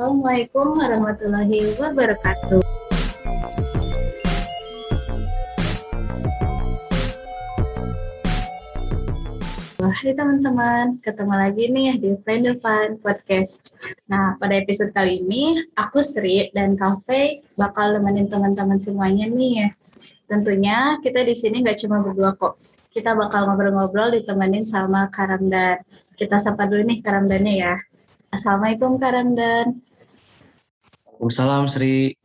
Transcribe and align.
Assalamualaikum 0.00 0.80
warahmatullahi 0.80 1.76
wabarakatuh. 1.76 2.64
Hai 9.76 10.16
teman-teman, 10.16 10.96
ketemu 11.04 11.34
lagi 11.36 11.64
nih 11.68 12.00
di 12.00 12.16
Friend 12.24 12.48
Fun 12.64 12.96
Podcast. 13.04 13.76
Nah, 14.08 14.40
pada 14.40 14.56
episode 14.56 14.88
kali 14.96 15.20
ini, 15.20 15.68
aku 15.76 16.00
Sri 16.00 16.48
dan 16.56 16.80
Kafe 16.80 17.44
bakal 17.60 18.00
nemenin 18.00 18.32
teman-teman 18.32 18.80
semuanya 18.80 19.28
nih. 19.28 19.68
Tentunya 20.24 20.96
kita 21.04 21.28
di 21.28 21.36
sini 21.36 21.60
nggak 21.60 21.76
cuma 21.76 22.00
berdua 22.00 22.32
kok. 22.40 22.56
Kita 22.88 23.12
bakal 23.12 23.52
ngobrol-ngobrol 23.52 24.16
ditemenin 24.16 24.64
sama 24.64 25.12
Karamdan. 25.12 25.84
Kita 26.16 26.40
sapa 26.40 26.64
dulu 26.64 26.88
nih 26.88 27.04
Karamdannya 27.04 27.52
ya. 27.52 27.76
Assalamualaikum 28.32 28.96
Karamdan. 28.96 29.89
Waalaikumsalam 31.20 31.68
Sri. 31.68 32.16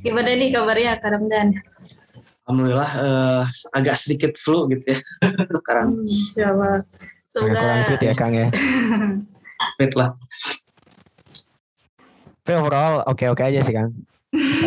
Gimana 0.00 0.32
nih 0.32 0.48
kabarnya 0.48 0.96
Karamdan? 0.96 1.60
Alhamdulillah 2.48 2.90
uh, 2.96 3.42
agak 3.76 4.00
sedikit 4.00 4.32
flu 4.40 4.64
gitu 4.72 4.96
ya 4.96 4.98
sekarang. 5.60 6.00
Hmm, 6.00 6.80
Semoga 7.28 7.60
kurang 7.60 7.84
fit 7.84 8.00
ya 8.00 8.14
Kang 8.16 8.32
ya. 8.32 8.48
fit 9.76 9.92
lah. 9.92 10.16
Tapi 12.40 12.56
overall 12.56 13.04
oke-oke 13.12 13.44
aja 13.44 13.60
sih 13.60 13.76
Kang. 13.76 13.92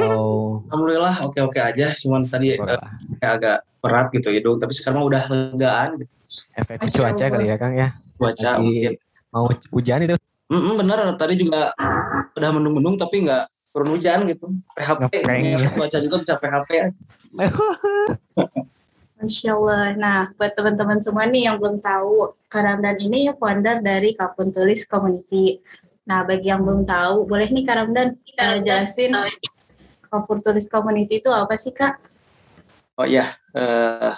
Oh. 0.06 0.62
Alhamdulillah 0.70 1.26
oke-oke 1.26 1.58
aja. 1.58 1.98
Cuman 1.98 2.30
tadi 2.30 2.54
uh, 2.54 2.78
kayak 3.18 3.34
agak 3.42 3.58
berat 3.82 4.14
gitu 4.14 4.30
hidung. 4.30 4.62
Tapi 4.62 4.70
sekarang 4.78 5.02
udah 5.02 5.26
legaan 5.34 5.98
gitu. 5.98 6.14
Efek 6.62 6.78
cuaca 6.94 7.26
kali 7.26 7.50
ya 7.50 7.58
Kang 7.58 7.74
ya. 7.74 7.90
Cuaca 8.22 8.62
mungkin. 8.62 8.94
Mau 9.34 9.50
hujan 9.74 10.06
itu. 10.06 10.14
Mm 10.54 10.62
-mm, 10.62 10.74
bener 10.78 11.00
tadi 11.18 11.42
juga 11.42 11.74
udah 12.38 12.50
mendung-mendung 12.54 13.02
tapi 13.02 13.26
nggak 13.26 13.50
turun 13.74 13.98
hujan 13.98 14.30
gitu. 14.30 14.54
PHP, 14.78 15.12
cuaca 15.74 15.98
juga 15.98 16.16
bisa 16.22 16.34
PHP 16.38 16.70
ya. 16.78 16.88
Masya 19.24 19.56
Allah. 19.56 19.86
Nah, 19.96 20.20
buat 20.36 20.52
teman-teman 20.52 21.00
semua 21.00 21.24
nih 21.24 21.48
yang 21.48 21.56
belum 21.56 21.80
tahu, 21.80 22.36
Karamdan 22.52 23.00
ini 23.00 23.32
founder 23.40 23.80
dari 23.80 24.14
Kapun 24.14 24.52
Tulis 24.52 24.84
Community. 24.84 25.64
Nah, 26.04 26.28
bagi 26.28 26.52
yang 26.52 26.60
belum 26.60 26.84
tahu, 26.84 27.24
boleh 27.24 27.48
nih 27.48 27.64
Karamdan 27.64 28.20
uh, 28.20 28.60
jelasin 28.60 29.16
Kapun 30.12 30.44
Tulis 30.44 30.68
Community 30.68 31.24
itu 31.24 31.32
apa 31.32 31.56
sih, 31.56 31.72
Kak? 31.72 32.04
Oh 33.00 33.08
iya, 33.08 33.32
uh, 33.56 34.14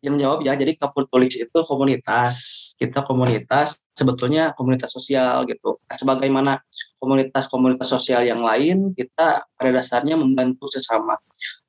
yang 0.00 0.16
menjawab 0.16 0.42
ya, 0.48 0.56
jadi 0.56 0.72
Kapur 0.80 1.04
Tulis 1.12 1.36
itu 1.36 1.58
komunitas. 1.68 2.72
Kita 2.80 3.04
komunitas, 3.04 3.84
sebetulnya 3.92 4.56
komunitas 4.56 4.96
sosial 4.96 5.44
gitu. 5.44 5.76
Nah, 5.76 5.96
sebagaimana 6.00 6.52
komunitas-komunitas 6.96 7.88
sosial 7.88 8.24
yang 8.24 8.40
lain, 8.40 8.92
kita 8.96 9.44
pada 9.44 9.70
dasarnya 9.70 10.16
membantu 10.16 10.68
sesama. 10.72 11.16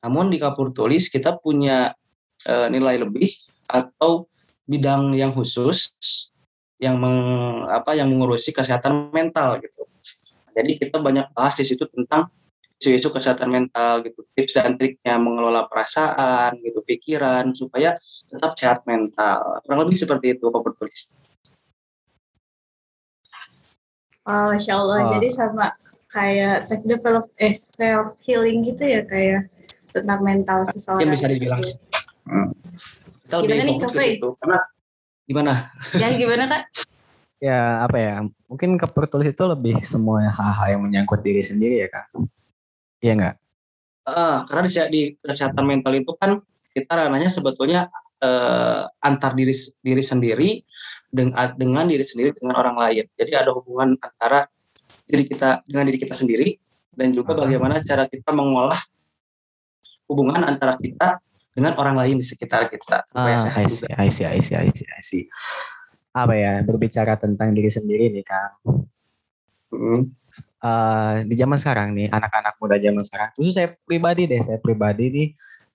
Namun 0.04 0.32
di 0.32 0.40
Kapur 0.40 0.72
Tulis 0.72 1.12
kita 1.12 1.36
punya 1.36 1.92
e, 2.48 2.54
nilai 2.72 3.02
lebih 3.04 3.28
atau 3.68 4.32
bidang 4.68 5.16
yang 5.16 5.36
khusus 5.36 5.92
yang 6.78 6.96
meng, 7.02 7.66
apa 7.68 7.98
yang 7.98 8.08
mengurusi 8.08 8.54
kesehatan 8.54 9.10
mental 9.10 9.58
gitu. 9.60 9.84
Jadi 10.54 10.78
kita 10.78 11.02
banyak 11.02 11.34
bahas 11.34 11.58
di 11.58 11.66
situ 11.66 11.86
tentang 11.90 12.30
isu-isu 12.78 13.10
kesehatan 13.10 13.50
mental 13.50 14.06
gitu, 14.06 14.22
tips 14.38 14.54
dan 14.54 14.78
triknya 14.78 15.18
mengelola 15.18 15.66
perasaan 15.66 16.62
gitu, 16.62 16.86
pikiran 16.86 17.50
supaya 17.58 17.98
tetap 18.30 18.54
sehat 18.54 18.86
mental. 18.86 19.62
Kurang 19.66 19.86
lebih 19.86 19.98
seperti 19.98 20.38
itu 20.38 20.46
Kapur 20.54 20.78
Tulis. 20.78 21.18
Oh, 24.28 24.52
Masya 24.52 24.74
Allah. 24.76 24.98
Oh. 25.00 25.10
Jadi 25.16 25.28
sama 25.32 25.72
kayak 26.12 26.64
self 26.64 26.84
develop 26.84 27.26
eh 27.40 27.56
self 27.56 28.20
healing 28.24 28.64
gitu 28.68 28.84
ya 28.84 29.02
kayak 29.08 29.48
tentang 29.96 30.20
mental 30.20 30.68
seseorang. 30.68 31.08
Yang 31.08 31.12
bisa 31.16 31.28
dibilang. 31.32 31.60
Gitu. 31.64 31.80
Hmm. 32.28 32.48
Kita 33.24 33.36
lebih 33.40 33.50
gimana 33.56 33.72
fokus 33.72 33.92
ke 33.92 34.02
situ. 34.04 34.30
Karena 34.44 34.60
gimana? 35.28 35.54
Ya 35.96 36.08
gimana 36.16 36.44
kak? 36.52 36.62
ya 37.48 37.60
apa 37.88 37.98
ya? 37.98 38.16
Mungkin 38.52 38.70
kepertulis 38.76 39.32
itu 39.32 39.44
lebih 39.48 39.80
semua 39.88 40.28
hal-hal 40.28 40.68
yang 40.76 40.82
menyangkut 40.84 41.24
diri 41.24 41.40
sendiri 41.40 41.88
ya 41.88 41.90
kak. 41.92 42.12
Iya 43.00 43.14
nggak? 43.16 43.36
Uh, 44.08 44.48
karena 44.48 44.62
di, 44.68 44.72
di 44.92 45.02
kesehatan 45.20 45.64
mental 45.68 45.92
itu 45.96 46.16
kan 46.16 46.40
kita 46.72 46.92
ranahnya 46.96 47.28
sebetulnya 47.28 47.92
uh, 48.22 48.88
antar 49.04 49.34
diri 49.38 49.54
diri 49.82 50.04
sendiri 50.04 50.50
dengan 51.08 51.54
dengan 51.56 51.86
diri 51.90 52.06
sendiri 52.06 52.34
dengan 52.38 52.58
orang 52.58 52.78
lain. 52.78 53.06
Jadi 53.18 53.32
ada 53.34 53.52
hubungan 53.54 53.98
antara 53.98 54.46
diri 55.08 55.24
kita 55.28 55.64
dengan 55.66 55.88
diri 55.88 56.00
kita 56.00 56.16
sendiri 56.16 56.58
dan 56.98 57.14
juga 57.14 57.38
bagaimana 57.38 57.80
cara 57.82 58.10
kita 58.10 58.34
mengolah 58.34 58.80
hubungan 60.10 60.42
antara 60.48 60.76
kita 60.80 61.20
dengan 61.58 61.74
orang 61.78 61.98
lain 61.98 62.16
di 62.22 62.26
sekitar 62.26 62.70
kita. 62.70 63.06
Ah, 63.18 63.34
I 63.58 63.66
see, 63.66 63.90
I 63.90 64.10
see, 64.14 64.26
I 64.26 64.40
see, 64.42 64.56
I 64.56 64.70
see, 64.70 64.88
I 64.88 65.02
see. 65.02 65.24
Apa 66.14 66.34
ya, 66.38 66.62
berbicara 66.62 67.18
tentang 67.18 67.54
diri 67.54 67.70
sendiri 67.70 68.10
nih 68.14 68.26
Kang. 68.26 68.54
Hmm. 69.74 70.02
Uh, 70.62 71.26
di 71.26 71.34
zaman 71.34 71.58
sekarang 71.58 71.98
nih, 71.98 72.14
anak-anak 72.14 72.58
muda 72.62 72.78
zaman 72.78 73.02
sekarang, 73.02 73.30
khusus 73.34 73.58
saya 73.58 73.74
pribadi 73.86 74.30
deh, 74.30 74.42
saya 74.42 74.62
pribadi 74.62 75.06
nih, 75.10 75.28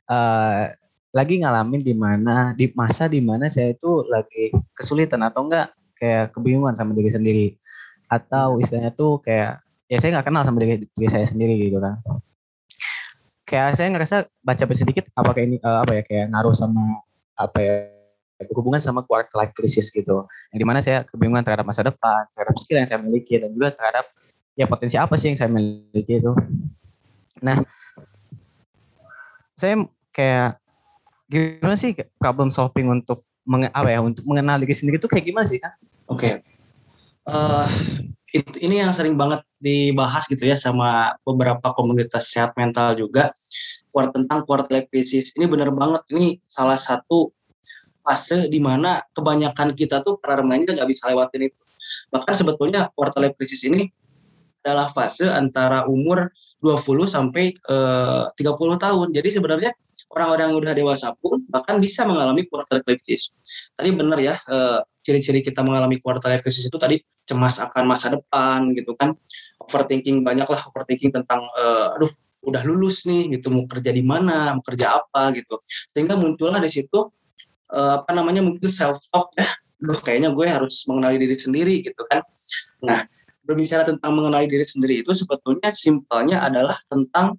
uh, 0.07 0.71
lagi 1.13 1.45
ngalamin 1.45 1.85
di 1.85 1.93
mana 1.93 2.57
di 2.57 2.73
masa 2.73 3.05
di 3.05 3.21
mana 3.21 3.53
saya 3.53 3.77
itu 3.77 4.09
lagi 4.09 4.49
kesulitan 4.73 5.21
atau 5.21 5.45
enggak 5.45 5.77
kayak 6.01 6.33
kebingungan 6.33 6.73
sama 6.73 6.97
diri 6.97 7.13
sendiri. 7.13 7.47
Atau 8.09 8.59
istilahnya 8.59 8.97
tuh 8.97 9.21
kayak 9.21 9.61
ya 9.93 10.01
saya 10.01 10.19
nggak 10.19 10.33
kenal 10.33 10.43
sama 10.43 10.59
diri, 10.65 10.89
diri 10.89 11.09
saya 11.13 11.29
sendiri 11.29 11.69
gitu 11.69 11.79
kan. 11.79 12.01
Kayak 13.45 13.77
saya 13.77 13.89
ngerasa 13.93 14.17
baca 14.41 14.65
sedikit 14.73 15.13
apakah 15.13 15.45
ini 15.45 15.61
uh, 15.61 15.85
apa 15.85 16.01
ya 16.01 16.03
kayak 16.09 16.27
ngaruh 16.33 16.57
sama 16.57 17.05
apa 17.37 17.59
ya 17.61 17.75
berhubungan 18.49 18.81
sama 18.81 19.05
quarter 19.05 19.37
life 19.37 19.53
crisis 19.53 19.93
gitu. 19.93 20.25
Yang 20.57 20.59
di 20.59 20.67
mana 20.67 20.81
saya 20.81 21.05
kebingungan 21.05 21.45
terhadap 21.45 21.69
masa 21.69 21.85
depan 21.85 22.25
terhadap 22.33 22.57
skill 22.57 22.81
yang 22.81 22.89
saya 22.89 23.05
miliki 23.05 23.37
dan 23.37 23.53
juga 23.53 23.77
terhadap 23.77 24.09
ya 24.57 24.65
potensi 24.65 24.97
apa 24.97 25.13
sih 25.21 25.29
yang 25.29 25.39
saya 25.39 25.53
miliki 25.53 26.25
itu. 26.25 26.33
Nah 27.45 27.61
saya 29.53 29.85
kayak 30.17 30.62
gimana 31.33 31.75
sih 31.81 31.97
problem 32.21 32.53
solving 32.53 32.93
untuk 32.93 33.25
menge, 33.49 33.73
apa 33.73 33.89
ya 33.89 34.05
untuk 34.05 34.23
mengenal 34.29 34.61
diri 34.61 34.77
sendiri 34.77 35.01
itu 35.01 35.09
kayak 35.09 35.25
gimana 35.25 35.49
sih 35.49 35.59
kan? 35.59 35.73
Oke, 36.13 36.29
okay. 36.29 36.33
uh, 37.27 37.65
ini 38.61 38.85
yang 38.85 38.93
sering 38.93 39.17
banget 39.17 39.41
dibahas 39.57 40.29
gitu 40.29 40.45
ya 40.45 40.61
sama 40.61 41.17
beberapa 41.25 41.73
komunitas 41.73 42.29
sehat 42.29 42.53
mental 42.57 42.93
juga 42.97 43.33
tentang 43.93 44.49
quarter 44.49 44.73
life 44.73 44.89
crisis. 44.89 45.37
Ini 45.37 45.45
benar 45.45 45.69
banget 45.73 46.09
ini 46.17 46.41
salah 46.49 46.81
satu 46.81 47.29
fase 48.03 48.49
di 48.49 48.59
mana 48.59 49.05
kebanyakan 49.13 49.77
kita 49.77 50.01
tuh 50.01 50.17
para 50.17 50.41
remaja 50.41 50.73
nggak 50.73 50.89
bisa 50.89 51.13
lewatin 51.13 51.53
itu. 51.53 51.63
Bahkan 52.09 52.35
sebetulnya 52.35 52.89
quarter 52.97 53.21
life 53.21 53.37
crisis 53.37 53.69
ini 53.69 53.93
adalah 54.65 54.89
fase 54.91 55.29
antara 55.29 55.85
umur 55.85 56.33
20 56.63 57.05
sampai 57.11 57.53
eh, 57.53 58.25
uh, 58.25 58.39
30 58.39 58.79
tahun. 58.79 59.07
Jadi 59.13 59.29
sebenarnya 59.29 59.71
orang-orang 60.13 60.53
yang 60.53 60.59
udah 60.61 60.75
dewasa 60.77 61.09
pun 61.17 61.41
bahkan 61.49 61.81
bisa 61.81 62.05
mengalami 62.05 62.45
quarter 62.45 62.85
life 62.85 63.01
crisis. 63.01 63.33
Tadi 63.73 63.91
benar 63.97 64.21
ya, 64.21 64.37
uh, 64.49 64.85
ciri-ciri 65.01 65.41
kita 65.41 65.65
mengalami 65.65 65.99
quarter 65.99 66.29
life 66.29 66.45
crisis 66.45 66.69
itu 66.69 66.77
tadi 66.77 67.01
cemas 67.25 67.59
akan 67.59 67.85
masa 67.89 68.13
depan 68.13 68.77
gitu 68.77 68.93
kan. 68.93 69.17
Overthinking 69.59 70.21
banyak 70.21 70.47
lah 70.47 70.61
overthinking 70.69 71.11
tentang 71.11 71.49
uh, 71.57 71.97
aduh 71.97 72.13
udah 72.43 72.63
lulus 72.67 73.07
nih 73.07 73.39
gitu 73.39 73.55
mau 73.55 73.65
kerja 73.65 73.95
di 73.95 74.03
mana 74.05 74.53
mau 74.53 74.63
kerja 74.63 75.01
apa 75.01 75.33
gitu. 75.33 75.57
Sehingga 75.91 76.15
muncullah 76.21 76.61
di 76.61 76.69
situ 76.69 77.09
uh, 77.73 78.05
apa 78.05 78.11
namanya 78.13 78.45
mungkin 78.45 78.69
self 78.69 79.01
talk 79.09 79.33
ya. 79.35 79.49
Aduh 79.83 79.99
kayaknya 79.99 80.31
gue 80.31 80.47
harus 80.47 80.85
mengenali 80.87 81.17
diri 81.19 81.37
sendiri 81.41 81.75
gitu 81.83 82.03
kan. 82.07 82.21
Nah 82.85 83.09
berbicara 83.43 83.83
tentang 83.83 84.15
mengenali 84.15 84.47
diri 84.47 84.63
sendiri 84.63 85.03
itu 85.03 85.11
sebetulnya 85.19 85.75
simpelnya 85.75 86.47
adalah 86.47 86.79
tentang 86.87 87.35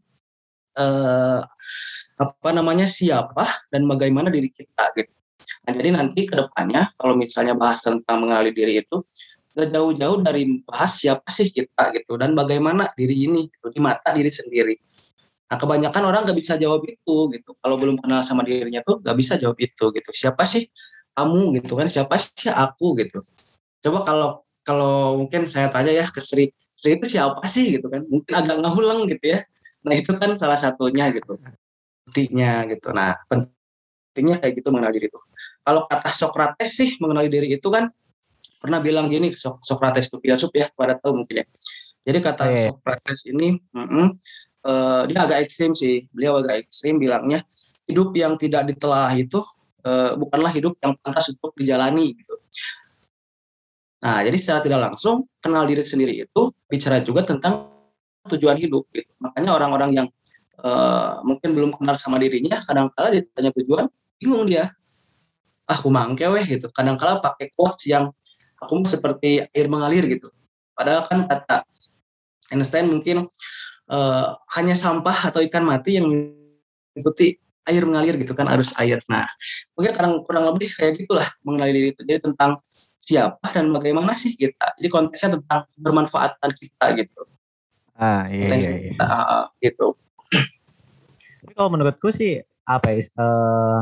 uh, 0.76 1.40
apa 2.24 2.50
namanya 2.56 2.88
siapa 2.88 3.68
dan 3.68 3.84
bagaimana 3.84 4.32
diri 4.32 4.48
kita 4.48 4.96
gitu 4.96 5.14
Nah, 5.64 5.72
jadi 5.72 5.90
nanti 5.96 6.28
ke 6.28 6.36
depannya 6.36 6.92
kalau 7.00 7.16
misalnya 7.16 7.56
bahas 7.56 7.80
tentang 7.84 8.24
mengenali 8.24 8.52
diri 8.52 8.84
itu 8.84 9.04
gak 9.54 9.70
jauh-jauh 9.70 10.18
dari 10.26 10.60
bahas 10.66 10.98
siapa 10.98 11.30
sih 11.30 11.54
kita 11.54 11.94
gitu 11.94 12.18
dan 12.18 12.34
bagaimana 12.34 12.90
diri 12.98 13.30
ini 13.30 13.48
gitu, 13.48 13.70
di 13.70 13.80
mata 13.80 14.12
diri 14.12 14.32
sendiri. 14.34 14.76
Nah, 15.48 15.58
kebanyakan 15.60 16.04
orang 16.04 16.22
gak 16.26 16.38
bisa 16.40 16.58
jawab 16.58 16.84
itu 16.90 17.16
gitu. 17.32 17.52
Kalau 17.62 17.76
belum 17.78 17.96
kenal 18.02 18.26
sama 18.26 18.42
dirinya 18.44 18.82
tuh 18.82 19.00
gak 19.00 19.16
bisa 19.16 19.38
jawab 19.38 19.56
itu 19.62 19.86
gitu. 19.94 20.10
Siapa 20.12 20.44
sih 20.44 20.68
kamu 21.14 21.62
gitu 21.62 21.74
kan? 21.80 21.88
Siapa 21.88 22.16
sih 22.18 22.50
aku 22.50 22.98
gitu. 23.00 23.22
Coba 23.84 24.04
kalau 24.04 24.30
kalau 24.64 25.20
mungkin 25.20 25.44
saya 25.48 25.68
tanya 25.68 25.92
ya 25.92 26.08
ke 26.08 26.24
Sri, 26.24 26.50
Sri 26.74 26.96
itu 26.98 27.08
siapa 27.08 27.44
sih 27.48 27.78
gitu 27.80 27.88
kan? 27.92 28.04
Mungkin 28.08 28.34
agak 28.34 28.58
ngahulang 28.64 29.06
gitu 29.12 29.38
ya. 29.38 29.40
Nah, 29.84 29.94
itu 29.96 30.12
kan 30.16 30.36
salah 30.40 30.56
satunya 30.60 31.12
gitu. 31.12 31.36
Pentingnya 32.08 32.68
gitu. 32.70 32.92
Nah, 32.92 33.16
pentingnya 33.28 34.38
kayak 34.44 34.54
gitu 34.60 34.70
mengenal 34.70 34.94
diri 34.94 35.08
itu 35.10 35.20
kalau 35.64 35.88
kata 35.88 36.12
Socrates 36.12 36.76
sih 36.76 37.00
mengenali 37.00 37.32
diri 37.32 37.48
itu 37.56 37.68
kan 37.72 37.88
pernah 38.60 38.80
bilang 38.84 39.08
gini 39.08 39.32
Socrates 39.40 40.12
itu 40.12 40.20
filsuf 40.20 40.52
ya 40.52 40.68
pada 40.76 41.00
tahu 41.00 41.24
mungkin 41.24 41.44
ya 41.44 41.48
Jadi 42.04 42.20
kata 42.20 42.44
Iya. 42.52 42.60
Socrates 42.68 43.24
ini, 43.32 43.56
mm-mm, 43.72 44.12
eh, 44.68 45.02
dia 45.08 45.20
agak 45.24 45.40
ekstrim 45.48 45.72
sih. 45.72 46.04
Beliau 46.12 46.44
agak 46.44 46.68
ekstrim 46.68 47.00
bilangnya 47.00 47.48
hidup 47.88 48.12
yang 48.12 48.36
tidak 48.36 48.68
ditelah 48.68 49.08
itu 49.16 49.40
eh, 49.88 50.12
bukanlah 50.20 50.52
hidup 50.52 50.76
yang 50.84 51.00
pantas 51.00 51.32
untuk 51.32 51.56
dijalani 51.56 52.12
gitu. 52.12 52.36
Nah, 54.04 54.20
jadi 54.20 54.36
secara 54.36 54.60
tidak 54.60 54.80
langsung 54.92 55.32
kenal 55.40 55.64
diri 55.64 55.80
sendiri 55.88 56.28
itu 56.28 56.52
bicara 56.68 57.00
juga 57.00 57.24
tentang 57.24 57.72
tujuan 58.28 58.60
hidup. 58.60 58.84
Gitu. 58.92 59.08
Makanya 59.24 59.56
orang-orang 59.56 59.92
yang 59.96 60.08
eh, 60.62 61.14
mungkin 61.26 61.50
belum 61.56 61.72
kenal 61.78 61.98
sama 61.98 62.22
dirinya, 62.22 62.62
kadang-kala 62.62 63.16
ditanya 63.18 63.52
tujuan, 63.58 63.86
bingung 64.22 64.46
dia. 64.46 64.70
Ah, 65.64 65.80
aku 65.80 65.88
mangke 65.88 66.28
weh 66.28 66.44
gitu. 66.44 66.68
Kadang-kala 66.70 67.24
pakai 67.24 67.56
quotes 67.56 67.88
yang 67.88 68.12
aku 68.60 68.84
seperti 68.84 69.48
air 69.48 69.68
mengalir 69.72 70.04
gitu. 70.06 70.28
Padahal 70.76 71.08
kan 71.08 71.24
kata 71.26 71.64
Einstein 72.52 72.92
mungkin 72.92 73.26
eh, 73.90 74.28
hanya 74.60 74.76
sampah 74.76 75.32
atau 75.32 75.40
ikan 75.42 75.64
mati 75.64 75.98
yang 75.98 76.08
mengikuti 76.12 77.40
air 77.64 77.84
mengalir 77.88 78.20
gitu 78.20 78.36
kan 78.36 78.48
arus 78.52 78.76
air. 78.76 79.00
Nah, 79.08 79.24
mungkin 79.76 79.92
kurang 79.96 80.14
kurang 80.28 80.44
lebih 80.52 80.70
kayak 80.76 81.00
gitulah 81.00 81.28
mengenali 81.48 81.72
diri 81.72 81.90
itu. 81.96 82.02
Jadi 82.04 82.20
tentang 82.28 82.60
siapa 83.00 83.48
dan 83.52 83.72
bagaimana 83.72 84.16
sih 84.16 84.36
kita. 84.36 84.80
Jadi 84.80 84.88
konteksnya 84.92 85.40
tentang 85.40 85.68
bermanfaatan 85.76 86.52
kita 86.56 86.86
gitu. 87.00 87.22
Ah 87.96 88.26
iya 88.32 88.48
Potensi 88.48 88.72
iya. 88.72 88.76
iya. 88.80 88.86
kita 88.92 89.06
ah, 89.06 89.46
gitu. 89.60 89.88
Tapi 91.54 91.62
kalau 91.62 91.78
menurutku 91.78 92.10
sih 92.10 92.42
apa 92.66 92.98
ya 92.98 93.06
eh 93.06 93.80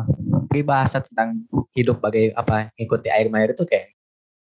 peribahasa 0.52 1.00
tentang 1.00 1.48
hidup 1.72 2.04
bagai 2.04 2.36
apa 2.36 2.68
ngikuti 2.76 3.08
air 3.08 3.32
mengalir 3.32 3.56
itu 3.56 3.64
kayak 3.64 3.96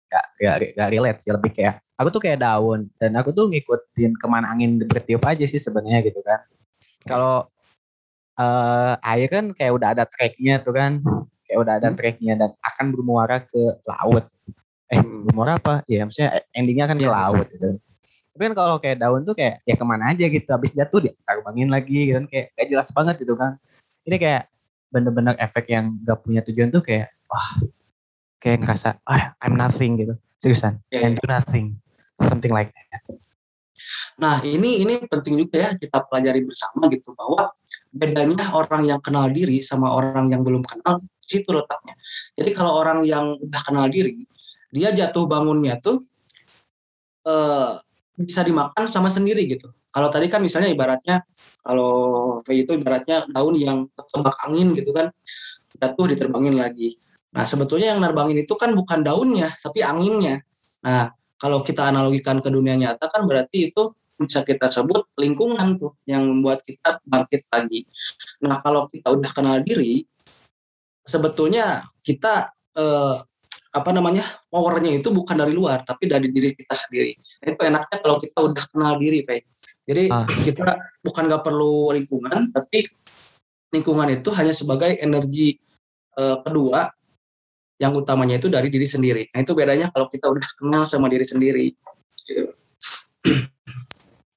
gak, 0.09 0.25
gak, 0.41 0.57
gak 0.73 0.89
relate 0.89 1.21
sih 1.21 1.29
lebih 1.29 1.53
kayak 1.53 1.85
aku 2.01 2.09
tuh 2.09 2.23
kayak 2.25 2.41
daun 2.41 2.89
dan 2.97 3.13
aku 3.21 3.37
tuh 3.37 3.53
ngikutin 3.53 4.17
ke 4.17 4.25
mana 4.25 4.49
angin 4.49 4.81
bertiup 4.89 5.21
aja 5.29 5.45
sih 5.45 5.61
sebenarnya 5.61 6.01
gitu 6.09 6.25
kan 6.25 6.41
kalau 7.05 7.45
eh 8.41 8.97
air 9.05 9.29
kan 9.29 9.53
kayak 9.53 9.77
udah 9.77 9.93
ada 9.93 10.09
tracknya 10.09 10.57
tuh 10.65 10.73
kan 10.73 11.05
kayak 11.45 11.61
udah 11.61 11.77
ada 11.77 11.93
Hmm. 11.93 11.99
tracknya 12.01 12.33
dan 12.41 12.51
akan 12.65 12.87
bermuara 12.89 13.45
ke 13.45 13.61
laut 13.85 14.25
eh 14.89 14.97
Hmm. 14.97 15.29
bermuara 15.29 15.61
apa 15.61 15.85
ya 15.85 16.09
maksudnya 16.09 16.41
endingnya 16.57 16.89
kan 16.89 16.97
ke 16.97 17.05
Iya. 17.05 17.13
laut 17.13 17.45
gitu 17.53 17.77
tapi 18.41 18.57
kan 18.57 18.57
kalau 18.57 18.81
kayak 18.81 19.05
daun 19.05 19.21
tuh 19.21 19.37
kayak 19.37 19.61
ya 19.69 19.77
ke 19.77 19.85
mana 19.85 20.17
aja 20.17 20.25
gitu 20.25 20.49
habis 20.49 20.73
jatuh 20.73 21.05
dia 21.05 21.13
terbangin 21.29 21.69
lagi 21.69 22.09
gitu 22.09 22.25
kan. 22.25 22.27
Kayak 22.33 22.47
gak 22.57 22.67
jelas 22.73 22.89
banget 22.97 23.15
gitu 23.21 23.37
kan. 23.37 23.61
Ini 24.09 24.17
kayak 24.17 24.43
bener-bener 24.89 25.37
efek 25.37 25.69
yang 25.69 26.01
gak 26.09 26.25
punya 26.25 26.41
tujuan 26.41 26.73
tuh 26.73 26.81
kayak 26.81 27.13
wah 27.29 27.69
kayak 28.41 28.65
ngerasa 28.65 28.97
ah 29.05 29.37
I'm 29.45 29.61
nothing 29.61 30.01
gitu. 30.01 30.17
Seriusan 30.41 30.81
Iya, 30.89 31.05
and 31.05 31.21
do 31.21 31.25
nothing 31.29 31.77
something 32.17 32.49
like 32.49 32.73
that. 32.73 33.05
Nah, 34.17 34.41
ini 34.41 34.89
ini 34.89 35.05
penting 35.05 35.37
juga 35.37 35.57
ya 35.61 35.71
kita 35.77 36.01
pelajari 36.09 36.41
bersama 36.41 36.89
gitu 36.89 37.13
bahwa 37.13 37.53
bedanya 37.93 38.57
orang 38.57 38.89
yang 38.89 39.05
kenal 39.05 39.29
diri 39.29 39.61
sama 39.61 39.93
orang 39.93 40.33
yang 40.33 40.41
belum 40.41 40.65
kenal 40.65 41.05
situ 41.29 41.53
letaknya. 41.53 41.93
Jadi 42.41 42.57
kalau 42.57 42.73
orang 42.73 43.05
yang 43.05 43.37
udah 43.37 43.63
kenal 43.69 43.85
diri, 43.93 44.25
dia 44.73 44.97
jatuh 44.97 45.29
bangunnya 45.29 45.77
tuh 45.77 46.01
eh, 47.29 47.85
bisa 48.17 48.45
dimakan 48.45 48.85
sama 48.87 49.09
sendiri 49.09 49.47
gitu. 49.47 49.71
Kalau 49.91 50.09
tadi 50.13 50.31
kan 50.31 50.39
misalnya 50.43 50.71
ibaratnya 50.71 51.25
kalau 51.67 52.39
itu 52.47 52.79
ibaratnya 52.79 53.27
daun 53.31 53.59
yang 53.59 53.91
tertembak 53.93 54.37
angin 54.47 54.71
gitu 54.77 54.95
kan 54.95 55.11
jatuh 55.77 56.07
diterbangin 56.11 56.57
lagi. 56.59 56.99
Nah 57.35 57.47
sebetulnya 57.47 57.95
yang 57.95 58.01
nerbangin 58.03 58.43
itu 58.43 58.55
kan 58.55 58.71
bukan 58.75 59.03
daunnya 59.03 59.51
tapi 59.63 59.83
anginnya. 59.83 60.43
Nah 60.87 61.11
kalau 61.41 61.65
kita 61.65 61.89
analogikan 61.89 62.39
ke 62.39 62.53
dunia 62.53 62.77
nyata 62.77 63.09
kan 63.09 63.25
berarti 63.25 63.73
itu 63.73 63.91
bisa 64.21 64.45
kita 64.45 64.69
sebut 64.69 65.09
lingkungan 65.17 65.81
tuh 65.81 65.97
yang 66.05 66.29
membuat 66.29 66.61
kita 66.61 67.01
bangkit 67.09 67.49
lagi. 67.49 67.89
Nah 68.45 68.61
kalau 68.61 68.85
kita 68.85 69.09
udah 69.09 69.31
kenal 69.33 69.57
diri, 69.65 70.05
sebetulnya 71.09 71.89
kita 72.05 72.53
eh, 72.77 73.17
apa 73.71 73.91
namanya 73.95 74.27
powernya 74.51 74.99
itu 74.99 75.15
bukan 75.15 75.39
dari 75.39 75.55
luar 75.55 75.87
tapi 75.87 76.11
dari 76.11 76.27
diri 76.27 76.51
kita 76.53 76.75
sendiri. 76.75 77.15
Nah, 77.15 77.49
itu 77.55 77.63
enaknya 77.63 77.97
kalau 78.03 78.17
kita 78.19 78.39
udah 78.43 78.65
kenal 78.67 78.95
diri, 78.99 79.23
Pak. 79.23 79.47
Jadi 79.87 80.03
Ah. 80.11 80.27
kita 80.27 80.67
bukan 81.01 81.23
nggak 81.31 81.43
perlu 81.47 81.95
lingkungan, 81.95 82.51
tapi 82.51 82.83
lingkungan 83.71 84.11
itu 84.11 84.29
hanya 84.35 84.51
sebagai 84.51 84.99
energi 84.99 85.55
eh, 86.19 86.37
kedua 86.43 86.91
yang 87.79 87.95
utamanya 87.95 88.37
itu 88.37 88.51
dari 88.51 88.67
diri 88.69 88.85
sendiri. 88.85 89.31
Nah 89.33 89.41
itu 89.41 89.55
bedanya 89.55 89.89
kalau 89.89 90.11
kita 90.11 90.27
udah 90.29 90.45
kenal 90.59 90.83
sama 90.85 91.07
diri 91.07 91.23
sendiri. 91.25 91.73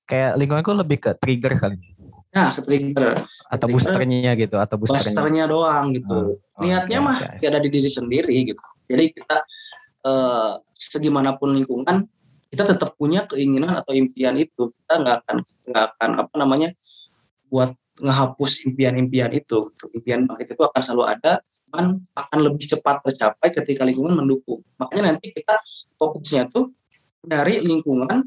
Kayak 0.06 0.38
lingkunganku 0.38 0.71
lebih 0.75 0.97
ke 1.00 1.12
trigger 1.18 1.57
kali 1.57 1.80
Nah, 2.33 2.50
ke 2.50 2.62
trigger, 2.65 3.13
atau 3.45 3.68
Trigger. 3.69 3.69
boosternya 3.69 4.31
gitu 4.33 4.57
atau 4.57 4.75
boosternya 4.81 5.06
boosternya 5.06 5.45
doang 5.45 5.85
gitu. 5.94 6.18
Oh, 6.18 6.33
Niatnya 6.61 7.01
oke, 7.01 7.07
mah 7.09 7.17
oke. 7.33 7.45
ada 7.50 7.57
di 7.57 7.69
diri 7.73 7.89
sendiri 7.89 8.35
gitu. 8.45 8.63
Jadi 8.85 9.05
kita 9.09 9.38
eh, 10.05 10.53
segimanapun 10.69 11.57
lingkungan, 11.57 12.05
kita 12.53 12.63
tetap 12.69 12.94
punya 12.94 13.25
keinginan 13.25 13.73
atau 13.73 13.97
impian 13.97 14.38
itu. 14.38 14.69
Kita 14.69 15.01
nggak 15.01 15.15
akan 15.25 15.38
nggak 15.41 15.85
akan 15.97 16.09
apa 16.21 16.33
namanya 16.38 16.69
buat 17.50 17.73
ngehapus 17.97 18.69
impian-impian 18.69 19.33
itu. 19.33 19.73
Impian 19.97 20.29
bangkit 20.29 20.53
itu 20.53 20.61
akan 20.61 20.81
selalu 20.81 21.03
ada, 21.09 21.41
cuman 21.69 21.97
akan 22.13 22.39
lebih 22.45 22.65
cepat 22.69 23.01
tercapai 23.01 23.49
ketika 23.49 23.81
lingkungan 23.81 24.13
mendukung. 24.13 24.61
Makanya 24.77 25.13
nanti 25.13 25.33
kita 25.33 25.57
fokusnya 25.97 26.53
tuh 26.53 26.69
dari 27.25 27.65
lingkungan 27.65 28.21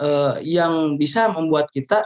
eh, 0.00 0.34
yang 0.48 0.96
bisa 0.96 1.28
membuat 1.28 1.68
kita 1.68 2.00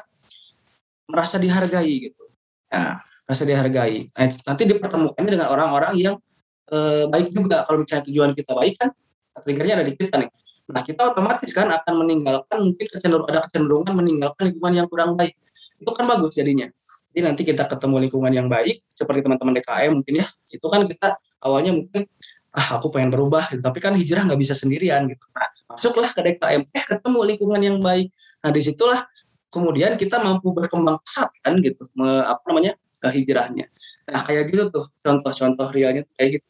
merasa 1.07 1.39
dihargai 1.39 2.11
gitu. 2.11 2.25
Nah, 2.73 2.99
merasa 3.33 3.49
dihargai. 3.49 4.13
Nah, 4.13 4.29
nanti 4.29 4.63
dipertemukannya 4.69 5.31
dengan 5.33 5.49
orang-orang 5.49 5.97
yang 5.97 6.21
eh, 6.69 7.09
baik 7.09 7.33
juga. 7.33 7.65
Kalau 7.65 7.81
misalnya 7.81 8.05
tujuan 8.13 8.31
kita 8.37 8.53
baik 8.53 8.75
kan, 8.77 8.93
triggernya 9.41 9.81
ada 9.81 9.85
di 9.89 9.97
kita 9.97 10.21
nih. 10.21 10.29
Nah, 10.69 10.85
kita 10.85 11.01
otomatis 11.17 11.49
kan 11.57 11.73
akan 11.73 11.95
meninggalkan 12.05 12.61
mungkin 12.61 12.87
kecenderungan 12.93 13.33
ada 13.33 13.41
kecenderungan 13.49 13.93
meninggalkan 13.97 14.53
lingkungan 14.53 14.85
yang 14.85 14.87
kurang 14.93 15.17
baik. 15.17 15.33
Itu 15.81 15.91
kan 15.97 16.05
bagus 16.05 16.37
jadinya. 16.37 16.69
Jadi 17.11 17.21
nanti 17.25 17.43
kita 17.49 17.65
ketemu 17.65 17.97
lingkungan 18.07 18.33
yang 18.37 18.47
baik 18.53 18.85
seperti 18.93 19.25
teman-teman 19.25 19.57
DKM 19.57 19.91
mungkin 19.97 20.15
ya. 20.21 20.27
Itu 20.53 20.69
kan 20.69 20.85
kita 20.85 21.17
awalnya 21.41 21.73
mungkin 21.73 22.05
ah 22.53 22.77
aku 22.77 22.93
pengen 22.93 23.09
berubah 23.09 23.49
gitu. 23.49 23.65
tapi 23.65 23.81
kan 23.81 23.97
hijrah 23.97 24.29
nggak 24.29 24.37
bisa 24.37 24.53
sendirian 24.53 25.09
gitu. 25.09 25.25
Nah, 25.33 25.49
masuklah 25.73 26.13
ke 26.13 26.21
DKM, 26.21 26.69
eh 26.69 26.85
ketemu 26.85 27.19
lingkungan 27.33 27.61
yang 27.65 27.81
baik. 27.81 28.13
Nah, 28.45 28.53
di 28.53 28.61
situlah 28.61 29.01
kemudian 29.49 29.97
kita 29.97 30.21
mampu 30.21 30.53
berkembang 30.53 31.01
pesat 31.01 31.33
kan 31.41 31.57
gitu, 31.61 31.85
me- 31.97 32.25
apa 32.25 32.41
namanya 32.49 32.77
ke 33.03 33.09
hijrahnya. 33.11 33.67
Nah, 34.07 34.23
kayak 34.23 34.55
gitu 34.55 34.71
tuh 34.71 34.87
contoh-contoh 35.03 35.75
realnya 35.75 36.07
kayak 36.15 36.39
gitu. 36.39 36.47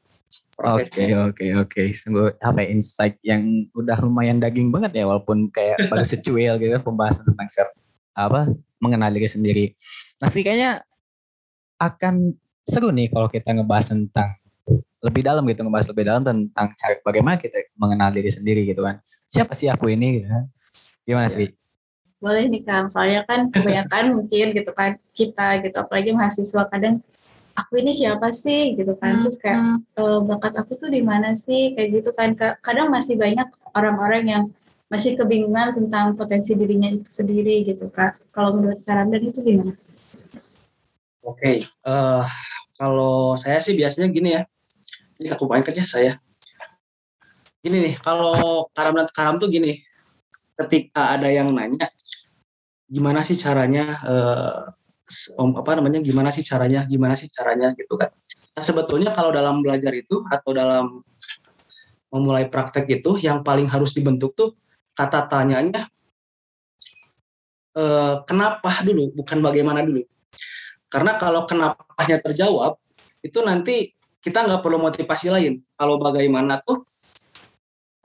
Oke 0.64 1.12
oke 1.12 1.44
oke, 1.61 1.82
sungguh 1.92 2.32
apa 2.40 2.64
ya, 2.64 2.68
insight 2.73 3.21
yang 3.21 3.68
udah 3.76 4.00
lumayan 4.00 4.40
daging 4.40 4.73
banget 4.73 4.97
ya 5.00 5.04
walaupun 5.04 5.52
kayak 5.52 5.76
baru 5.92 6.04
secuil 6.04 6.56
gitu 6.56 6.76
pembahasan 6.80 7.28
tentang 7.28 7.49
self 7.52 7.71
apa 8.16 8.49
mengenal 8.80 9.12
diri 9.12 9.28
sendiri. 9.28 9.64
Nah 10.21 10.28
sih 10.32 10.40
kayaknya 10.40 10.80
akan 11.80 12.32
seru 12.64 12.92
nih 12.94 13.12
kalau 13.12 13.28
kita 13.28 13.52
ngebahas 13.52 13.92
tentang 13.92 14.40
lebih 15.02 15.21
dalam 15.26 15.42
gitu 15.50 15.66
ngebahas 15.66 15.88
lebih 15.92 16.04
dalam 16.06 16.23
tentang 16.23 16.68
cara 16.78 16.94
bagaimana 17.02 17.37
kita 17.37 17.59
mengenal 17.76 18.09
diri 18.14 18.30
sendiri 18.30 18.64
gitu 18.64 18.87
kan. 18.87 19.02
Siapa 19.28 19.52
sih 19.52 19.68
aku 19.68 19.90
ini? 19.92 20.23
Gitu 20.23 20.28
kan. 20.30 20.44
Gimana 21.02 21.26
Iya. 21.28 21.35
sih? 21.35 21.47
Boleh 22.22 22.46
nih 22.46 22.62
Kang, 22.62 22.86
soalnya 22.86 23.26
kan 23.26 23.50
kebanyakan 23.50 24.04
mungkin 24.16 24.46
gitu 24.54 24.70
kan 24.70 24.94
kita 25.12 25.58
gitu, 25.66 25.76
apalagi 25.82 26.10
mahasiswa 26.14 26.62
kadang 26.70 27.02
aku 27.52 27.82
ini 27.82 27.92
siapa 27.92 28.30
sih 28.32 28.78
gitu 28.78 28.94
kan, 28.96 29.20
terus 29.26 29.36
kayak 29.42 29.58
"Eh, 29.98 30.18
bakat 30.24 30.54
aku 30.56 30.72
tuh 30.78 30.88
di 30.88 31.02
mana 31.02 31.34
sih 31.34 31.74
kayak 31.74 31.88
gitu 32.00 32.10
kan, 32.14 32.32
Ka- 32.38 32.56
kadang 32.62 32.88
masih 32.94 33.18
banyak 33.18 33.50
orang-orang 33.74 34.24
yang 34.24 34.44
masih 34.86 35.18
kebingungan 35.18 35.72
tentang 35.74 36.14
potensi 36.14 36.52
dirinya 36.54 36.88
itu 36.92 37.08
sendiri 37.08 37.64
gitu 37.66 37.88
kan. 37.90 38.12
Kalau 38.30 38.54
menurut 38.56 38.80
Kak 38.86 38.92
Ramdan 38.92 39.24
itu 39.24 39.40
gimana? 39.42 39.74
Oke, 41.24 41.64
eh, 41.64 42.24
kalau 42.76 43.34
saya 43.34 43.58
sih 43.58 43.74
biasanya 43.74 44.08
gini 44.12 44.28
ya. 44.36 44.42
Ini 45.18 45.28
aku 45.34 45.48
mainkan 45.48 45.74
ya 45.74 45.86
saya. 45.86 46.12
Gini 47.62 47.78
nih, 47.78 47.94
kalau 48.02 48.66
karam 48.74 48.94
dan 48.98 49.08
karam 49.10 49.34
tuh 49.38 49.48
gini. 49.48 49.80
Ketika 50.58 51.16
ada 51.16 51.32
yang 51.32 51.48
nanya, 51.56 51.88
gimana 52.92 53.25
sih 53.25 53.40
caranya, 53.40 53.96
om- 55.40 55.56
apa 55.56 55.80
namanya, 55.80 56.04
gimana 56.04 56.28
sih 56.28 56.44
caranya, 56.44 56.84
gimana 56.84 57.16
sih 57.16 57.32
caranya 57.32 57.72
gitu 57.72 57.96
kan. 57.96 58.12
Nah, 58.52 58.61
sebetulnya 58.61 59.16
kalau 59.16 59.32
dalam 59.32 59.64
belajar 59.64 59.96
itu 59.96 60.20
atau 60.28 60.52
dalam 60.52 61.00
memulai 62.12 62.44
praktek 62.52 62.84
itu, 63.00 63.16
yang 63.25 63.40
paling 63.40 63.64
harus 63.64 63.96
dibentuk 63.96 64.37
tuh 64.37 64.52
kata 64.92 65.25
tanyanya, 65.25 65.88
eh, 67.80 68.14
kenapa 68.28 68.84
dulu, 68.84 69.16
bukan 69.16 69.40
bagaimana 69.40 69.80
dulu. 69.80 70.04
Karena 70.92 71.16
kalau 71.16 71.49
kenapanya 71.49 72.20
terjawab, 72.20 72.76
itu 73.25 73.38
nanti 73.40 73.96
kita 74.20 74.44
nggak 74.44 74.61
perlu 74.61 74.76
motivasi 74.76 75.32
lain. 75.32 75.64
Kalau 75.80 75.96
bagaimana 75.96 76.61
tuh 76.61 76.84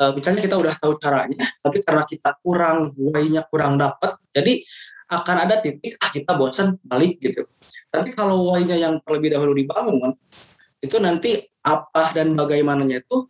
uh, 0.01 0.11
misalnya 0.13 0.41
kita 0.41 0.55
udah 0.57 0.73
tahu 0.77 0.97
caranya, 1.01 1.41
tapi 1.61 1.81
karena 1.81 2.03
kita 2.05 2.37
kurang 2.41 2.93
why-nya 2.97 3.45
kurang 3.49 3.77
dapat, 3.77 4.17
jadi 4.33 4.61
akan 5.07 5.35
ada 5.47 5.63
titik 5.63 5.95
ah 6.03 6.11
kita 6.11 6.35
bosan 6.35 6.75
balik 6.83 7.17
gitu. 7.23 7.47
Tapi 7.87 8.11
kalau 8.11 8.51
why-nya 8.51 8.75
yang 8.75 8.99
terlebih 9.03 9.33
dahulu 9.33 9.55
dibangun, 9.55 10.13
itu 10.83 10.97
nanti 10.99 11.41
apa 11.63 12.11
dan 12.15 12.35
bagaimananya 12.35 13.03
itu 13.03 13.27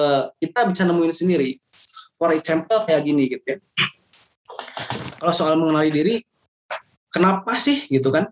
uh, 0.00 0.32
kita 0.40 0.68
bisa 0.68 0.88
nemuin 0.88 1.14
sendiri. 1.14 1.56
For 2.16 2.32
example 2.32 2.86
kayak 2.86 3.02
gini 3.04 3.28
gitu 3.28 3.44
ya. 3.44 3.58
Kalau 5.18 5.32
soal 5.34 5.54
mengenali 5.58 5.90
diri, 5.90 6.14
kenapa 7.10 7.58
sih 7.58 7.88
gitu 7.90 8.10
kan? 8.10 8.30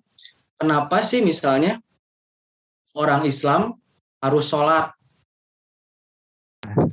Kenapa 0.61 1.01
sih 1.01 1.25
misalnya 1.25 1.81
orang 2.95 3.25
Islam 3.25 3.77
harus 4.21 4.45
sholat 4.49 4.93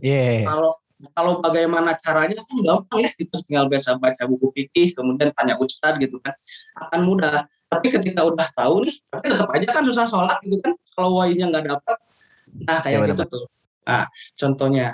Yeah. 0.02 0.46
Kalau 0.48 0.72
kalau 1.14 1.38
bagaimana 1.46 1.94
caranya 1.94 2.42
kan 2.42 2.58
gampang 2.58 3.06
ya 3.06 3.12
itu 3.22 3.36
tinggal 3.46 3.70
biasa 3.70 4.02
baca 4.02 4.24
buku 4.26 4.50
fikih 4.58 4.98
kemudian 4.98 5.30
tanya 5.34 5.54
ustad 5.62 6.02
gitu 6.02 6.18
kan. 6.18 6.34
Akan 6.74 7.06
mudah. 7.06 7.46
Tapi 7.70 7.88
ketika 7.94 8.26
udah 8.26 8.48
tahu 8.58 8.88
nih 8.88 8.96
tapi 9.14 9.26
tetap 9.30 9.50
aja 9.54 9.68
kan 9.70 9.84
susah 9.86 10.06
sholat 10.10 10.38
gitu 10.42 10.58
kan. 10.58 10.74
Kalau 10.98 11.22
wainya 11.22 11.50
nggak 11.50 11.66
dapat 11.70 11.98
nah 12.64 12.80
kayak 12.82 13.04
ya, 13.04 13.08
gitu 13.14 13.24
tuh. 13.30 13.46
Nah 13.86 14.06
contohnya 14.34 14.88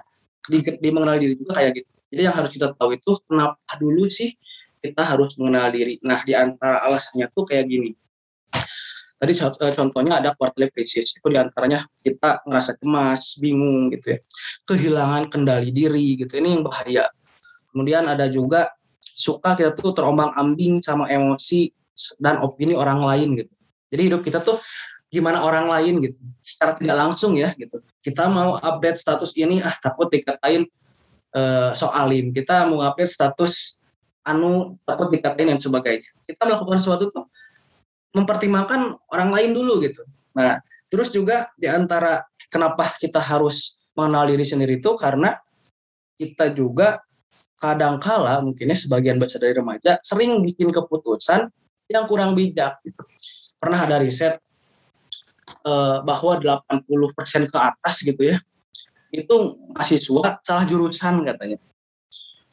di, 0.49 0.59
di 0.59 0.89
mengenal 0.91 1.15
diri 1.21 1.39
juga 1.39 1.63
kayak 1.63 1.71
gitu. 1.79 1.89
Jadi 2.13 2.21
yang 2.27 2.35
harus 2.35 2.51
kita 2.51 2.67
tahu 2.75 2.89
itu 2.93 3.11
kenapa 3.23 3.73
dulu 3.79 4.05
sih 4.11 4.35
kita 4.83 5.01
harus 5.07 5.39
mengenal 5.39 5.71
diri? 5.71 5.95
Nah 6.03 6.19
di 6.27 6.35
antara 6.35 6.83
alasannya 6.83 7.31
tuh 7.31 7.47
kayak 7.47 7.65
gini 7.71 7.95
Tadi 9.23 9.31
uh, 9.39 9.71
contohnya 9.71 10.19
ada 10.19 10.35
quarter 10.35 10.67
life 10.67 10.75
crisis, 10.75 11.15
itu 11.15 11.27
di 11.31 11.39
antaranya 11.39 11.87
kita 12.03 12.43
ngerasa 12.43 12.75
cemas, 12.75 13.39
bingung 13.39 13.87
gitu 13.95 14.19
ya, 14.19 14.19
kehilangan 14.67 15.31
kendali 15.31 15.71
diri 15.71 16.19
gitu, 16.19 16.35
ini 16.43 16.59
yang 16.59 16.67
bahaya. 16.67 17.07
Kemudian 17.71 18.03
ada 18.03 18.27
juga 18.27 18.75
suka 18.99 19.55
kita 19.55 19.79
tuh 19.79 19.95
terombang 19.95 20.35
ambing 20.35 20.83
sama 20.83 21.07
emosi 21.07 21.71
dan 22.19 22.43
opini 22.43 22.75
orang 22.75 22.99
lain 22.99 23.39
gitu. 23.39 23.53
Jadi 23.95 24.01
hidup 24.11 24.27
kita 24.27 24.43
tuh 24.43 24.59
gimana 25.07 25.39
orang 25.39 25.71
lain 25.71 26.03
gitu, 26.03 26.19
secara 26.43 26.75
tidak 26.75 26.99
langsung 26.99 27.39
ya 27.39 27.55
gitu. 27.55 27.79
Kita 28.03 28.27
mau 28.27 28.59
update 28.59 28.99
status 28.99 29.39
ini 29.39 29.63
ah 29.63 29.71
takut 29.79 30.11
dikatain 30.11 30.67
uh, 31.31 31.71
soalim, 31.71 32.35
kita 32.35 32.67
mau 32.67 32.83
update 32.83 33.07
status 33.07 33.79
anu 34.27 34.75
takut 34.83 35.07
dikatain 35.15 35.47
dan 35.47 35.59
sebagainya. 35.63 36.11
Kita 36.27 36.43
melakukan 36.43 36.75
sesuatu 36.75 37.07
tuh 37.07 37.31
mempertimbangkan 38.13 38.95
orang 39.09 39.29
lain 39.33 39.51
dulu 39.57 39.81
gitu. 39.81 40.05
Nah, 40.37 40.61
terus 40.87 41.09
juga 41.09 41.49
di 41.57 41.65
antara 41.65 42.21
kenapa 42.47 42.93
kita 43.01 43.17
harus 43.17 43.81
mengenal 43.97 44.29
diri 44.29 44.45
sendiri 44.45 44.77
itu 44.77 44.93
karena 44.93 45.33
kita 46.17 46.53
juga 46.53 47.01
kadangkala 47.57 48.41
mungkinnya 48.45 48.77
sebagian 48.77 49.17
besar 49.17 49.41
dari 49.41 49.57
remaja 49.57 49.97
sering 50.05 50.37
bikin 50.45 50.69
keputusan 50.69 51.49
yang 51.89 52.05
kurang 52.05 52.37
bijak. 52.37 52.77
Gitu. 52.85 53.01
Pernah 53.57 53.79
ada 53.81 53.97
riset 53.97 54.37
eh, 55.65 55.97
bahwa 56.05 56.37
80% 56.37 57.49
ke 57.49 57.57
atas 57.57 57.95
gitu 58.05 58.21
ya, 58.29 58.37
itu 59.09 59.35
mahasiswa 59.73 60.37
salah 60.45 60.65
jurusan 60.69 61.25
katanya. 61.25 61.57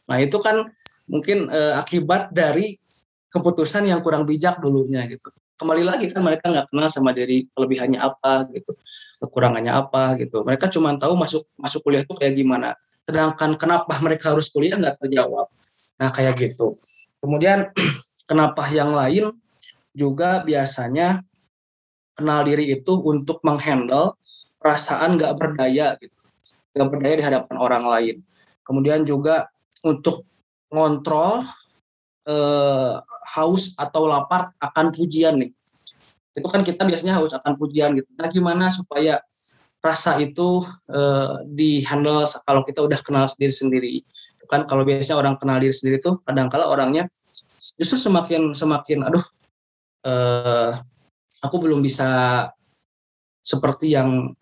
Nah 0.09 0.17
itu 0.25 0.41
kan 0.41 0.73
mungkin 1.05 1.53
eh, 1.53 1.77
akibat 1.77 2.33
dari 2.33 2.81
keputusan 3.29 3.87
yang 3.87 4.01
kurang 4.01 4.25
bijak 4.25 4.59
dulunya 4.59 5.05
gitu 5.07 5.29
kembali 5.61 5.85
lagi 5.85 6.09
kan 6.09 6.25
mereka 6.25 6.49
nggak 6.49 6.73
kenal 6.73 6.89
sama 6.89 7.13
diri 7.13 7.45
kelebihannya 7.53 8.01
apa 8.01 8.49
gitu 8.57 8.73
kekurangannya 9.21 9.73
apa 9.77 10.17
gitu. 10.17 10.41
Mereka 10.41 10.73
cuma 10.73 10.97
tahu 10.97 11.13
masuk 11.13 11.45
masuk 11.61 11.85
kuliah 11.85 12.03
itu 12.03 12.17
kayak 12.17 12.33
gimana. 12.33 12.73
Sedangkan 13.05 13.53
kenapa 13.61 14.01
mereka 14.01 14.33
harus 14.33 14.49
kuliah 14.49 14.81
nggak 14.81 14.97
terjawab. 15.05 15.53
Nah 16.01 16.09
kayak 16.09 16.41
gitu. 16.41 16.81
Kemudian 17.21 17.69
kenapa 18.31 18.65
yang 18.73 18.97
lain 18.97 19.37
juga 19.93 20.41
biasanya 20.41 21.21
kenal 22.17 22.41
diri 22.49 22.73
itu 22.73 22.97
untuk 23.05 23.45
menghandle 23.45 24.17
perasaan 24.57 25.21
nggak 25.21 25.37
berdaya 25.37 25.97
gitu 26.01 26.17
nggak 26.71 26.89
berdaya 26.89 27.15
di 27.19 27.25
hadapan 27.25 27.57
orang 27.61 27.85
lain. 27.85 28.17
Kemudian 28.65 29.03
juga 29.03 29.51
untuk 29.83 30.25
ngontrol 30.71 31.43
eh, 32.27 32.95
haus 33.37 33.73
atau 33.79 34.05
lapar 34.05 34.53
akan 34.61 34.93
pujian 34.93 35.41
nih. 35.41 35.51
Itu 36.37 36.49
kan 36.49 36.63
kita 36.63 36.85
biasanya 36.85 37.19
haus 37.19 37.33
akan 37.37 37.57
pujian 37.57 37.97
gitu. 37.97 38.09
Nah 38.17 38.29
gimana 38.29 38.69
supaya 38.69 39.23
rasa 39.81 40.21
itu 40.21 40.61
eh, 40.93 41.35
di 41.49 41.81
handle 41.85 42.25
kalau 42.45 42.63
kita 42.67 42.85
udah 42.85 43.01
kenal 43.01 43.25
sendiri 43.29 43.53
sendiri. 43.53 43.95
Kan 44.51 44.67
kalau 44.67 44.83
biasanya 44.83 45.15
orang 45.15 45.35
kenal 45.39 45.63
diri 45.63 45.71
sendiri 45.71 46.03
tuh 46.03 46.19
kadang-kala 46.27 46.67
orangnya 46.67 47.07
justru 47.79 48.01
semakin 48.11 48.51
semakin 48.51 48.99
aduh 49.07 49.25
eh, 50.05 50.73
aku 51.41 51.57
belum 51.61 51.81
bisa 51.81 52.09
seperti 53.41 53.97
yang 53.97 54.35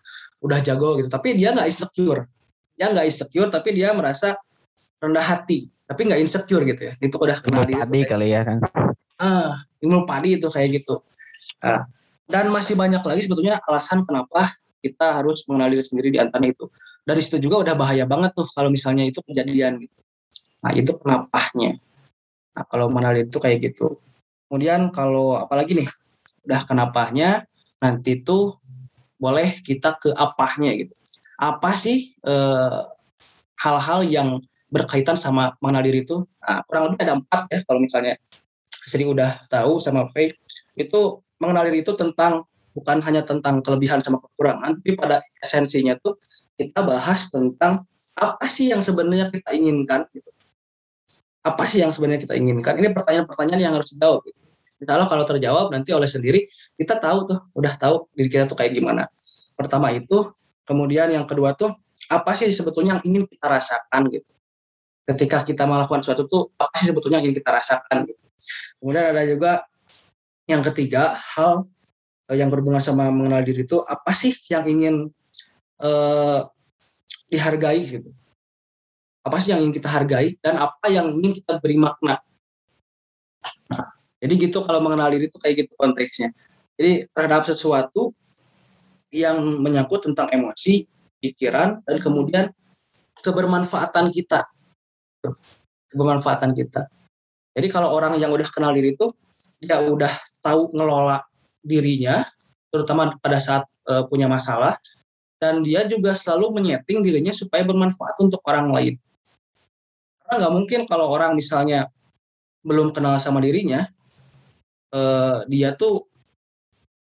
udah 0.43 0.59
jago 0.65 0.99
gitu. 0.99 1.11
Tapi 1.13 1.39
dia 1.39 1.55
nggak 1.55 1.69
insecure. 1.69 2.27
Dia 2.75 2.91
nggak 2.91 3.07
insecure 3.07 3.51
tapi 3.53 3.75
dia 3.75 3.93
merasa 3.95 4.39
rendah 4.99 5.23
hati 5.23 5.71
tapi 5.89 6.05
nggak 6.05 6.21
insecure 6.21 6.63
gitu 6.69 6.93
ya. 6.93 6.95
Itu 7.01 7.17
udah 7.17 7.41
kenal 7.41 7.65
ilmu 7.65 7.81
padi 7.81 8.01
kali 8.05 8.29
ya 8.37 8.45
kan 8.45 8.61
ah 9.19 9.67
ilmu 9.83 10.07
padi 10.07 10.39
itu 10.39 10.47
kayak 10.49 10.83
gitu. 10.83 11.03
Ah. 11.63 11.87
dan 12.29 12.51
masih 12.53 12.77
banyak 12.77 13.01
lagi 13.01 13.25
sebetulnya 13.25 13.57
alasan 13.65 14.05
kenapa 14.05 14.53
kita 14.85 15.17
harus 15.17 15.49
mengenal 15.49 15.73
diri 15.73 15.85
sendiri 15.87 16.09
di 16.13 16.21
antara 16.21 16.45
itu. 16.45 16.69
Dari 17.03 17.25
situ 17.25 17.41
juga 17.41 17.65
udah 17.65 17.75
bahaya 17.79 18.05
banget 18.05 18.37
tuh 18.37 18.45
kalau 18.53 18.69
misalnya 18.69 19.09
itu 19.09 19.25
kejadian 19.25 19.81
gitu. 19.81 19.99
Nah 20.61 20.73
itu 20.77 20.93
kenapanya? 21.01 21.81
Nah 22.53 22.65
kalau 22.69 22.93
mengenal 22.93 23.25
itu 23.25 23.39
kayak 23.41 23.73
gitu. 23.73 23.97
Kemudian 24.45 24.93
kalau 24.93 25.41
apalagi 25.41 25.73
nih 25.73 25.89
udah 26.45 26.69
kenapanya 26.69 27.49
nanti 27.81 28.21
tuh 28.21 28.61
boleh 29.17 29.65
kita 29.65 29.97
ke 29.97 30.13
apahnya 30.13 30.77
gitu. 30.85 30.93
Apa 31.41 31.81
sih 31.81 32.13
eh, 32.13 32.81
hal-hal 33.57 34.05
yang 34.05 34.29
berkaitan 34.69 35.17
sama 35.17 35.57
mengenal 35.65 35.83
diri 35.85 36.05
itu 36.05 36.25
nah, 36.45 36.61
kurang 36.69 36.93
lebih 36.93 37.01
ada 37.09 37.15
empat 37.17 37.43
ya 37.49 37.59
kalau 37.65 37.81
misalnya 37.81 38.15
sering 38.69 39.09
udah 39.13 39.49
tahu 39.49 39.81
sama 39.81 40.09
Faye 40.13 40.37
itu 40.77 41.25
mengenal 41.41 41.69
diri 41.73 41.81
itu 41.81 41.93
tentang 41.97 42.45
bukan 42.77 43.01
hanya 43.03 43.25
tentang 43.25 43.65
kelebihan 43.65 44.05
sama 44.05 44.21
kekurangan 44.21 44.77
tapi 44.79 44.93
pada 44.95 45.25
esensinya 45.41 45.97
tuh 45.99 46.21
kita 46.61 46.85
bahas 46.85 47.33
tentang 47.33 47.89
apa 48.19 48.47
sih 48.51 48.71
yang 48.71 48.83
sebenarnya 48.83 49.31
kita 49.31 49.55
inginkan 49.55 50.05
gitu. 50.11 50.31
apa 51.43 51.65
sih 51.71 51.81
yang 51.81 51.95
sebenarnya 51.95 52.29
kita 52.29 52.35
inginkan 52.37 52.77
ini 52.77 52.93
pertanyaan-pertanyaan 52.93 53.61
yang 53.63 53.75
harus 53.79 53.95
dijawab 53.95 54.21
gitu. 54.27 54.37
Misalnya 54.79 55.07
kalau 55.11 55.25
terjawab 55.27 55.67
nanti 55.75 55.91
oleh 55.91 56.07
sendiri 56.07 56.45
kita 56.77 56.99
tahu 57.03 57.31
tuh 57.31 57.39
udah 57.57 57.73
tahu 57.79 58.11
diri 58.15 58.29
kita 58.31 58.45
tuh 58.47 58.59
kayak 58.59 58.75
gimana 58.77 59.09
pertama 59.59 59.91
itu 59.91 60.31
kemudian 60.63 61.11
yang 61.11 61.25
kedua 61.27 61.57
tuh 61.57 61.73
apa 62.11 62.31
sih 62.37 62.47
sebetulnya 62.53 62.99
yang 62.99 63.03
ingin 63.07 63.25
kita 63.27 63.47
rasakan 63.49 64.03
gitu 64.13 64.29
ketika 65.09 65.41
kita 65.41 65.65
melakukan 65.65 66.05
sesuatu 66.05 66.29
tuh 66.29 66.43
apa 66.61 66.77
sih 66.77 66.93
sebetulnya 66.93 67.25
yang 67.25 67.33
ingin 67.33 67.41
kita 67.41 67.51
rasakan 67.57 68.05
gitu. 68.05 68.25
Kemudian 68.77 69.05
ada 69.17 69.23
juga 69.25 69.53
yang 70.45 70.61
ketiga 70.61 71.17
hal 71.17 71.65
eh, 72.29 72.37
yang 72.37 72.53
berhubungan 72.53 72.81
sama 72.85 73.09
mengenal 73.09 73.41
diri 73.41 73.65
itu 73.65 73.81
apa 73.89 74.13
sih 74.13 74.37
yang 74.53 74.69
ingin 74.69 75.09
uh, 75.81 76.45
dihargai 77.33 77.81
gitu. 77.89 78.13
Apa 79.25 79.41
sih 79.41 79.57
yang 79.57 79.65
ingin 79.65 79.75
kita 79.81 79.89
hargai 79.89 80.37
dan 80.45 80.61
apa 80.61 80.93
yang 80.93 81.09
ingin 81.09 81.41
kita 81.41 81.57
beri 81.57 81.81
makna. 81.81 82.21
Jadi 84.19 84.35
gitu 84.51 84.61
kalau 84.67 84.83
mengenal 84.83 85.09
diri 85.15 85.31
itu 85.31 85.39
kayak 85.41 85.65
gitu 85.65 85.73
konteksnya. 85.79 86.35
Jadi 86.77 87.09
terhadap 87.17 87.49
sesuatu 87.49 88.13
yang 89.09 89.41
menyangkut 89.41 90.05
tentang 90.05 90.29
emosi, 90.29 90.85
pikiran, 91.23 91.81
dan 91.87 91.97
kemudian 91.97 92.53
kebermanfaatan 93.25 94.13
kita 94.13 94.47
kebermanfaatan 95.93 96.53
kita. 96.53 96.89
Jadi 97.57 97.69
kalau 97.73 97.91
orang 97.91 98.15
yang 98.21 98.31
udah 98.31 98.47
kenal 98.53 98.71
diri 98.71 98.95
itu 98.95 99.11
dia 99.59 99.83
udah 99.83 100.13
tahu 100.39 100.71
ngelola 100.71 101.27
dirinya, 101.59 102.23
terutama 102.71 103.19
pada 103.19 103.43
saat 103.43 103.67
e, 103.83 104.07
punya 104.07 104.31
masalah, 104.31 104.79
dan 105.43 105.67
dia 105.67 105.83
juga 105.91 106.15
selalu 106.15 106.63
menyeting 106.63 107.03
dirinya 107.03 107.35
supaya 107.35 107.67
bermanfaat 107.67 108.15
untuk 108.23 108.39
orang 108.47 108.71
lain. 108.71 108.95
Karena 110.23 110.35
nggak 110.47 110.55
mungkin 110.55 110.81
kalau 110.87 111.11
orang 111.11 111.35
misalnya 111.35 111.91
belum 112.63 112.95
kenal 112.95 113.19
sama 113.19 113.43
dirinya, 113.43 113.91
e, 114.95 115.01
dia 115.51 115.75
tuh 115.75 116.07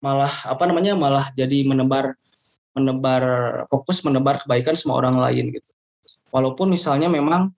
malah 0.01 0.33
apa 0.49 0.65
namanya 0.65 0.97
malah 0.97 1.29
jadi 1.37 1.61
menebar 1.61 2.17
menebar 2.73 3.23
fokus 3.69 4.01
menebar 4.01 4.41
kebaikan 4.41 4.73
sama 4.73 4.97
orang 4.97 5.21
lain 5.21 5.53
gitu. 5.53 5.71
Walaupun 6.33 6.73
misalnya 6.73 7.11
memang 7.11 7.53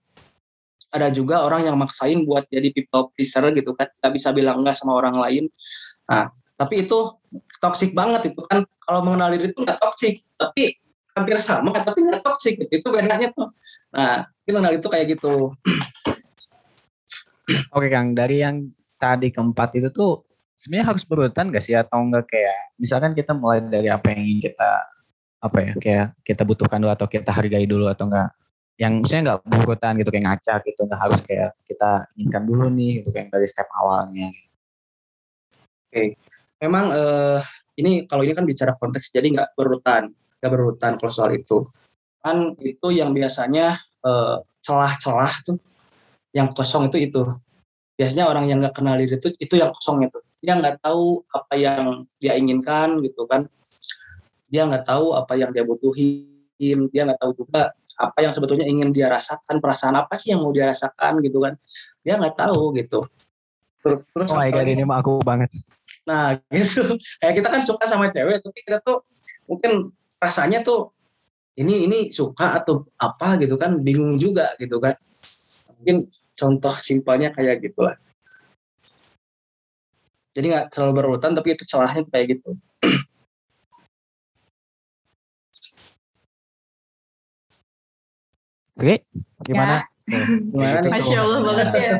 ada 0.94 1.10
juga 1.10 1.42
orang 1.42 1.66
yang 1.66 1.74
maksain 1.74 2.22
buat 2.22 2.46
jadi 2.46 2.70
people 2.70 3.10
pleaser 3.18 3.50
gitu 3.50 3.74
kan. 3.74 3.90
Nggak 3.98 4.12
bisa 4.14 4.30
bilang 4.30 4.62
enggak 4.62 4.78
sama 4.78 4.94
orang 4.94 5.18
lain. 5.18 5.50
Nah 6.06 6.30
tapi 6.54 6.86
itu 6.86 7.18
toksik 7.58 7.98
banget 7.98 8.30
itu 8.30 8.40
kan. 8.46 8.62
Kalau 8.84 9.00
mengenal 9.02 9.34
diri 9.34 9.50
itu 9.50 9.58
nggak 9.58 9.82
toksik 9.82 10.22
tapi 10.38 10.78
hampir 11.14 11.38
sama 11.42 11.74
tapi 11.82 11.98
nggak 12.06 12.22
toksik 12.22 12.62
gitu. 12.62 12.78
itu 12.78 12.88
bedanya 12.94 13.26
tuh. 13.34 13.50
Nah, 13.94 14.26
mengenal 14.46 14.74
itu 14.74 14.88
kayak 14.90 15.18
gitu. 15.18 15.54
Oke 17.76 17.88
Kang, 17.90 18.14
dari 18.14 18.42
yang 18.42 18.66
tadi 18.98 19.30
keempat 19.30 19.78
itu 19.78 19.88
tuh 19.94 20.26
sebenarnya 20.58 20.90
harus 20.90 21.06
berurutan 21.06 21.54
gak 21.54 21.62
sih? 21.62 21.78
Atau 21.78 22.02
enggak 22.02 22.26
kayak 22.26 22.74
misalkan 22.78 23.14
kita 23.14 23.34
mulai 23.34 23.62
dari 23.62 23.86
apa 23.86 24.10
yang 24.10 24.26
ingin 24.26 24.50
kita 24.50 24.70
apa 25.44 25.58
ya 25.60 25.72
kayak 25.76 26.06
kita 26.24 26.42
butuhkan 26.42 26.80
dulu 26.80 26.90
atau 26.90 27.04
kita 27.04 27.28
hargai 27.28 27.68
dulu 27.68 27.84
atau 27.86 28.08
enggak 28.08 28.32
yang 28.74 29.02
misalnya 29.02 29.22
enggak 29.22 29.40
berurutan 29.46 29.92
gitu 30.02 30.10
kayak 30.10 30.24
ngaca 30.26 30.54
gitu 30.66 30.80
enggak 30.86 31.00
harus 31.00 31.20
kayak 31.22 31.50
kita 31.62 31.90
inginkan 32.18 32.42
dulu 32.42 32.66
nih 32.74 32.90
gitu 33.02 33.08
kayak 33.14 33.30
dari 33.30 33.46
step 33.46 33.68
awalnya. 33.70 34.28
Oke, 35.90 36.18
memang 36.58 36.84
eh, 36.90 37.40
ini 37.78 38.06
kalau 38.10 38.26
ini 38.26 38.34
kan 38.34 38.42
bicara 38.42 38.74
konteks 38.74 39.14
jadi 39.14 39.26
nggak 39.30 39.48
berurutan, 39.54 40.10
nggak 40.10 40.50
berurutan 40.50 40.92
kalau 40.98 41.12
soal 41.14 41.30
itu. 41.34 41.62
Kan 42.18 42.58
itu 42.58 42.88
yang 42.90 43.14
biasanya 43.14 43.78
eh, 44.02 44.36
celah-celah 44.64 45.32
tuh 45.46 45.58
yang 46.34 46.50
kosong 46.50 46.90
itu 46.90 46.98
itu 47.06 47.22
biasanya 47.94 48.26
orang 48.26 48.50
yang 48.50 48.58
nggak 48.58 48.74
kenal 48.74 48.98
diri 48.98 49.22
itu 49.22 49.30
itu 49.38 49.54
yang 49.54 49.70
kosong 49.70 50.02
itu 50.02 50.18
dia 50.42 50.58
nggak 50.58 50.82
tahu 50.82 51.22
apa 51.30 51.54
yang 51.54 52.02
dia 52.18 52.34
inginkan 52.34 52.98
gitu 53.06 53.22
kan 53.30 53.46
dia 54.50 54.66
nggak 54.66 54.82
tahu 54.82 55.14
apa 55.14 55.38
yang 55.38 55.54
dia 55.54 55.62
butuhin 55.62 56.90
dia 56.90 57.06
nggak 57.06 57.22
tahu 57.22 57.32
juga 57.38 57.70
apa 57.94 58.18
yang 58.22 58.32
sebetulnya 58.34 58.66
ingin 58.66 58.90
dia 58.90 59.06
rasakan 59.06 59.62
perasaan 59.62 59.94
apa 59.94 60.18
sih 60.18 60.34
yang 60.34 60.42
mau 60.42 60.50
dia 60.50 60.70
rasakan 60.70 61.22
gitu 61.22 61.42
kan. 61.42 61.54
Dia 62.02 62.18
nggak 62.18 62.36
tahu 62.36 62.74
gitu. 62.78 63.06
Terus 63.84 64.28
oh 64.32 64.38
my 64.38 64.50
god 64.50 64.66
ini 64.66 64.82
mah 64.82 65.00
aku 65.04 65.20
banget. 65.22 65.50
Nah 66.08 66.38
gitu. 66.54 66.96
Kayak 67.22 67.34
kita 67.40 67.48
kan 67.52 67.62
suka 67.62 67.84
sama 67.86 68.10
cewek 68.10 68.42
tapi 68.42 68.58
kita 68.64 68.78
tuh 68.82 69.06
mungkin 69.46 69.92
rasanya 70.18 70.64
tuh 70.64 70.90
ini 71.54 71.86
ini 71.86 71.98
suka 72.10 72.58
atau 72.58 72.88
apa 72.98 73.38
gitu 73.38 73.54
kan. 73.54 73.78
Bingung 73.78 74.18
juga 74.18 74.52
gitu 74.58 74.82
kan. 74.82 74.96
Mungkin 75.80 76.08
contoh 76.34 76.74
simpelnya 76.82 77.30
kayak 77.30 77.62
gitulah. 77.62 77.94
Jadi 80.34 80.50
nggak 80.50 80.66
terlalu 80.74 80.92
berurutan 80.98 81.30
tapi 81.30 81.54
itu 81.54 81.62
celahnya 81.62 82.02
kayak 82.10 82.26
gitu 82.34 82.58
Oke, 88.74 89.06
gimana? 89.46 89.86
Ya. 89.86 89.94
Gimana 90.52 90.78
nih? 90.84 90.90
Masya 90.92 91.18
Allah 91.24 91.40
banget 91.40 91.68
ya. 91.72 91.92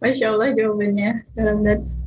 Masya 0.00 0.26
Allah 0.32 0.48
jawabannya. 0.56 1.10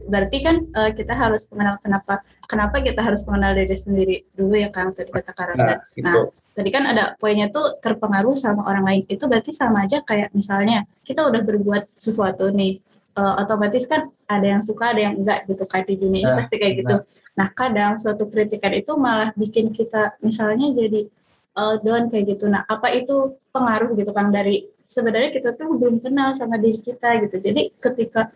Berarti 0.06 0.38
kan 0.42 0.56
uh, 0.74 0.92
kita 0.94 1.14
harus 1.14 1.50
mengenal 1.54 1.78
kenapa 1.82 2.14
kenapa 2.46 2.76
kita 2.82 3.02
harus 3.02 3.26
mengenal 3.30 3.58
diri 3.58 3.78
sendiri 3.78 4.16
dulu 4.34 4.56
ya 4.58 4.70
Kang 4.74 4.94
tadi 4.94 5.10
kata 5.14 5.34
Karanda. 5.34 5.66
Nah, 5.66 5.80
gitu. 5.94 6.06
nah, 6.06 6.26
tadi 6.54 6.70
kan 6.74 6.84
ada 6.90 7.04
poinnya 7.18 7.50
tuh 7.50 7.78
terpengaruh 7.82 8.34
sama 8.38 8.66
orang 8.66 8.86
lain. 8.86 9.02
Itu 9.06 9.30
berarti 9.30 9.54
sama 9.54 9.86
aja 9.86 10.02
kayak 10.02 10.34
misalnya 10.34 10.86
kita 11.06 11.26
udah 11.26 11.42
berbuat 11.46 11.90
sesuatu 11.98 12.50
nih 12.50 12.82
uh, 13.18 13.42
otomatis 13.42 13.86
kan 13.86 14.10
ada 14.26 14.58
yang 14.58 14.62
suka 14.66 14.94
ada 14.94 15.02
yang 15.12 15.16
enggak 15.22 15.46
gitu 15.46 15.64
kayak 15.70 15.86
di 15.90 15.96
dunia 16.02 16.22
ini 16.26 16.32
nah, 16.32 16.38
pasti 16.42 16.56
kayak 16.58 16.74
gitu. 16.82 16.96
Nah 17.36 17.48
kadang 17.52 18.00
suatu 18.02 18.26
kritikan 18.30 18.74
itu 18.74 18.94
malah 18.98 19.30
bikin 19.36 19.70
kita 19.74 20.18
misalnya 20.22 20.72
jadi 20.74 21.06
uh, 21.56 21.76
down 21.82 22.12
kayak 22.12 22.36
gitu. 22.36 22.52
Nah 22.52 22.68
apa 22.68 22.92
itu 22.92 23.40
pengaruh 23.50 23.96
gitu 23.96 24.12
Kang 24.12 24.30
dari 24.30 24.68
sebenarnya 24.86 25.32
kita 25.34 25.56
tuh 25.58 25.76
belum 25.80 26.04
kenal 26.04 26.36
sama 26.36 26.60
diri 26.60 26.80
kita 26.80 27.24
gitu. 27.26 27.42
Jadi 27.42 27.74
ketika 27.80 28.30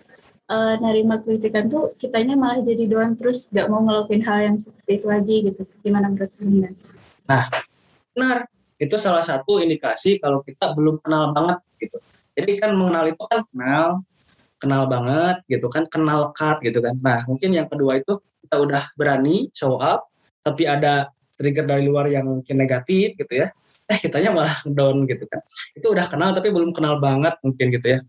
uh, 0.50 0.74
nerima 0.82 1.22
kritikan 1.22 1.70
tuh 1.70 1.94
kitanya 2.00 2.34
malah 2.34 2.64
jadi 2.64 2.90
doan 2.90 3.14
terus 3.20 3.52
gak 3.54 3.70
mau 3.70 3.86
ngelakuin 3.86 4.24
hal 4.26 4.40
yang 4.50 4.58
seperti 4.58 4.92
itu 5.04 5.08
lagi 5.08 5.36
gitu. 5.52 5.62
Gimana 5.86 6.10
menurut 6.10 6.32
kalian? 6.40 6.74
Nah, 7.30 7.46
benar. 8.16 8.50
Itu 8.80 8.96
salah 8.96 9.20
satu 9.20 9.60
indikasi 9.60 10.24
kalau 10.24 10.40
kita 10.40 10.72
belum 10.72 11.04
kenal 11.04 11.36
banget 11.36 11.60
gitu. 11.84 12.00
Jadi 12.40 12.52
kan 12.56 12.72
mengenal 12.72 13.12
itu 13.12 13.24
kan 13.28 13.44
kenal, 13.52 14.08
kenal 14.56 14.84
banget 14.88 15.44
gitu 15.52 15.68
kan, 15.68 15.84
kenal 15.92 16.32
cut 16.32 16.64
gitu 16.64 16.80
kan. 16.80 16.96
Nah, 17.04 17.28
mungkin 17.28 17.52
yang 17.52 17.68
kedua 17.68 18.00
itu 18.00 18.24
kita 18.48 18.56
udah 18.56 18.84
berani 18.96 19.52
show 19.52 19.76
up, 19.84 20.08
tapi 20.40 20.64
ada 20.64 21.12
trigger 21.40 21.64
dari 21.64 21.88
luar 21.88 22.12
yang 22.12 22.28
mungkin 22.28 22.60
negatif 22.60 23.16
gitu 23.16 23.40
ya. 23.40 23.48
Eh, 23.90 23.98
kitanya 23.98 24.30
malah 24.36 24.60
down 24.68 25.08
gitu 25.08 25.26
kan. 25.26 25.42
Itu 25.74 25.96
udah 25.96 26.06
kenal 26.12 26.36
tapi 26.36 26.52
belum 26.52 26.76
kenal 26.76 27.00
banget 27.00 27.40
mungkin 27.42 27.74
gitu 27.74 27.98
ya. 27.98 28.00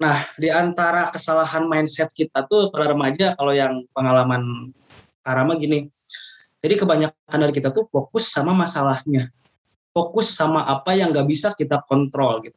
Nah, 0.00 0.24
di 0.38 0.48
antara 0.48 1.12
kesalahan 1.12 1.68
mindset 1.68 2.08
kita 2.14 2.48
tuh 2.48 2.72
para 2.72 2.88
remaja 2.88 3.36
kalau 3.36 3.52
yang 3.52 3.84
pengalaman 3.92 4.72
Karama 5.20 5.60
gini. 5.60 5.92
Jadi 6.60 6.74
kebanyakan 6.76 7.38
dari 7.40 7.52
kita 7.52 7.72
tuh 7.72 7.88
fokus 7.88 8.32
sama 8.32 8.56
masalahnya. 8.56 9.28
Fokus 9.92 10.32
sama 10.32 10.64
apa 10.64 10.96
yang 10.96 11.12
gak 11.12 11.28
bisa 11.28 11.52
kita 11.52 11.84
kontrol 11.84 12.40
gitu. 12.44 12.56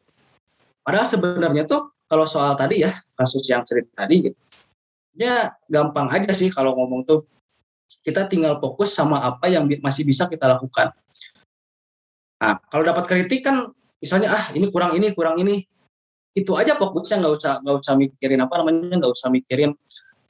Padahal 0.84 1.08
sebenarnya 1.08 1.64
tuh 1.64 1.92
kalau 2.08 2.28
soal 2.28 2.56
tadi 2.60 2.84
ya, 2.84 2.92
kasus 3.16 3.44
yang 3.48 3.64
cerita 3.64 4.04
tadi 4.04 4.32
gitu. 4.32 4.40
Ya 5.16 5.56
gampang 5.68 6.12
aja 6.12 6.32
sih 6.36 6.52
kalau 6.52 6.76
ngomong 6.76 7.04
tuh. 7.08 7.28
Kita 8.04 8.28
tinggal 8.28 8.60
fokus 8.60 8.92
sama 8.92 9.24
apa 9.24 9.48
yang 9.48 9.64
masih 9.80 10.04
bisa 10.04 10.28
kita 10.28 10.46
lakukan. 10.46 10.92
Nah, 12.44 12.60
kalau 12.68 12.84
dapat 12.84 13.08
kritik 13.08 13.48
kan 13.48 13.72
misalnya 14.04 14.36
ah 14.36 14.52
ini 14.52 14.68
kurang 14.68 15.00
ini, 15.00 15.16
kurang 15.16 15.40
ini, 15.40 15.64
itu 16.36 16.52
aja 16.60 16.76
fokusnya 16.76 17.24
nggak 17.24 17.34
usah 17.40 17.54
nggak 17.64 17.76
usah 17.80 17.94
mikirin 17.96 18.42
apa 18.44 18.54
namanya 18.60 19.00
nggak 19.00 19.14
usah 19.14 19.30
mikirin 19.30 19.72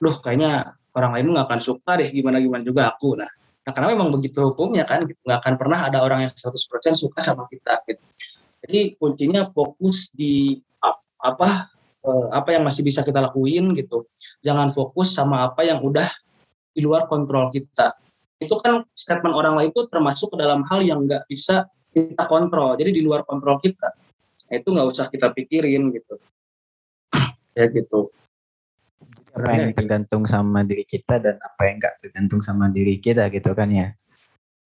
loh 0.03 0.15
kayaknya 0.19 0.75
orang 0.93 1.11
lain 1.17 1.33
nggak 1.33 1.47
akan 1.47 1.61
suka 1.63 1.91
deh 1.97 2.11
gimana 2.11 2.37
gimana 2.43 2.61
juga 2.61 2.91
aku. 2.91 3.17
Nah 3.17 3.31
nah 3.63 3.71
karena 3.71 3.95
memang 3.95 4.11
begitu 4.11 4.43
hukumnya 4.43 4.83
kan 4.83 5.07
gitu 5.07 5.23
nggak 5.23 5.39
akan 5.39 5.53
pernah 5.55 5.79
ada 5.87 6.03
orang 6.03 6.27
yang 6.27 6.31
100% 6.31 6.99
suka 6.99 7.19
sama 7.23 7.47
kita 7.47 7.79
gitu. 7.87 8.03
Jadi 8.63 8.79
kuncinya 8.99 9.47
fokus 9.49 10.11
di 10.11 10.59
apa 11.23 11.71
eh, 12.03 12.27
apa 12.35 12.49
yang 12.51 12.67
masih 12.67 12.83
bisa 12.83 13.01
kita 13.01 13.23
lakuin 13.23 13.71
gitu. 13.79 14.03
Jangan 14.43 14.69
fokus 14.75 15.15
sama 15.15 15.47
apa 15.47 15.63
yang 15.63 15.79
udah 15.79 16.11
di 16.73 16.81
luar 16.81 17.05
kontrol 17.05 17.53
kita. 17.53 17.93
Itu 18.41 18.57
kan 18.59 18.83
statement 18.91 19.37
orang 19.37 19.55
lain 19.55 19.69
itu 19.69 19.85
termasuk 19.87 20.33
ke 20.33 20.37
dalam 20.41 20.65
hal 20.67 20.81
yang 20.81 21.05
nggak 21.05 21.29
bisa 21.29 21.69
kita 21.93 22.25
kontrol. 22.25 22.73
Jadi 22.75 22.91
di 22.91 23.01
luar 23.05 23.23
kontrol 23.23 23.61
kita. 23.61 23.93
Nah, 24.49 24.55
itu 24.57 24.67
nggak 24.73 24.87
usah 24.89 25.05
kita 25.07 25.31
pikirin 25.31 25.93
gitu. 25.93 26.17
Ya 27.53 27.69
gitu. 27.69 28.09
Apa 29.33 29.53
yang 29.53 29.77
tergantung 29.77 30.25
sama 30.25 30.65
diri 30.65 30.89
kita 30.89 31.21
dan 31.21 31.37
apa 31.37 31.69
yang 31.69 31.77
nggak 31.77 32.01
tergantung 32.01 32.41
sama 32.41 32.65
diri 32.73 32.97
kita 32.97 33.29
gitu 33.29 33.53
kan 33.53 33.69
ya? 33.69 33.93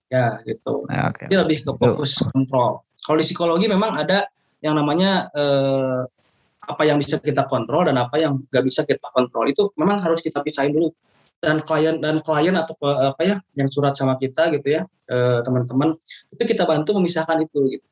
Ya 0.08 0.40
gitu. 0.48 0.88
Nah, 0.88 1.12
okay. 1.12 1.28
Jadi 1.28 1.36
lebih 1.36 1.58
ke 1.68 1.72
fokus 1.76 2.24
itu. 2.24 2.32
kontrol. 2.32 2.80
Kalau 3.04 3.18
di 3.20 3.26
psikologi 3.28 3.68
memang 3.68 3.92
ada 4.08 4.24
yang 4.64 4.80
namanya 4.80 5.28
eh, 5.36 6.00
apa 6.64 6.84
yang 6.88 7.00
bisa 7.00 7.20
kita 7.20 7.44
kontrol 7.48 7.88
dan 7.88 7.96
apa 8.00 8.16
yang 8.20 8.40
nggak 8.40 8.64
bisa 8.64 8.88
kita 8.88 9.08
kontrol. 9.12 9.44
Itu 9.52 9.76
memang 9.76 10.00
harus 10.00 10.24
kita 10.24 10.40
pisahin 10.40 10.72
dulu 10.72 10.96
dan 11.38 11.62
klien 11.62 12.02
dan 12.02 12.18
klien 12.20 12.56
atau 12.58 12.74
apa 12.82 13.22
ya 13.22 13.36
yang 13.54 13.70
surat 13.70 13.94
sama 13.94 14.18
kita 14.18 14.50
gitu 14.58 14.74
ya 14.74 14.82
teman-teman 15.46 15.96
itu 16.36 16.44
kita 16.44 16.68
bantu 16.68 17.00
memisahkan 17.00 17.40
itu 17.40 17.80
gitu. 17.80 17.88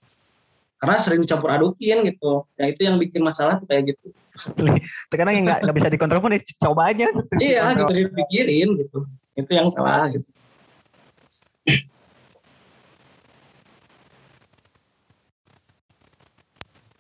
Karena 0.76 1.00
sering 1.00 1.24
dicampur 1.24 1.48
adukin 1.48 2.04
gitu. 2.04 2.44
Ya 2.60 2.68
itu 2.68 2.84
yang 2.84 3.00
bikin 3.00 3.24
masalah 3.24 3.56
tuh 3.56 3.64
kayak 3.64 3.96
gitu. 3.96 4.12
Terkadang 5.10 5.34
yang 5.40 5.46
nggak 5.48 5.72
bisa 5.72 5.88
dikontrol 5.88 6.20
pun 6.20 6.36
coba 6.36 6.92
aja. 6.92 7.08
Iya 7.40 7.64
gitu 7.80 7.92
dipikirin 7.96 8.70
gitu. 8.84 9.08
Itu 9.40 9.52
yang 9.56 9.72
salah. 9.72 10.12
gitu. 10.12 10.28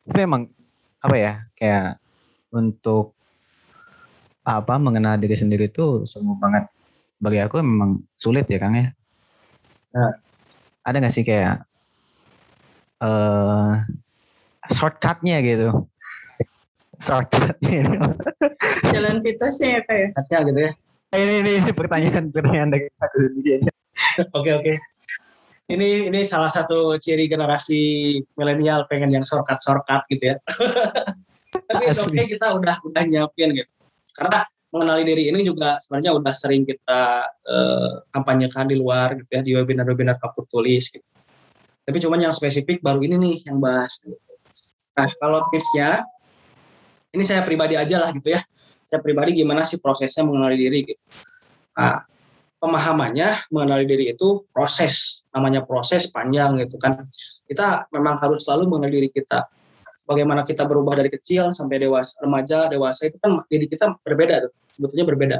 Itu 0.07 0.15
memang 0.15 0.47
apa 1.03 1.15
ya 1.19 1.33
kayak 1.59 1.99
untuk 2.55 3.14
apa 4.45 4.77
mengenal 4.77 5.17
diri 5.17 5.33
sendiri 5.33 5.65
itu 5.67 6.05
semua 6.05 6.37
banget. 6.37 6.69
Bagi 7.17 7.41
aku 7.41 7.57
memang 7.65 8.05
sulit 8.13 8.45
ya 8.45 8.61
Kang 8.61 8.77
ya. 8.77 8.93
Nah, 9.97 10.13
ada 10.85 10.95
nggak 11.01 11.13
sih 11.13 11.25
kayak 11.25 11.65
uh, 13.01 13.81
shortcutnya 14.69 15.41
gitu? 15.41 15.89
Shortcutnya 17.01 17.83
jalan 18.93 19.19
pintasnya 19.25 19.81
ya 19.81 19.81
kayak 19.83 20.13
ya? 20.13 20.39
Gitu 20.45 20.61
ya? 20.61 20.71
Ini 21.15 21.33
ini, 21.41 21.51
ini 21.65 21.71
pertanyaan 21.73 22.29
pertanyaan 22.29 22.69
dari 22.75 22.85
aku 23.01 23.17
sendiri 23.17 23.65
oke 24.37 24.51
oke. 24.61 24.73
Ini 25.65 26.13
ini 26.13 26.21
salah 26.21 26.53
satu 26.53 26.93
ciri 27.01 27.25
generasi 27.25 28.13
milenial 28.37 28.85
pengen 28.85 29.09
yang 29.09 29.25
shortcut 29.25 29.57
shortcut 29.57 30.05
gitu 30.13 30.29
ya. 30.29 30.37
Tapi 31.71 31.83
oke 31.89 32.11
okay, 32.11 32.25
kita 32.29 32.53
udah 32.53 32.75
udah 32.85 33.03
nyiapin 33.07 33.55
gitu 33.57 33.74
karena 34.15 34.47
mengenali 34.71 35.03
diri 35.03 35.23
ini 35.29 35.43
juga 35.43 35.79
sebenarnya 35.79 36.15
udah 36.15 36.33
sering 36.35 36.63
kita 36.63 37.27
uh, 37.27 37.91
kampanyekan 38.11 38.67
di 38.67 38.75
luar 38.79 39.19
gitu 39.19 39.31
ya 39.35 39.41
di 39.43 39.51
webinar-webinar 39.55 40.19
kapur 40.19 40.47
tulis 40.47 40.89
gitu 40.89 41.05
tapi 41.85 42.01
cuman 42.01 42.17
yang 42.17 42.33
spesifik 42.33 42.81
baru 42.81 43.05
ini 43.05 43.15
nih 43.21 43.35
yang 43.45 43.61
bahas. 43.61 44.01
Nah 44.97 45.09
kalau 45.21 45.45
tipsnya, 45.53 46.01
ini 47.13 47.21
saya 47.21 47.45
pribadi 47.45 47.77
aja 47.77 48.01
lah 48.01 48.09
gitu 48.09 48.33
ya. 48.33 48.41
Saya 48.89 49.05
pribadi 49.05 49.37
gimana 49.37 49.61
sih 49.69 49.77
prosesnya 49.77 50.25
mengenali 50.25 50.57
diri 50.57 50.79
gitu. 50.81 51.01
Nah, 51.77 52.01
pemahamannya 52.57 53.49
mengenali 53.53 53.85
diri 53.85 54.05
itu 54.17 54.49
proses, 54.49 55.21
namanya 55.29 55.61
proses 55.61 56.09
panjang 56.09 56.57
gitu 56.65 56.81
kan. 56.81 57.05
Kita 57.45 57.85
memang 57.93 58.17
harus 58.17 58.41
selalu 58.41 58.65
mengenali 58.65 59.05
diri 59.05 59.09
kita. 59.13 59.45
Bagaimana 60.05 60.45
kita 60.45 60.63
berubah 60.63 60.95
dari 61.01 61.09
kecil 61.09 61.51
sampai 61.51 61.81
dewasa, 61.81 62.21
remaja, 62.21 62.69
dewasa 62.69 63.09
itu 63.09 63.17
kan 63.17 63.41
diri 63.49 63.65
kita 63.65 63.97
berbeda 64.05 64.47
tuh, 64.47 64.51
sebetulnya 64.77 65.05
berbeda. 65.05 65.37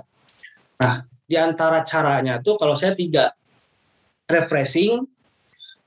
Nah, 0.82 1.06
di 1.26 1.38
antara 1.38 1.86
caranya 1.86 2.42
tuh 2.42 2.58
kalau 2.58 2.74
saya 2.74 2.98
tiga, 2.98 3.32
refreshing, 4.26 5.06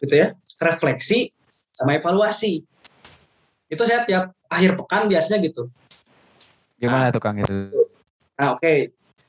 gitu 0.03 0.15
ya, 0.15 0.35
refleksi, 0.63 1.31
sama 1.75 1.99
evaluasi. 1.99 2.63
Itu 3.69 3.83
saya 3.85 4.03
tiap 4.07 4.35
akhir 4.49 4.75
pekan 4.79 5.07
biasanya 5.07 5.39
gitu. 5.45 5.69
Gimana 6.79 7.11
nah, 7.11 7.15
tuh 7.15 7.23
Kang 7.23 7.39
itu? 7.39 7.55
Nah, 8.39 8.55
oke. 8.55 8.63
Okay. 8.63 8.79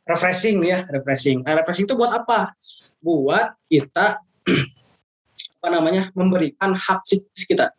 Refreshing 0.10 0.58
ya, 0.66 0.90
refreshing. 0.90 1.46
Nah, 1.46 1.54
refreshing 1.62 1.86
itu 1.86 1.94
buat 1.94 2.10
apa? 2.10 2.58
Buat 2.98 3.54
kita 3.70 4.18
apa 5.62 5.68
namanya? 5.70 6.10
memberikan 6.18 6.74
hak 6.74 7.06
psikis 7.06 7.46
kita. 7.46 7.70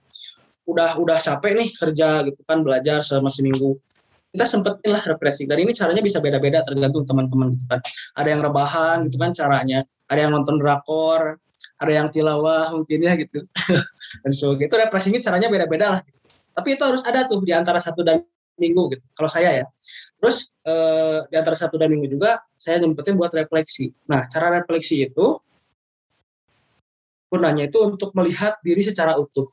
Udah 0.71 0.95
udah 1.03 1.19
capek 1.19 1.59
nih 1.59 1.69
kerja 1.75 2.23
gitu 2.23 2.41
kan 2.47 2.63
belajar 2.63 3.03
selama 3.03 3.27
seminggu. 3.27 3.75
Kita 4.31 4.47
sempetin 4.47 4.95
lah 4.95 5.03
refreshing. 5.03 5.51
Dan 5.51 5.59
ini 5.67 5.75
caranya 5.75 5.99
bisa 5.99 6.23
beda-beda 6.23 6.63
tergantung 6.63 7.03
teman-teman 7.03 7.59
gitu 7.59 7.67
kan. 7.67 7.83
Ada 8.15 8.29
yang 8.31 8.41
rebahan 8.47 8.97
gitu 9.11 9.19
kan 9.19 9.35
caranya. 9.35 9.83
Ada 10.07 10.27
yang 10.27 10.33
nonton 10.39 10.55
drakor, 10.63 11.43
ada 11.81 11.93
yang 11.93 12.07
tilawah 12.15 12.71
mungkin 12.71 12.99
ya 13.03 13.19
gitu. 13.19 13.43
dan 14.23 14.33
so 14.37 14.55
itu 14.55 14.71
refreshing 14.71 15.19
caranya 15.19 15.51
beda-beda 15.51 15.99
lah. 15.99 16.01
Tapi 16.55 16.79
itu 16.79 16.83
harus 16.87 17.03
ada 17.03 17.27
tuh 17.27 17.43
di 17.43 17.51
antara 17.51 17.83
satu 17.83 18.07
dan 18.07 18.23
minggu 18.61 18.95
gitu. 18.95 19.05
Kalau 19.17 19.31
saya 19.33 19.65
ya. 19.65 19.67
Terus 20.21 20.53
eh, 20.69 21.19
di 21.33 21.35
antara 21.41 21.57
satu 21.57 21.81
dan 21.81 21.89
minggu 21.89 22.13
juga 22.13 22.45
saya 22.55 22.79
nyempetin 22.79 23.17
buat 23.17 23.33
refleksi. 23.33 23.91
Nah, 24.07 24.29
cara 24.29 24.53
refleksi 24.61 25.09
itu 25.09 25.41
gunanya 27.33 27.71
itu 27.71 27.79
untuk 27.81 28.13
melihat 28.13 28.61
diri 28.61 28.85
secara 28.85 29.17
utuh. 29.17 29.49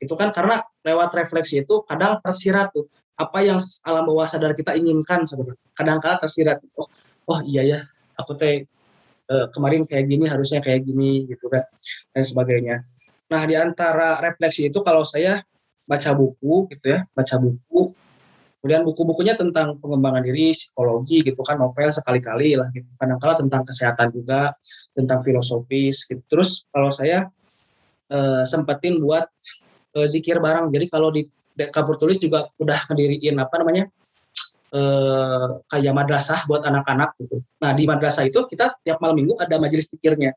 Itu 0.00 0.16
kan 0.16 0.32
karena 0.32 0.64
lewat 0.82 1.12
refleksi 1.12 1.62
itu 1.62 1.84
kadang 1.84 2.18
tersirat 2.24 2.72
tuh 2.72 2.88
apa 3.20 3.44
yang 3.44 3.60
alam 3.84 4.08
bawah 4.08 4.24
sadar 4.24 4.56
kita 4.56 4.72
inginkan 4.74 5.28
sebenarnya. 5.28 5.60
Kadang-kala 5.76 6.16
tersirat 6.18 6.58
oh, 6.80 6.88
oh 7.28 7.40
iya 7.44 7.62
ya, 7.62 7.78
aku 8.16 8.32
teh 8.34 8.64
eh, 9.28 9.46
kemarin 9.52 9.84
kayak 9.84 10.08
gini 10.08 10.24
harusnya 10.24 10.64
kayak 10.64 10.88
gini 10.88 11.28
gitu 11.28 11.52
kan 11.52 11.62
dan 12.16 12.22
sebagainya. 12.24 12.76
Nah, 13.30 13.42
di 13.46 13.54
antara 13.54 14.18
refleksi 14.18 14.72
itu 14.72 14.80
kalau 14.82 15.04
saya 15.04 15.44
baca 15.84 16.10
buku 16.16 16.66
gitu 16.72 16.86
ya, 16.96 17.04
baca 17.12 17.36
buku 17.38 17.92
Kemudian 18.60 18.84
buku-bukunya 18.84 19.40
tentang 19.40 19.80
pengembangan 19.80 20.20
diri, 20.20 20.52
psikologi 20.52 21.24
gitu 21.24 21.40
kan, 21.40 21.56
novel 21.56 21.88
sekali-kali 21.88 22.60
lah 22.60 22.68
gitu. 22.76 22.92
Kadang-kala 23.00 23.40
tentang 23.40 23.64
kesehatan 23.64 24.12
juga, 24.12 24.52
tentang 24.92 25.24
filosofis 25.24 26.04
gitu. 26.04 26.20
Terus 26.28 26.68
kalau 26.68 26.92
saya 26.92 27.24
eh, 28.12 28.44
sempetin 28.44 29.00
buat 29.00 29.24
eh, 29.96 30.06
zikir 30.08 30.38
bareng. 30.38 30.70
Jadi 30.70 30.86
kalau 30.90 31.08
di 31.10 31.26
kapur 31.70 32.00
tulis 32.00 32.16
juga 32.16 32.48
udah 32.56 32.78
ngediriin 32.90 33.36
apa 33.38 33.54
namanya? 33.60 33.84
Eh, 34.70 35.48
kayak 35.66 35.92
madrasah 35.94 36.46
buat 36.46 36.62
anak-anak 36.62 37.18
gitu. 37.18 37.42
Nah, 37.58 37.74
di 37.74 37.84
madrasah 37.90 38.22
itu 38.26 38.46
kita 38.46 38.78
tiap 38.86 39.02
malam 39.02 39.18
minggu 39.18 39.34
ada 39.38 39.58
majelis 39.58 39.90
zikirnya. 39.90 40.34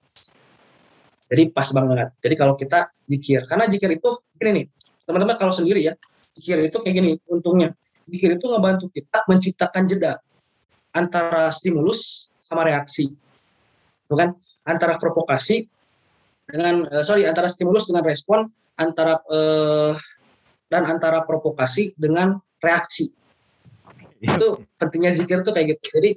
Jadi 1.30 1.50
pas 1.54 1.70
banget. 1.70 2.14
Jadi 2.18 2.36
kalau 2.38 2.54
kita 2.58 2.94
zikir, 3.06 3.46
karena 3.46 3.66
zikir 3.70 3.90
itu 3.94 4.10
gini 4.38 4.52
nih, 4.54 4.66
teman-teman 5.06 5.38
kalau 5.38 5.54
sendiri 5.54 5.82
ya, 5.82 5.94
zikir 6.34 6.62
itu 6.66 6.78
kayak 6.82 6.96
gini 6.98 7.12
untungnya 7.30 7.74
Zikir 8.08 8.36
itu 8.36 8.46
ngebantu 8.52 8.92
kita 8.92 9.24
menciptakan 9.32 9.84
jeda 9.88 10.20
antara 10.92 11.48
stimulus 11.56 12.28
sama 12.44 12.68
reaksi. 12.68 13.16
Bukan 14.12 14.36
antara 14.68 15.00
provokasi 15.00 15.64
dengan 16.44 16.84
uh, 16.92 17.04
sorry 17.04 17.24
antara 17.24 17.48
stimulus 17.48 17.88
dengan 17.88 18.04
respon 18.04 18.52
antara 18.78 19.22
uh, 19.30 19.94
dan 20.68 20.84
antara 20.90 21.22
provokasi 21.22 21.94
dengan 21.94 22.38
reaksi. 22.58 23.14
Itu 24.24 24.64
pentingnya 24.80 25.12
zikir 25.14 25.44
itu 25.44 25.52
kayak 25.52 25.78
gitu. 25.78 25.84
Jadi 26.00 26.10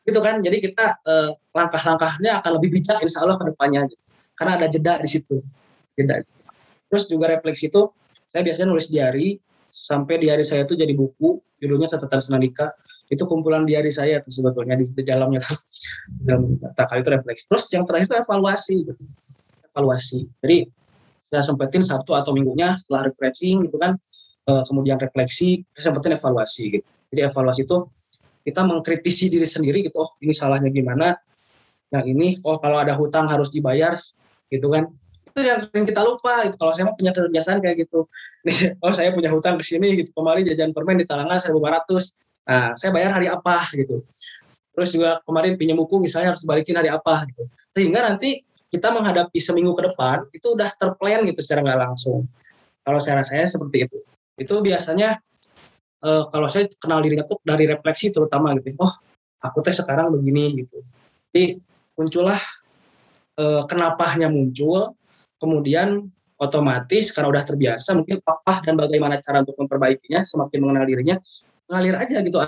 itu 0.00 0.18
kan 0.18 0.40
jadi 0.40 0.56
kita 0.58 0.86
uh, 1.04 1.30
langkah-langkahnya 1.54 2.40
akan 2.40 2.50
lebih 2.58 2.80
bijak 2.80 2.98
insya 3.04 3.22
Allah 3.22 3.36
ke 3.36 3.44
depannya 3.52 3.86
gitu. 3.86 4.02
Karena 4.34 4.52
ada 4.56 4.66
jeda 4.66 4.98
di 4.98 5.08
situ. 5.08 5.44
Jeda. 5.94 6.24
Terus 6.90 7.04
juga 7.06 7.30
refleksi 7.30 7.68
itu 7.70 7.92
saya 8.30 8.42
biasanya 8.46 8.68
nulis 8.70 8.88
diary 8.88 9.38
sampai 9.70 10.18
di 10.18 10.26
hari 10.26 10.42
saya 10.42 10.66
itu 10.66 10.74
jadi 10.74 10.90
buku 10.90 11.38
judulnya 11.62 11.86
catatan 11.86 12.18
senandika 12.18 12.74
itu 13.10 13.22
kumpulan 13.26 13.66
diary 13.66 13.90
saya 13.90 14.22
tuh 14.22 14.30
sebetulnya 14.30 14.78
di, 14.78 14.86
di 14.86 15.02
dalamnya 15.02 15.42
tuh 15.42 15.58
dalam 16.26 16.58
kali 16.74 17.00
itu 17.02 17.10
refleksi 17.10 17.42
terus 17.46 17.64
yang 17.74 17.82
terakhir 17.86 18.06
itu 18.06 18.16
evaluasi 18.22 18.74
gitu. 18.86 19.02
evaluasi 19.70 20.18
jadi 20.42 20.56
saya 21.30 21.46
sempetin 21.46 21.80
Sabtu 21.86 22.10
atau 22.18 22.34
minggunya 22.34 22.74
setelah 22.74 23.06
refreshing 23.06 23.70
gitu 23.70 23.78
kan 23.78 23.94
e, 24.44 24.52
kemudian 24.66 24.98
refleksi 24.98 25.62
saya 25.72 25.94
sempetin 25.94 26.18
evaluasi 26.18 26.64
gitu. 26.74 26.86
Jadi 27.14 27.20
evaluasi 27.26 27.62
itu 27.62 27.76
kita 28.42 28.60
mengkritisi 28.66 29.30
diri 29.30 29.46
sendiri 29.46 29.86
gitu 29.86 30.02
oh 30.02 30.10
ini 30.18 30.34
salahnya 30.34 30.74
gimana? 30.74 31.14
Yang 31.94 32.04
ini 32.10 32.28
oh 32.42 32.58
kalau 32.58 32.82
ada 32.82 32.98
hutang 32.98 33.30
harus 33.30 33.54
dibayar 33.54 33.94
gitu 34.50 34.66
kan. 34.66 34.90
Itu 35.30 35.40
yang 35.46 35.62
sering 35.62 35.86
kita 35.86 36.02
lupa 36.02 36.42
gitu. 36.50 36.58
kalau 36.58 36.74
saya 36.74 36.90
mah 36.90 36.98
punya 36.98 37.14
kebiasaan 37.14 37.62
kayak 37.62 37.86
gitu. 37.86 38.10
Oh 38.82 38.90
saya 38.90 39.12
punya 39.12 39.30
hutang 39.30 39.54
ke 39.60 39.64
sini 39.64 40.02
gitu. 40.02 40.10
Kemarin 40.10 40.42
jajan 40.42 40.74
permen 40.74 40.98
di 40.98 41.06
talangan 41.06 41.38
1500 41.38 42.18
nah 42.50 42.74
saya 42.74 42.90
bayar 42.90 43.14
hari 43.14 43.30
apa? 43.30 43.70
gitu. 43.78 44.02
Terus 44.74 44.90
juga 44.90 45.22
kemarin 45.22 45.54
pinjam 45.54 45.78
buku 45.78 46.02
misalnya 46.02 46.34
harus 46.34 46.42
dibalikin 46.42 46.74
hari 46.74 46.90
apa 46.90 47.22
gitu. 47.30 47.46
Sehingga 47.70 48.02
nanti 48.02 48.42
kita 48.70 48.94
menghadapi 48.94 49.38
seminggu 49.42 49.74
ke 49.74 49.82
depan 49.90 50.22
itu 50.30 50.54
udah 50.54 50.70
terplan 50.78 51.26
gitu 51.26 51.42
secara 51.42 51.66
nggak 51.66 51.80
langsung. 51.90 52.30
Kalau 52.86 53.02
saya 53.02 53.26
saya 53.26 53.44
seperti 53.44 53.90
itu. 53.90 53.98
Itu 54.38 54.62
biasanya 54.62 55.18
uh, 56.06 56.30
kalau 56.30 56.46
saya 56.46 56.70
kenal 56.78 57.02
dirinya 57.02 57.26
tuh 57.26 57.42
dari 57.42 57.66
refleksi 57.66 58.14
terutama 58.14 58.54
gitu. 58.56 58.78
Oh 58.78 58.94
aku 59.42 59.58
teh 59.66 59.74
sekarang 59.74 60.14
begini 60.14 60.62
gitu. 60.64 60.78
Jadi 61.34 61.58
muncullah 61.98 62.40
uh, 63.42 63.66
kenapanya 63.66 64.30
muncul 64.30 64.94
kemudian 65.42 66.06
otomatis 66.40 67.12
karena 67.12 67.28
udah 67.36 67.44
terbiasa 67.44 67.92
mungkin 67.92 68.22
apa 68.24 68.64
dan 68.64 68.78
bagaimana 68.78 69.20
cara 69.20 69.44
untuk 69.44 69.60
memperbaikinya 69.60 70.24
semakin 70.24 70.58
mengenal 70.64 70.84
dirinya 70.88 71.16
ngalir 71.68 71.96
aja 72.00 72.24
gitu 72.24 72.38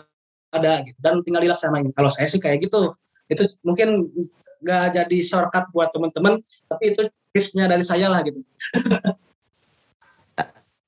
ada 0.52 0.72
gitu. 0.86 0.98
Dan 1.00 1.24
tinggal 1.24 1.42
dilaksanain. 1.42 1.90
Kalau 1.90 2.12
saya 2.12 2.28
sih 2.28 2.38
kayak 2.38 2.68
gitu. 2.68 2.92
Itu 3.26 3.48
mungkin 3.64 4.12
gak 4.62 4.94
jadi 4.94 5.18
shortcut 5.20 5.68
buat 5.74 5.90
teman-teman 5.90 6.38
tapi 6.70 6.94
itu 6.94 7.10
tipsnya 7.34 7.66
dari 7.66 7.82
saya 7.82 8.06
lah 8.08 8.22
gitu. 8.22 8.40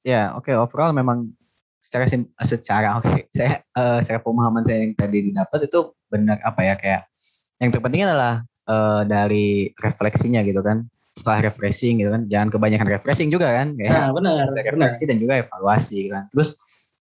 Ya 0.05 0.37
oke 0.37 0.53
okay, 0.53 0.55
overall 0.61 0.93
memang 0.93 1.33
secara 1.81 2.05
secara 2.45 3.01
oke 3.01 3.09
okay, 3.09 3.25
saya 3.33 3.65
uh, 3.73 4.05
secara 4.05 4.21
pemahaman 4.21 4.61
saya 4.61 4.85
yang 4.85 4.93
tadi 4.93 5.33
didapat 5.33 5.65
itu 5.65 5.97
benar 6.13 6.37
apa 6.45 6.61
ya 6.61 6.77
kayak 6.77 7.09
yang 7.57 7.73
terpenting 7.73 8.05
adalah 8.05 8.45
uh, 8.69 9.01
dari 9.09 9.73
refleksinya 9.81 10.45
gitu 10.45 10.61
kan. 10.61 10.85
Setelah 11.17 11.49
refreshing 11.49 12.05
gitu 12.05 12.13
kan 12.13 12.29
jangan 12.29 12.53
kebanyakan 12.53 13.01
refreshing 13.01 13.33
juga 13.33 13.49
kan 13.49 13.73
kayak 13.81 13.97
nah, 13.97 14.13
benar 14.13 14.53
refleksi 14.53 15.09
benar. 15.09 15.11
dan 15.15 15.17
juga 15.17 15.33
evaluasi 15.41 15.95
gitu 16.05 16.13
kan. 16.13 16.29
Terus 16.37 16.51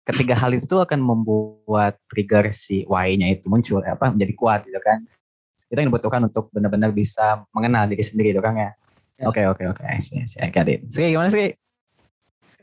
ketiga 0.07 0.35
hal 0.39 0.55
itu 0.55 0.77
akan 0.79 1.03
membuat 1.03 1.99
trigger 2.07 2.55
si 2.55 2.87
why-nya 2.87 3.35
itu 3.35 3.51
muncul 3.51 3.83
apa 3.83 4.15
menjadi 4.15 4.35
kuat 4.39 4.61
gitu 4.67 4.79
kan 4.83 5.03
itu 5.73 5.79
yang 5.81 5.89
dibutuhkan 5.89 6.21
untuk 6.29 6.53
benar-benar 6.53 6.93
bisa 6.93 7.49
mengenal 7.57 7.89
diri 7.89 8.05
sendiri 8.05 8.37
itu 8.37 8.43
kan 8.45 8.53
ya, 8.53 8.71
oke 9.25 9.41
oke 9.57 9.63
oke 9.73 9.83
saya 10.05 10.29
saya 10.29 10.53
got 10.53 10.69
Sri 10.93 11.17
gimana 11.17 11.33
sih 11.33 11.57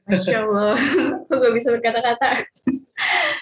Masya 0.09 0.41
Allah, 0.41 0.73
aku 1.29 1.33
gak 1.37 1.53
bisa 1.53 1.69
berkata-kata. 1.69 2.29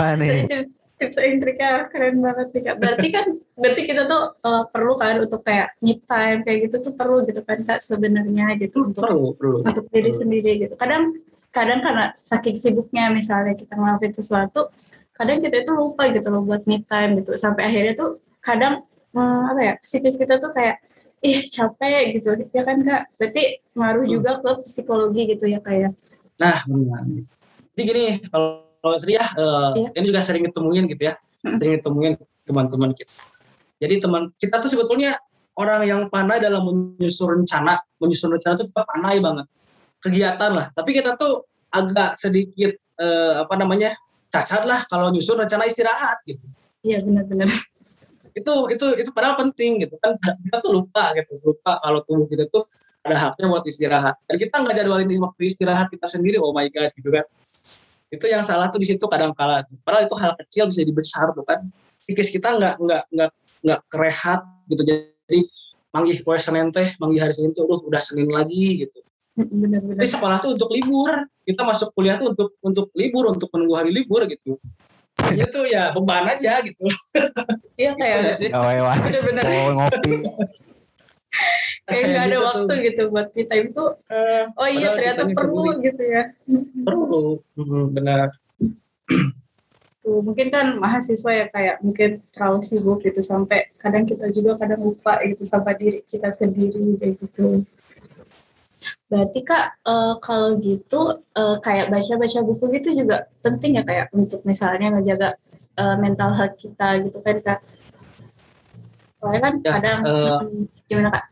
Aneh 0.03 0.67
tips 0.97 1.17
and 1.21 1.39
triknya 1.39 1.85
keren 1.93 2.19
banget 2.19 2.47
nih 2.51 2.61
kak. 2.65 2.75
Berarti 2.81 3.07
kan 3.13 3.27
berarti 3.53 3.81
kita 3.85 4.03
tuh 4.09 4.23
uh, 4.41 4.63
perlu 4.67 4.97
kan 4.97 5.21
untuk 5.21 5.45
kayak 5.45 5.77
me 5.81 6.01
time 6.01 6.41
kayak 6.41 6.67
gitu 6.67 6.89
tuh 6.89 6.93
perlu 6.97 7.21
gitu 7.29 7.41
kan 7.45 7.61
kak 7.61 7.79
sebenarnya 7.79 8.57
gitu 8.57 8.89
untuk 8.89 9.05
perlu, 9.05 9.37
perlu. 9.37 9.57
untuk 9.61 9.85
diri 9.93 10.09
perlu. 10.09 10.21
sendiri 10.25 10.51
gitu. 10.65 10.73
Kadang 10.73 11.13
kadang 11.53 11.79
karena 11.85 12.05
saking 12.17 12.57
sibuknya 12.57 13.13
misalnya 13.13 13.53
kita 13.53 13.77
ngelakuin 13.77 14.13
sesuatu, 14.13 14.73
kadang 15.13 15.37
kita 15.41 15.61
itu 15.65 15.71
lupa 15.73 16.09
gitu 16.09 16.27
loh 16.33 16.41
buat 16.41 16.65
me 16.65 16.81
time 16.81 17.21
gitu. 17.21 17.37
Sampai 17.37 17.69
akhirnya 17.69 17.93
tuh 17.93 18.17
kadang 18.41 18.81
hmm, 19.13 19.41
apa 19.53 19.61
ya 19.61 19.73
psikis 19.79 20.15
kita 20.19 20.39
tuh 20.41 20.51
kayak 20.51 20.81
ih 21.21 21.45
capek 21.47 22.19
gitu 22.19 22.29
ya 22.51 22.61
kan 22.65 22.77
kak. 22.81 23.03
Berarti 23.15 23.43
ngaruh 23.73 24.05
hmm. 24.05 24.13
juga 24.13 24.31
ke 24.41 24.51
psikologi 24.65 25.21
gitu 25.35 25.45
ya 25.47 25.59
kayak. 25.61 25.91
Ya? 25.93 26.41
Nah 26.41 26.57
benar. 26.65 27.01
Jadi 27.73 27.81
gini 27.85 28.05
kalau 28.29 28.67
kalau 28.87 28.97
Sri 29.03 29.17
ya, 29.17 29.25
uh, 29.35 29.73
iya. 29.75 29.89
ini 29.97 30.05
juga 30.07 30.21
sering 30.23 30.47
ditemuin 30.47 30.85
gitu 30.95 31.03
ya, 31.11 31.19
sering 31.43 31.81
ditemuin 31.81 32.13
teman-teman 32.47 32.95
kita. 32.95 33.11
Jadi 33.83 33.95
teman 33.99 34.31
kita 34.37 34.63
tuh 34.63 34.69
sebetulnya 34.71 35.17
orang 35.57 35.83
yang 35.83 36.01
pandai 36.07 36.39
dalam 36.39 36.63
menyusun 36.63 37.41
rencana, 37.41 37.81
menyusun 37.99 38.31
rencana 38.31 38.53
itu 38.55 38.65
kita 38.69 38.83
pandai 38.87 39.17
banget, 39.19 39.45
kegiatan 39.99 40.51
lah. 40.53 40.67
Tapi 40.71 40.89
kita 40.93 41.17
tuh 41.19 41.43
agak 41.73 42.15
sedikit 42.15 42.77
uh, 43.01 43.43
apa 43.43 43.53
namanya 43.59 43.91
cacat 44.31 44.63
lah 44.63 44.85
kalau 44.87 45.11
nyusun 45.11 45.35
rencana 45.35 45.67
istirahat 45.67 46.21
gitu. 46.23 46.45
Iya 46.85 47.03
benar-benar. 47.03 47.49
Itu 48.37 48.53
itu 48.69 48.85
itu 49.01 49.09
padahal 49.09 49.35
penting 49.41 49.81
gitu. 49.81 49.97
Kan 49.97 50.13
kita 50.21 50.61
tuh 50.61 50.71
lupa 50.77 51.11
gitu 51.17 51.41
lupa 51.41 51.81
kalau 51.81 52.05
tubuh 52.05 52.29
kita 52.29 52.45
tuh 52.53 52.69
ada 53.01 53.15
haknya 53.17 53.49
buat 53.49 53.65
istirahat. 53.65 54.15
Dan 54.29 54.35
kita 54.37 54.55
nggak 54.61 54.75
jadwalin 54.77 55.09
waktu 55.09 55.41
istirahat 55.49 55.87
kita 55.89 56.05
sendiri, 56.05 56.37
oh 56.37 56.53
my 56.53 56.69
god 56.69 56.93
gitu 56.93 57.09
kan. 57.09 57.25
Itu 58.13 58.25
yang 58.29 58.45
salah 58.45 58.69
tuh 58.69 58.79
di 58.79 58.87
situ 58.87 59.03
kadang 59.09 59.33
kala 59.35 59.65
padahal 59.83 60.07
itu 60.07 60.15
hal 60.15 60.31
kecil 60.37 60.69
bisa 60.69 60.81
dibesar 60.85 61.33
tuh 61.33 61.43
kan. 61.43 61.65
Psikis 62.05 62.29
kita 62.29 62.55
nggak 62.55 62.75
nggak 62.77 63.03
nggak 63.11 63.31
nggak 63.65 63.79
kerehat 63.89 64.41
gitu. 64.69 64.81
Jadi 64.85 65.39
manggih 65.89 66.21
poe 66.21 66.37
senin 66.37 66.69
teh 66.69 66.93
manggih 67.01 67.25
hari 67.25 67.33
senin 67.33 67.51
tuh 67.57 67.65
udah 67.65 67.79
udah 67.89 68.01
senin 68.03 68.29
lagi 68.29 68.85
gitu. 68.85 69.01
Benar-benar. 69.37 70.01
jadi 70.01 70.09
sekolah 70.17 70.37
tuh 70.41 70.57
untuk 70.57 70.69
libur. 70.73 71.25
Kita 71.45 71.61
masuk 71.63 71.93
kuliah 71.93 72.17
tuh 72.17 72.33
untuk 72.33 72.57
untuk 72.59 72.85
libur 72.93 73.31
untuk 73.31 73.49
menunggu 73.53 73.75
hari 73.77 73.91
libur 73.93 74.25
gitu 74.27 74.59
itu 75.29 75.59
ya 75.65 75.83
beban 75.91 76.25
aja 76.27 76.53
gitu 76.61 76.83
Iya 77.75 77.91
Gitu 77.93 77.99
kayak 77.99 78.33
sih. 78.33 78.49
Oh, 78.51 78.65
iya. 78.65 78.93
bener-bener 78.97 79.43
Oh, 79.43 79.69
ngopi. 79.75 80.13
kayak 81.85 82.03
nggak 82.07 82.23
ada 82.23 82.31
gitu 82.31 82.43
waktu 82.43 82.63
tuh. 82.67 82.77
gitu 82.81 83.01
buat 83.07 83.27
me 83.31 83.43
time 83.43 83.67
tuh. 83.69 83.89
Eh, 84.09 84.43
Oh 84.53 84.65
iya 84.65 84.87
ternyata 84.91 85.21
perlu 85.27 85.61
sendiri. 85.67 85.85
gitu 85.85 86.03
ya. 86.03 86.23
perlu 86.81 87.21
benar 87.91 88.27
Tuh, 89.99 90.23
mungkin 90.23 90.47
kan 90.47 90.79
mahasiswa 90.79 91.31
ya 91.35 91.45
kayak 91.47 91.75
mungkin 91.81 92.23
terlalu 92.31 92.63
sibuk 92.63 93.03
gitu 93.03 93.19
sampai 93.19 93.75
kadang 93.75 94.03
kita 94.03 94.31
juga 94.31 94.55
kadang 94.55 94.79
lupa 94.81 95.19
gitu 95.21 95.43
sama 95.43 95.75
diri 95.75 95.99
kita 96.01 96.31
sendiri 96.31 96.95
kayak 96.95 97.19
gitu. 97.19 97.67
Berarti 99.07 99.39
kak 99.43 99.65
eh, 99.87 100.13
kalau 100.23 100.49
gitu 100.59 101.01
eh, 101.37 101.57
kayak 101.63 101.87
baca-baca 101.93 102.39
buku 102.43 102.65
gitu 102.79 102.89
juga 103.03 103.27
penting 103.43 103.79
ya 103.79 103.83
kayak 103.87 104.05
untuk 104.13 104.41
misalnya 104.43 104.93
ngejaga 104.97 105.35
eh, 105.79 105.95
mental 106.01 106.31
health 106.35 106.55
kita 106.59 106.87
gitu 107.07 107.17
kan 107.23 107.37
kak. 107.43 107.59
Soalnya 109.17 109.41
kan 109.41 109.53
Ya, 109.63 109.71
kadang 109.79 109.99
mm, 110.05 110.67
gimana 110.89 111.09
kak? 111.13 111.25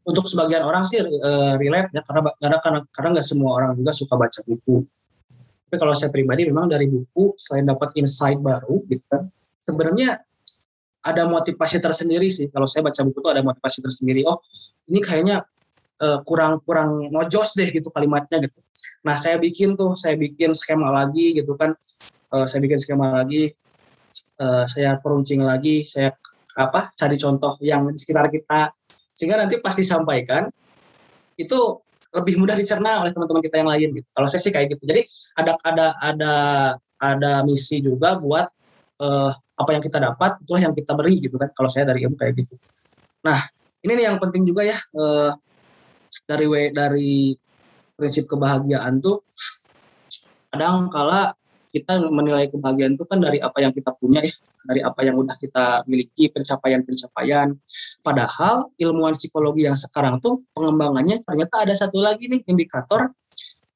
untuk 0.00 0.26
sebagian 0.26 0.64
orang 0.66 0.82
sih 0.88 0.98
eh, 0.98 1.54
relate 1.60 1.94
ya 1.94 2.02
karena 2.02 2.34
karena 2.40 2.58
karena 2.58 2.78
karena 2.90 3.08
nggak 3.14 3.26
semua 3.26 3.50
orang 3.56 3.70
juga 3.78 3.92
suka 3.94 4.14
baca 4.18 4.40
buku. 4.42 4.82
Tapi 5.70 5.76
kalau 5.78 5.94
saya 5.94 6.10
pribadi 6.10 6.50
memang 6.50 6.66
dari 6.66 6.90
buku 6.90 7.38
selain 7.38 7.62
dapat 7.62 7.94
insight 7.94 8.42
baru 8.42 8.82
gitu 8.90 9.06
kan, 9.06 9.30
sebenarnya 9.62 10.18
ada 11.00 11.22
motivasi 11.30 11.78
tersendiri 11.78 12.26
sih. 12.26 12.50
Kalau 12.50 12.66
saya 12.66 12.82
baca 12.84 13.00
buku 13.06 13.18
tuh 13.22 13.30
ada 13.30 13.42
motivasi 13.46 13.78
tersendiri. 13.78 14.26
Oh, 14.26 14.42
ini 14.90 14.98
kayaknya 14.98 15.46
kurang-kurang 16.24 17.12
nojos 17.12 17.52
deh 17.52 17.68
gitu 17.68 17.92
kalimatnya 17.92 18.48
gitu. 18.48 18.56
Nah, 19.04 19.16
saya 19.16 19.40
bikin 19.40 19.76
tuh, 19.76 19.96
saya 19.96 20.16
bikin 20.16 20.52
skema 20.52 20.92
lagi 20.92 21.36
gitu 21.36 21.56
kan. 21.56 21.72
Eh, 22.30 22.46
saya 22.46 22.60
bikin 22.62 22.78
skema 22.78 23.20
lagi, 23.20 23.50
eh, 24.40 24.64
saya 24.68 24.96
peruncing 25.00 25.42
lagi, 25.42 25.82
saya 25.88 26.12
apa 26.54 26.92
cari 26.92 27.16
contoh 27.16 27.56
yang 27.62 27.86
di 27.88 27.96
sekitar 27.96 28.26
kita 28.28 28.74
sehingga 29.14 29.38
nanti 29.38 29.62
pas 29.62 29.72
disampaikan 29.72 30.50
itu 31.38 31.58
lebih 32.10 32.42
mudah 32.42 32.58
dicerna 32.58 33.00
oleh 33.00 33.14
teman-teman 33.14 33.42
kita 33.42 33.56
yang 33.62 33.70
lain 33.70 33.88
gitu. 34.02 34.08
Kalau 34.10 34.26
saya 34.26 34.42
sih 34.42 34.52
kayak 34.52 34.74
gitu. 34.76 34.82
Jadi 34.84 35.02
ada 35.38 35.52
ada 35.62 35.86
ada 36.02 36.34
ada 36.98 37.32
misi 37.46 37.80
juga 37.80 38.18
buat 38.18 38.46
eh, 39.00 39.30
apa 39.34 39.70
yang 39.76 39.82
kita 39.84 39.98
dapat 40.00 40.42
itulah 40.42 40.62
yang 40.62 40.74
kita 40.74 40.92
beri 40.94 41.22
gitu 41.22 41.38
kan. 41.38 41.50
Kalau 41.54 41.70
saya 41.70 41.86
dari 41.88 42.04
ilmu 42.04 42.18
kayak 42.18 42.34
gitu. 42.38 42.54
Nah 43.24 43.38
ini 43.80 43.92
nih 43.96 44.04
yang 44.12 44.18
penting 44.18 44.42
juga 44.42 44.66
ya 44.66 44.76
eh, 44.76 45.30
dari 46.28 46.46
dari 46.72 47.14
prinsip 47.94 48.26
kebahagiaan 48.28 48.98
tuh 48.98 49.24
kadang 50.50 50.90
kala 50.90 51.36
kita 51.70 52.02
menilai 52.10 52.50
kebahagiaan 52.50 52.98
itu 52.98 53.04
kan 53.06 53.22
dari 53.22 53.38
apa 53.38 53.58
yang 53.62 53.70
kita 53.70 53.94
punya 53.94 54.24
ya 54.24 54.34
dari 54.60 54.84
apa 54.84 55.00
yang 55.00 55.16
udah 55.16 55.36
kita 55.40 55.88
miliki 55.88 56.28
pencapaian-pencapaian 56.28 57.56
Padahal 58.00 58.72
ilmuwan 58.80 59.12
psikologi 59.12 59.68
yang 59.68 59.76
sekarang 59.76 60.24
tuh 60.24 60.40
pengembangannya 60.56 61.20
ternyata 61.20 61.68
ada 61.68 61.74
satu 61.76 62.00
lagi 62.00 62.32
nih 62.32 62.40
indikator 62.48 63.12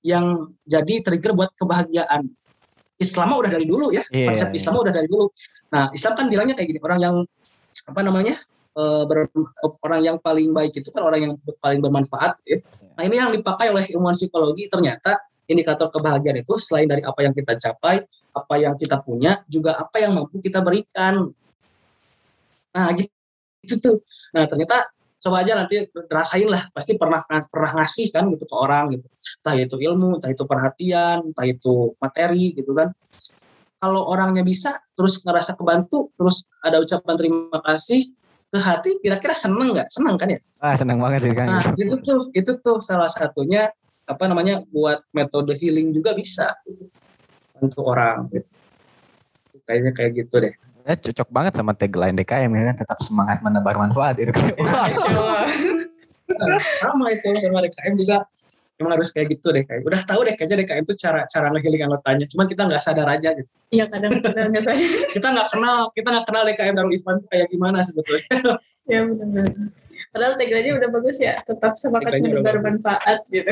yang 0.00 0.52
jadi 0.64 1.04
trigger 1.04 1.36
buat 1.36 1.52
kebahagiaan. 1.52 2.28
Islam 2.96 3.36
udah 3.36 3.50
dari 3.52 3.66
dulu 3.68 3.92
ya, 3.92 4.00
Iya, 4.08 4.32
konsep 4.32 4.48
iya. 4.54 4.56
Islam 4.56 4.74
udah 4.80 4.92
dari 4.94 5.08
dulu. 5.10 5.28
Nah, 5.74 5.90
Islam 5.92 6.12
kan 6.14 6.26
bilangnya 6.30 6.54
kayak 6.56 6.68
gini, 6.72 6.80
orang 6.80 7.00
yang 7.02 7.14
apa 7.90 8.00
namanya? 8.00 8.38
Eh, 8.74 9.02
ber- 9.06 9.30
orang 9.82 10.00
yang 10.02 10.16
paling 10.18 10.50
baik 10.50 10.82
itu 10.82 10.88
kan 10.90 11.02
orang 11.06 11.20
yang 11.30 11.32
paling 11.62 11.80
bermanfaat 11.80 12.38
ya. 12.46 12.58
Nah, 12.94 13.02
ini 13.06 13.16
yang 13.18 13.30
dipakai 13.34 13.74
oleh 13.74 13.84
ilmuwan 13.90 14.14
psikologi 14.14 14.70
ternyata 14.70 15.18
indikator 15.50 15.90
kebahagiaan 15.90 16.40
itu 16.40 16.54
selain 16.56 16.88
dari 16.88 17.02
apa 17.04 17.20
yang 17.20 17.34
kita 17.34 17.58
capai, 17.58 18.00
apa 18.32 18.54
yang 18.56 18.74
kita 18.78 19.02
punya, 19.02 19.42
juga 19.50 19.76
apa 19.76 20.00
yang 20.00 20.16
mampu 20.16 20.40
kita 20.40 20.62
berikan. 20.64 21.30
Nah, 22.74 22.86
gitu 22.96 23.12
itu 23.64 23.80
tuh. 23.80 23.96
Nah 24.36 24.44
ternyata 24.44 24.92
coba 25.24 25.40
aja 25.40 25.56
nanti 25.56 25.88
rasain 26.12 26.44
lah 26.44 26.68
pasti 26.68 27.00
pernah 27.00 27.24
pernah 27.48 27.72
ngasih 27.80 28.12
kan 28.12 28.28
gitu 28.28 28.44
ke 28.44 28.56
orang 28.60 28.92
gitu 28.92 29.08
entah 29.40 29.56
itu 29.56 29.76
ilmu 29.80 30.20
entah 30.20 30.28
itu 30.28 30.44
perhatian 30.44 31.32
entah 31.32 31.48
itu 31.48 31.96
materi 31.96 32.52
gitu 32.52 32.76
kan 32.76 32.92
kalau 33.80 34.04
orangnya 34.04 34.44
bisa 34.44 34.76
terus 34.92 35.24
ngerasa 35.24 35.56
kebantu 35.56 36.12
terus 36.12 36.44
ada 36.60 36.76
ucapan 36.76 37.14
terima 37.16 37.56
kasih 37.64 38.12
ke 38.54 38.58
hati 38.62 38.90
kira-kira 39.02 39.34
seneng 39.34 39.74
nggak 39.74 39.90
seneng 39.90 40.14
kan 40.14 40.30
ya 40.30 40.38
Ah, 40.62 40.78
senang 40.78 41.02
banget 41.02 41.26
sih 41.26 41.34
Kang. 41.34 41.50
nah 41.50 41.74
itu 41.74 41.98
tuh 42.00 42.30
itu 42.30 42.52
tuh 42.62 42.78
salah 42.78 43.10
satunya 43.10 43.66
apa 44.06 44.24
namanya 44.30 44.62
buat 44.70 45.02
metode 45.10 45.58
healing 45.58 45.90
juga 45.90 46.14
bisa 46.14 46.54
gitu. 46.64 46.86
untuk 47.58 47.82
orang 47.82 48.30
gitu 48.30 48.46
kayaknya 49.66 49.90
kayak 49.90 50.12
gitu 50.22 50.38
deh 50.38 50.54
Ya, 50.84 50.92
cocok 51.00 51.28
banget 51.32 51.56
sama 51.56 51.72
tagline 51.72 52.12
DKM 52.12 52.52
ya 52.52 52.62
kan 52.68 52.76
tetap 52.76 52.98
semangat 53.00 53.40
menebar 53.40 53.72
manfaat 53.80 54.20
itu 54.20 54.28
kan. 54.36 54.52
Nah, 54.52 54.84
sama 56.76 57.08
itu 57.08 57.32
sama 57.40 57.64
DKM 57.64 57.94
juga 57.96 58.28
emang 58.74 58.92
harus 58.94 59.08
kayak 59.08 59.30
gitu 59.30 59.48
deh 59.48 59.62
kayak 59.62 59.82
udah 59.82 60.02
tahu 60.02 60.20
deh 60.22 60.34
kayaknya 60.34 60.56
DKM 60.60 60.82
itu 60.82 60.94
cara 60.96 61.20
cara 61.24 61.46
ngehealing 61.48 61.82
anggotanya 61.84 62.26
cuman 62.26 62.46
kita 62.46 62.62
nggak 62.64 62.82
sadar 62.82 63.08
aja 63.08 63.30
gitu 63.32 63.50
Iya 63.70 63.84
kadang 63.86 64.12
kadang 64.16 64.50
nggak 64.50 64.64
sadar. 64.64 64.82
kita 65.16 65.26
nggak 65.30 65.48
kenal 65.48 65.76
kita 65.90 66.08
nggak 66.10 66.26
kenal 66.26 66.42
DKM 66.44 66.74
Darul 66.74 66.92
Ivan 66.92 67.16
kayak 67.26 67.46
gimana 67.48 67.78
sebetulnya 67.80 68.24
Ya 68.84 69.00
benar-benar. 69.00 69.72
Padahal 70.12 70.32
tagline-nya 70.36 70.72
udah 70.76 70.88
bagus 70.92 71.16
ya, 71.18 71.32
tetap 71.40 71.72
semangat 71.72 72.12
bagus. 72.14 72.60
manfaat 72.60 73.18
gitu. 73.26 73.48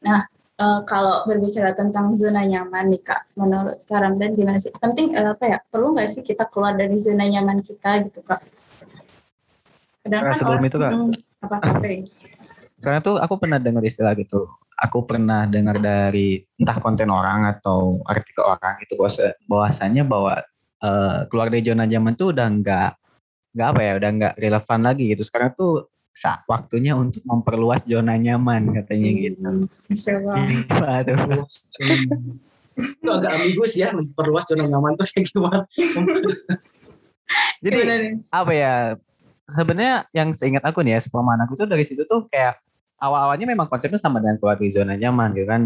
Nah, 0.00 0.24
eh, 0.56 0.80
kalau 0.84 1.22
berbicara 1.24 1.70
tentang 1.72 2.16
zona 2.16 2.40
nyaman 2.42 2.88
nih 2.88 3.02
kak, 3.02 3.28
menurut 3.34 3.84
Kak 3.84 4.00
Ramdan 4.00 4.32
gimana 4.32 4.56
sih? 4.56 4.72
Penting 4.72 5.12
eh, 5.12 5.28
apa 5.28 5.44
ya? 5.46 5.58
Perlu 5.62 5.92
nggak 5.92 6.08
sih 6.08 6.22
kita 6.22 6.48
keluar 6.48 6.72
dari 6.72 6.96
zona 6.96 7.28
nyaman 7.28 7.60
kita 7.60 8.00
gitu 8.02 8.24
kak? 8.24 8.40
Kadang 10.00 10.22
Nah, 10.24 10.32
sebelum 10.32 10.56
orang- 10.56 10.66
itu, 10.66 10.78
Kak. 10.80 10.90
Mm, 10.90 11.10
apa 11.40 11.56
apa? 11.60 11.76
Soalnya 12.80 13.04
tuh 13.04 13.16
aku 13.20 13.36
pernah 13.36 13.60
dengar 13.60 13.84
istilah 13.84 14.16
gitu. 14.16 14.48
Aku 14.80 15.04
pernah 15.04 15.44
dengar 15.44 15.76
dari 15.76 16.40
entah 16.56 16.80
konten 16.80 17.12
orang 17.12 17.44
atau 17.44 18.00
artikel 18.08 18.40
orang 18.40 18.80
itu 18.80 18.96
bahwa 18.96 19.12
bahwasannya 19.44 20.04
bahwa 20.08 20.34
eh, 20.80 21.18
keluar 21.28 21.52
dari 21.52 21.60
zona 21.60 21.84
nyaman 21.84 22.16
tuh 22.16 22.32
udah 22.32 22.48
nggak 22.48 22.90
nggak 23.50 23.68
apa 23.68 23.80
ya, 23.84 23.92
udah 24.00 24.10
nggak 24.16 24.34
relevan 24.40 24.80
lagi 24.80 25.04
gitu. 25.12 25.22
Sekarang 25.28 25.52
tuh 25.52 25.92
saat 26.10 26.42
waktunya 26.48 26.96
untuk 26.96 27.22
memperluas 27.28 27.84
zona 27.84 28.16
nyaman 28.16 28.72
katanya 28.72 29.10
gitu. 29.12 29.38
Allah. 29.44 30.48
Wah, 30.80 30.98
tuh. 31.04 31.16
itu 32.80 33.10
agak 33.12 33.36
ambigus 33.36 33.76
ya 33.76 33.92
memperluas 33.92 34.48
zona 34.48 34.64
nyaman 34.64 34.96
tuh 34.96 35.04
kayak 35.04 35.28
gimana 35.28 35.68
Jadi 37.60 37.80
apa 38.32 38.52
ya? 38.56 38.74
Sebenarnya 39.50 40.06
yang 40.14 40.30
seingat 40.30 40.62
aku 40.62 40.80
nih 40.80 40.96
ya, 40.96 41.00
sepemahaman 41.02 41.44
aku 41.44 41.58
tuh 41.58 41.66
dari 41.66 41.82
situ 41.82 42.06
tuh 42.06 42.30
kayak 42.30 42.62
awal-awalnya 43.00 43.48
memang 43.48 43.66
konsepnya 43.66 43.96
sama 43.96 44.20
dengan 44.20 44.36
keluar 44.36 44.60
dari 44.60 44.70
zona 44.70 44.94
nyaman 44.94 45.32
gitu 45.32 45.48
kan. 45.48 45.62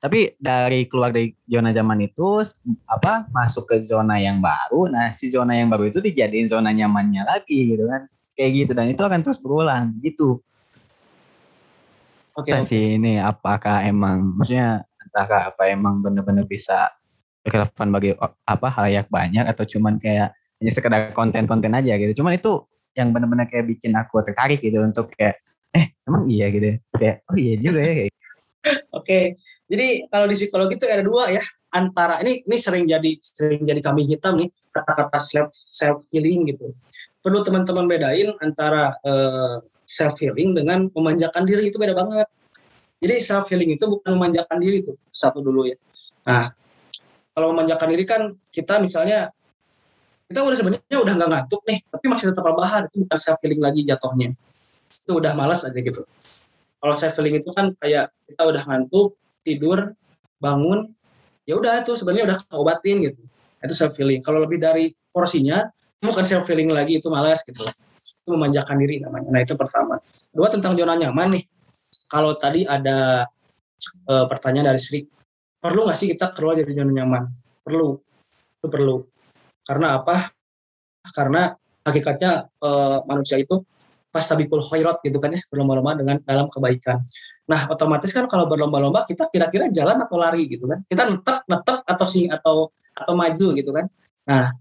Tapi 0.00 0.38
dari 0.40 0.88
keluar 0.88 1.12
dari 1.12 1.34
zona 1.44 1.74
nyaman 1.74 2.08
itu 2.08 2.40
apa 2.88 3.28
masuk 3.34 3.68
ke 3.68 3.76
zona 3.84 4.16
yang 4.16 4.40
baru, 4.40 4.88
nah 4.88 5.12
si 5.12 5.28
zona 5.28 5.58
yang 5.58 5.68
baru 5.68 5.90
itu 5.90 6.00
dijadiin 6.00 6.48
zona 6.48 6.72
nyamannya 6.72 7.26
lagi 7.26 7.74
gitu 7.76 7.84
kan. 7.90 8.08
Kayak 8.38 8.50
gitu 8.54 8.72
dan 8.72 8.86
itu 8.86 9.02
akan 9.02 9.20
terus 9.20 9.42
berulang 9.42 9.98
gitu. 10.00 10.38
oke 12.38 12.46
Entah 12.46 12.62
sih 12.62 12.94
ini 12.94 13.18
apakah 13.18 13.82
emang 13.82 14.38
maksudnya 14.38 14.86
entahkah 15.02 15.50
apa 15.50 15.66
emang 15.74 15.98
benar-benar 15.98 16.46
bisa 16.46 16.94
relevan 17.42 17.90
bagi 17.90 18.14
apa 18.46 18.68
halayak 18.70 19.10
banyak 19.10 19.42
atau 19.42 19.66
cuman 19.66 19.98
kayak 19.98 20.30
hanya 20.62 20.72
sekedar 20.72 21.00
konten-konten 21.10 21.74
aja 21.74 21.98
gitu. 21.98 22.22
Cuman 22.22 22.38
itu 22.38 22.62
yang 22.94 23.10
benar-benar 23.10 23.50
kayak 23.50 23.66
bikin 23.66 23.94
aku 23.94 24.22
tertarik 24.22 24.62
gitu 24.62 24.82
untuk 24.82 25.10
kayak 25.14 25.42
eh 25.74 25.86
emang 26.08 26.24
iya 26.28 26.46
gitu. 26.52 26.80
Kayak 26.96 27.16
oh 27.28 27.36
iya 27.36 27.54
juga 27.60 27.80
ya 27.82 27.92
kayak 27.94 28.12
Oke, 28.98 29.20
jadi 29.70 29.86
kalau 30.10 30.26
di 30.26 30.36
psikologi 30.36 30.74
itu 30.76 30.86
ada 30.88 31.04
dua 31.04 31.30
ya 31.30 31.44
antara 31.68 32.20
ini 32.24 32.40
ini 32.48 32.56
sering 32.56 32.88
jadi 32.88 33.10
sering 33.20 33.62
jadi 33.68 33.80
kambing 33.84 34.08
hitam 34.08 34.40
nih 34.40 34.48
kata-kata 34.72 35.20
self 35.20 35.48
self 35.68 36.04
healing 36.12 36.48
gitu. 36.48 36.72
Perlu 37.20 37.44
teman-teman 37.44 37.84
bedain 37.84 38.32
antara 38.40 38.96
self 39.88 40.20
healing 40.20 40.52
dengan 40.52 40.88
memanjakan 40.92 41.44
diri 41.48 41.72
itu 41.72 41.76
beda 41.80 41.96
banget. 41.96 42.28
Jadi 42.98 43.14
self 43.22 43.46
healing 43.48 43.78
itu 43.78 43.84
bukan 43.86 44.18
memanjakan 44.18 44.58
diri 44.58 44.82
itu 44.82 44.92
satu 45.08 45.38
dulu 45.38 45.70
ya. 45.70 45.76
Nah, 46.26 46.50
kalau 47.32 47.54
memanjakan 47.54 47.88
diri 47.94 48.04
kan 48.04 48.34
kita 48.50 48.82
misalnya 48.82 49.30
kita 50.28 50.44
udah 50.44 50.56
sebenarnya 50.60 50.98
udah 51.00 51.14
nggak 51.16 51.30
ngantuk 51.32 51.62
nih, 51.64 51.78
tapi 51.88 52.04
masih 52.12 52.26
tetap 52.34 52.44
rebahan 52.44 52.84
itu 52.84 53.00
bukan 53.00 53.18
self 53.20 53.40
healing 53.40 53.62
lagi 53.64 53.80
jatuhnya. 53.88 54.36
Itu 55.08 55.24
udah 55.24 55.32
malas 55.32 55.64
aja 55.64 55.72
gitu. 55.72 56.04
Kalau 56.76 56.92
healing 56.92 57.40
itu 57.40 57.48
kan 57.56 57.72
kayak 57.80 58.12
kita 58.28 58.44
udah 58.44 58.62
ngantuk, 58.68 59.16
tidur, 59.40 59.96
bangun, 60.36 60.92
ya 61.48 61.56
udah 61.56 61.80
itu 61.80 61.96
sebenarnya 61.96 62.24
udah 62.28 62.38
keobatin 62.44 62.96
gitu. 63.08 63.20
Itu 63.64 63.72
self 63.72 63.96
healing. 63.96 64.20
Kalau 64.20 64.44
lebih 64.44 64.60
dari 64.60 64.92
porsinya, 65.08 65.64
bukan 65.96 66.22
self 66.28 66.44
healing 66.44 66.68
lagi 66.68 67.00
itu 67.00 67.08
malas 67.08 67.40
gitu. 67.40 67.64
Itu 67.96 68.36
memanjakan 68.36 68.76
diri 68.76 69.00
namanya. 69.00 69.32
Nah 69.32 69.40
itu 69.40 69.56
pertama. 69.56 69.96
Dua 70.28 70.52
tentang 70.52 70.76
zona 70.76 70.92
nyaman 70.92 71.40
nih. 71.40 71.44
Kalau 72.04 72.36
tadi 72.36 72.68
ada 72.68 73.24
e, 74.04 74.14
pertanyaan 74.28 74.76
dari 74.76 74.80
Sri, 74.80 75.00
perlu 75.56 75.88
nggak 75.88 75.98
sih 75.98 76.08
kita 76.12 76.36
keluar 76.36 76.60
dari 76.60 76.70
zona 76.76 76.92
nyaman? 76.92 77.24
Perlu. 77.64 77.96
Itu 78.60 78.68
perlu. 78.68 79.00
Karena 79.64 79.98
apa? 79.98 80.28
Karena 81.10 81.48
hakikatnya 81.82 82.52
e, 82.60 82.70
manusia 83.08 83.40
itu 83.40 83.64
fastabikul 84.08 84.64
khairat 84.64 85.04
gitu 85.04 85.20
kan 85.20 85.36
ya 85.36 85.40
berlomba-lomba 85.52 85.92
dengan 86.00 86.16
dalam 86.24 86.48
kebaikan. 86.48 87.04
Nah 87.48 87.68
otomatis 87.72 88.12
kan 88.12 88.28
kalau 88.28 88.44
berlomba-lomba 88.44 89.08
kita 89.08 89.28
kira-kira 89.32 89.72
jalan 89.72 90.00
atau 90.04 90.16
lari 90.20 90.48
gitu 90.48 90.68
kan. 90.68 90.84
Kita 90.84 91.08
netep 91.08 91.44
netep 91.48 91.78
atau 91.84 92.06
sing 92.08 92.28
atau 92.32 92.72
atau 92.92 93.12
maju 93.14 93.48
gitu 93.56 93.70
kan. 93.72 93.86
Nah 94.28 94.52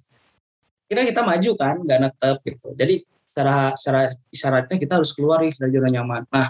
kira 0.88 1.04
kita 1.04 1.22
maju 1.24 1.52
kan 1.60 1.76
nggak 1.84 2.00
netep 2.00 2.36
gitu. 2.48 2.68
Jadi 2.76 3.04
secara 3.38 3.76
secara 3.78 4.02
isyaratnya 4.34 4.76
kita 4.82 4.94
harus 4.98 5.12
keluar 5.14 5.44
dari 5.44 5.54
zona 5.54 5.90
nyaman. 5.92 6.26
Nah 6.32 6.50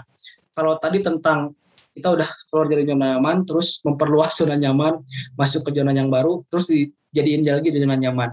kalau 0.54 0.74
tadi 0.80 1.04
tentang 1.04 1.52
kita 1.98 2.14
udah 2.14 2.28
keluar 2.46 2.66
dari 2.70 2.86
zona 2.86 3.18
nyaman, 3.18 3.42
terus 3.42 3.82
memperluas 3.82 4.38
zona 4.38 4.54
nyaman, 4.54 5.02
masuk 5.34 5.66
ke 5.66 5.70
zona 5.74 5.90
yang 5.90 6.06
baru, 6.06 6.38
terus 6.46 6.70
dijadiin 6.70 7.42
lagi 7.42 7.74
di 7.74 7.78
zona 7.82 7.98
nyaman. 7.98 8.30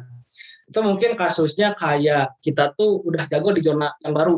Itu 0.69 0.85
mungkin 0.85 1.17
kasusnya 1.17 1.73
kayak 1.73 2.37
kita 2.45 2.77
tuh 2.77 3.01
udah 3.01 3.25
jago 3.25 3.49
di 3.53 3.65
zona 3.65 3.89
yang 4.05 4.13
baru, 4.13 4.37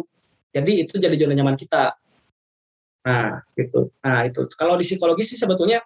jadi 0.51 0.71
itu 0.87 0.95
jadi 0.97 1.15
zona 1.15 1.33
nyaman 1.35 1.57
kita. 1.59 1.95
Nah, 3.07 3.39
gitu. 3.55 3.91
Nah, 4.03 4.27
itu. 4.27 4.43
Kalau 4.55 4.75
di 4.75 4.83
psikologi 4.83 5.23
sih 5.23 5.39
sebetulnya 5.39 5.79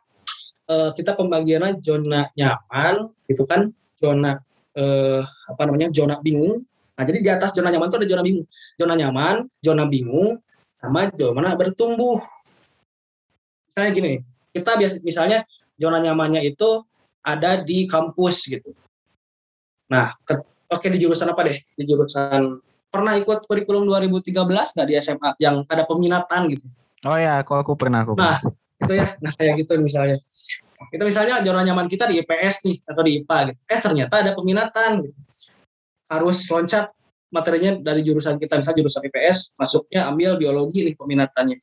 uh, 0.70 0.90
kita 0.94 1.14
pembagiannya 1.14 1.78
zona 1.82 2.30
nyaman, 2.34 3.14
gitu 3.30 3.46
kan, 3.46 3.70
zona 4.02 4.42
uh, 4.78 5.22
apa 5.22 5.62
namanya? 5.70 5.94
zona 5.94 6.18
bingung. 6.18 6.66
Nah, 6.98 7.04
jadi 7.06 7.20
di 7.22 7.30
atas 7.30 7.54
zona 7.54 7.70
nyaman 7.70 7.90
itu 7.94 7.98
ada 8.02 8.08
zona 8.10 8.24
bingung. 8.26 8.48
Zona 8.78 8.94
nyaman, 8.98 9.36
zona 9.62 9.84
bingung, 9.86 10.42
sama 10.82 11.14
zona 11.14 11.54
bertumbuh. 11.54 12.22
Misalnya 13.70 13.92
gini, 13.94 14.14
kita 14.50 14.72
biasa 14.76 14.98
misalnya 15.06 15.46
zona 15.78 16.02
nyamannya 16.02 16.42
itu 16.42 16.86
ada 17.22 17.62
di 17.62 17.86
kampus 17.86 18.50
gitu. 18.50 18.74
Nah, 19.94 20.18
ke, 20.26 20.42
oke 20.74 20.88
di 20.90 20.98
jurusan 20.98 21.30
apa 21.30 21.42
deh? 21.46 21.58
Di 21.78 21.84
jurusan 21.86 22.58
pernah 22.92 23.16
ikut 23.16 23.48
kurikulum 23.48 23.88
2013 23.88 24.36
nggak 24.46 24.88
di 24.88 24.96
SMA 25.00 25.30
yang 25.40 25.64
ada 25.66 25.88
peminatan 25.88 26.52
gitu? 26.52 26.68
Oh 27.08 27.18
ya, 27.18 27.42
kalau 27.42 27.64
aku 27.64 27.74
pernah 27.74 28.04
aku. 28.04 28.14
Nah, 28.20 28.38
itu 28.84 28.94
ya, 28.94 29.16
nah 29.24 29.32
kayak 29.34 29.64
gitu 29.64 29.74
misalnya. 29.80 30.20
Kita 30.92 31.02
misalnya 31.06 31.40
zona 31.46 31.62
nyaman 31.62 31.88
kita 31.88 32.10
di 32.10 32.20
IPS 32.20 32.56
nih 32.68 32.78
atau 32.84 33.02
di 33.06 33.12
IPA 33.22 33.38
gitu. 33.54 33.60
Eh 33.70 33.80
ternyata 33.80 34.14
ada 34.22 34.32
peminatan 34.36 35.08
gitu. 35.08 35.18
Harus 36.12 36.44
loncat 36.52 36.92
materinya 37.32 37.80
dari 37.80 38.04
jurusan 38.04 38.36
kita 38.36 38.60
misalnya 38.60 38.78
jurusan 38.84 39.02
IPS 39.08 39.56
masuknya 39.56 40.10
ambil 40.12 40.36
biologi 40.36 40.84
nih 40.84 40.94
peminatannya. 40.98 41.58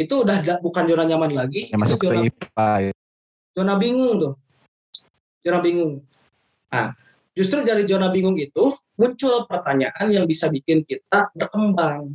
Itu 0.00 0.24
udah 0.24 0.42
bukan 0.64 0.84
zona 0.88 1.04
nyaman 1.04 1.32
lagi. 1.36 1.68
Ya, 1.70 1.76
masuk 1.76 2.02
zona, 2.02 2.24
ke 2.24 2.32
IPA. 2.32 2.70
Ya. 2.88 2.92
Zona 3.52 3.74
bingung 3.76 4.14
tuh. 4.16 4.34
Zona 5.44 5.58
bingung. 5.60 5.92
Nah, 6.72 6.92
justru 7.38 7.62
dari 7.62 7.86
zona 7.86 8.10
bingung 8.10 8.34
itu 8.34 8.74
muncul 8.98 9.46
pertanyaan 9.46 10.10
yang 10.10 10.26
bisa 10.26 10.50
bikin 10.50 10.82
kita 10.82 11.30
berkembang. 11.38 12.10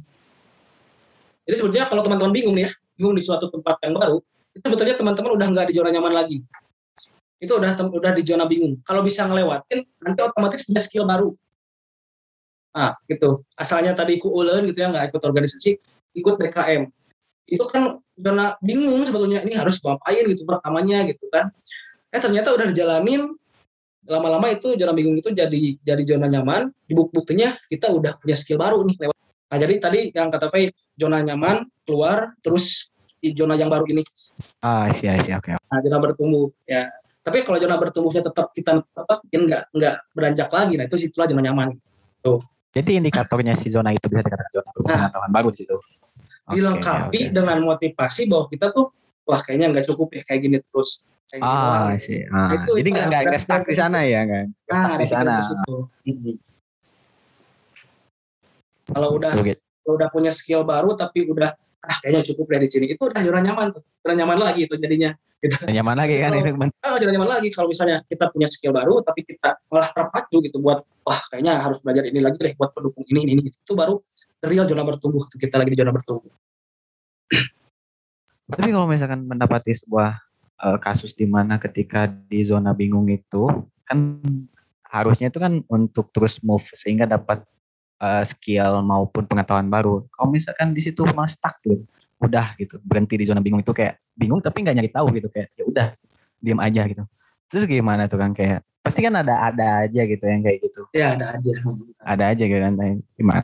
Jadi 1.47 1.55
sebetulnya 1.55 1.87
kalau 1.87 2.03
teman-teman 2.03 2.35
bingung 2.35 2.59
nih 2.59 2.67
ya, 2.67 2.71
bingung 2.99 3.15
di 3.15 3.23
suatu 3.23 3.47
tempat 3.47 3.79
yang 3.87 3.95
baru, 3.95 4.19
itu 4.51 4.63
sebetulnya 4.67 4.95
teman-teman 4.99 5.31
udah 5.39 5.47
nggak 5.47 5.65
di 5.71 5.73
zona 5.79 5.89
nyaman 5.95 6.11
lagi. 6.11 6.43
Itu 7.39 7.55
udah 7.55 7.71
udah 7.71 8.11
di 8.11 8.23
zona 8.27 8.43
bingung. 8.43 8.83
Kalau 8.83 8.99
bisa 8.99 9.23
ngelewatin, 9.23 9.87
nanti 10.03 10.19
otomatis 10.19 10.67
punya 10.67 10.83
skill 10.83 11.07
baru. 11.07 11.31
Nah, 12.75 12.99
gitu. 13.07 13.47
Asalnya 13.55 13.95
tadi 13.95 14.19
ikut 14.19 14.27
ulen 14.27 14.67
gitu 14.67 14.83
ya, 14.83 14.91
nggak 14.91 15.07
ikut 15.07 15.21
organisasi, 15.23 15.71
ikut 16.19 16.35
DKM. 16.35 16.83
Itu 17.47 17.63
kan 17.71 17.95
zona 18.15 18.59
bingung 18.59 19.07
sebetulnya, 19.07 19.39
ini 19.47 19.55
harus 19.55 19.79
ngapain 19.79 20.23
gitu 20.27 20.43
pertamanya 20.43 21.07
gitu 21.07 21.31
kan. 21.31 21.47
Eh 22.11 22.19
ternyata 22.19 22.51
udah 22.51 22.71
dijalanin, 22.71 23.35
lama-lama 24.07 24.51
itu 24.51 24.75
zona 24.75 24.93
bingung 24.95 25.15
itu 25.17 25.29
jadi 25.31 25.77
jadi 25.81 26.03
zona 26.03 26.27
nyaman. 26.27 26.71
Di 26.85 26.93
buktinya 26.95 27.55
kita 27.67 27.91
udah 27.91 28.19
punya 28.19 28.35
skill 28.37 28.59
baru 28.59 28.83
nih 28.87 29.07
lewat. 29.07 29.17
Nah 29.23 29.57
jadi 29.57 29.73
tadi 29.79 29.99
yang 30.11 30.29
kata 30.33 30.47
Faye 30.49 30.73
zona 30.97 31.23
nyaman 31.23 31.63
keluar 31.87 32.35
terus 32.43 32.91
di 33.17 33.31
zona 33.33 33.55
yang 33.55 33.71
baru 33.71 33.87
ini. 33.89 34.03
Ah 34.65 34.89
iya 34.89 35.19
iya 35.19 35.37
oke 35.37 35.53
nah 35.55 35.79
zona 35.81 35.97
bertumbuh 36.01 36.51
ya. 36.67 36.89
Tapi 37.23 37.47
kalau 37.47 37.57
zona 37.59 37.79
bertumbuhnya 37.79 38.21
tetap 38.25 38.51
kita 38.51 38.83
tetap 38.83 39.19
nggak 39.27 39.63
nggak 39.71 39.95
beranjak 40.11 40.49
lagi. 40.51 40.73
Nah 40.75 40.85
itu 40.85 40.97
situlah 40.99 41.27
zona 41.31 41.41
nyaman. 41.43 41.75
Tuh. 42.19 42.43
Jadi 42.73 42.97
indikatornya 42.97 43.53
si 43.53 43.69
zona 43.69 43.93
itu 43.93 44.09
bisa 44.09 44.25
dikatakan 44.25 44.51
zona 44.81 45.07
nah, 45.13 45.29
baru 45.29 45.53
di 45.53 45.63
situ 45.63 45.77
okay, 46.47 46.59
dilengkapi 46.59 47.19
okay. 47.29 47.31
dengan 47.31 47.57
motivasi 47.63 48.21
bahwa 48.27 48.45
kita 48.51 48.71
tuh 48.75 48.91
wah 49.23 49.39
kayaknya 49.39 49.71
nggak 49.71 49.85
cukup 49.87 50.11
ya 50.11 50.21
kayak 50.27 50.41
gini 50.43 50.57
terus 50.59 51.07
Kayak 51.31 51.41
ah, 51.43 51.89
gitu 51.95 52.05
sih. 52.05 52.19
Ah. 52.29 52.51
Itu, 52.53 52.71
Jadi 52.77 52.89
nggak 52.93 53.07
nggak 53.09 53.41
stuck 53.41 53.63
di 53.65 53.75
sana 53.75 54.05
ya 54.05 54.21
kan? 54.25 54.45
Nah, 54.49 54.75
stuck 54.77 54.93
di 55.01 55.07
sana. 55.09 55.33
Kalau 58.83 59.09
udah 59.17 59.31
okay. 59.33 59.57
kalau 59.81 59.93
udah 59.97 60.09
punya 60.13 60.31
skill 60.35 60.61
baru 60.61 60.93
tapi 60.93 61.25
udah 61.25 61.49
ah 61.83 61.97
kayaknya 61.99 62.23
cukup 62.31 62.47
dari 62.47 62.67
sini 62.69 62.95
itu 62.95 63.01
udah 63.01 63.21
zona 63.23 63.39
nyaman 63.41 63.73
tuh. 63.73 63.81
Zona 64.05 64.13
nyaman 64.19 64.37
lagi 64.39 64.69
itu 64.69 64.75
jadinya. 64.77 65.11
Gitu. 65.43 65.57
Nyaman 65.67 65.95
lagi 65.99 66.15
kan 66.21 66.31
itu. 66.37 66.49
Ah, 66.85 66.95
zona 67.01 67.11
nyaman 67.11 67.29
lagi 67.39 67.49
kalau 67.49 67.67
misalnya 67.71 68.05
kita 68.05 68.29
punya 68.29 68.47
skill 68.51 68.71
baru 68.75 69.01
tapi 69.01 69.25
kita 69.25 69.57
malah 69.73 69.89
terpacu 69.89 70.37
gitu 70.43 70.61
buat 70.61 70.85
wah 71.01 71.21
kayaknya 71.33 71.59
harus 71.59 71.81
belajar 71.81 72.03
ini 72.07 72.19
lagi 72.21 72.37
deh 72.39 72.53
buat 72.55 72.71
pendukung 72.71 73.03
ini 73.09 73.25
ini, 73.25 73.31
ini. 73.39 73.43
itu 73.49 73.73
baru 73.73 73.97
real 74.43 74.69
zona 74.69 74.83
bertumbuh 74.85 75.25
kita 75.33 75.57
lagi 75.57 75.73
di 75.73 75.77
zona 75.81 75.89
bertumbuh. 75.89 76.31
Tapi 78.53 78.69
kalau 78.69 78.85
misalkan 78.85 79.25
mendapati 79.25 79.73
sebuah 79.73 80.13
uh, 80.63 80.79
kasus 80.79 81.11
di 81.11 81.27
mana 81.27 81.59
ketika 81.59 82.07
di 82.07 82.41
zona 82.47 82.71
bingung 82.71 83.11
itu 83.11 83.51
kan 83.83 84.23
harusnya 84.87 85.27
itu 85.27 85.43
kan 85.43 85.59
untuk 85.67 86.09
terus 86.15 86.39
move 86.39 86.63
sehingga 86.71 87.03
dapat 87.03 87.43
uh, 87.99 88.23
skill 88.23 88.79
maupun 88.81 89.27
pengetahuan 89.27 89.67
baru. 89.67 90.07
Kalau 90.15 90.31
misalkan 90.31 90.71
di 90.71 90.79
situ 90.79 91.03
malah 91.11 91.27
stuck 91.27 91.59
gitu, 91.67 91.83
udah 92.23 92.55
gitu 92.55 92.79
berhenti 92.87 93.19
di 93.19 93.25
zona 93.27 93.43
bingung 93.43 93.59
itu 93.59 93.75
kayak 93.75 93.99
bingung 94.15 94.39
tapi 94.39 94.63
nggak 94.63 94.75
nyari 94.79 94.91
tahu 94.93 95.07
gitu 95.19 95.27
kayak 95.27 95.51
ya 95.59 95.63
udah 95.67 95.87
diam 96.39 96.59
aja 96.63 96.87
gitu. 96.87 97.03
Terus 97.51 97.63
gimana 97.67 98.07
tuh 98.07 98.17
kan 98.17 98.31
kayak 98.31 98.63
pasti 98.83 99.03
kan 99.03 99.15
ada 99.15 99.51
ada 99.51 99.87
aja 99.87 100.01
gitu 100.07 100.23
yang 100.23 100.41
kayak 100.41 100.63
gitu. 100.63 100.81
Ya 100.95 101.13
ada 101.15 101.35
aja. 101.35 101.51
Ada 102.03 102.23
aja 102.31 102.43
kan 102.47 102.73
gimana? 103.19 103.43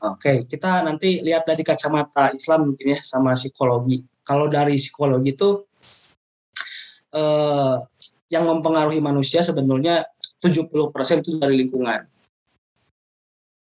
Oke, 0.00 0.48
kita 0.48 0.80
nanti 0.80 1.20
lihat 1.20 1.44
dari 1.44 1.60
kacamata 1.60 2.32
Islam 2.32 2.72
mungkin 2.72 2.96
ya 2.96 3.00
sama 3.04 3.36
psikologi. 3.36 4.00
Kalau 4.24 4.48
dari 4.48 4.80
psikologi 4.80 5.36
itu 5.36 5.68
eh, 7.14 7.74
yang 8.30 8.44
mempengaruhi 8.46 9.02
manusia 9.02 9.42
sebenarnya 9.42 10.06
70% 10.38 11.20
itu 11.20 11.36
dari 11.36 11.54
lingkungan. 11.58 12.06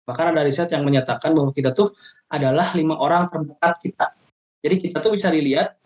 Bahkan 0.04 0.26
ada 0.36 0.44
riset 0.44 0.68
yang 0.72 0.84
menyatakan 0.84 1.32
bahwa 1.32 1.52
kita 1.52 1.72
tuh 1.72 1.92
adalah 2.28 2.72
lima 2.76 2.96
orang 3.00 3.28
terdekat 3.28 3.74
kita. 3.80 4.06
Jadi 4.64 4.74
kita 4.88 4.98
tuh 5.00 5.12
bisa 5.12 5.28
dilihat 5.28 5.76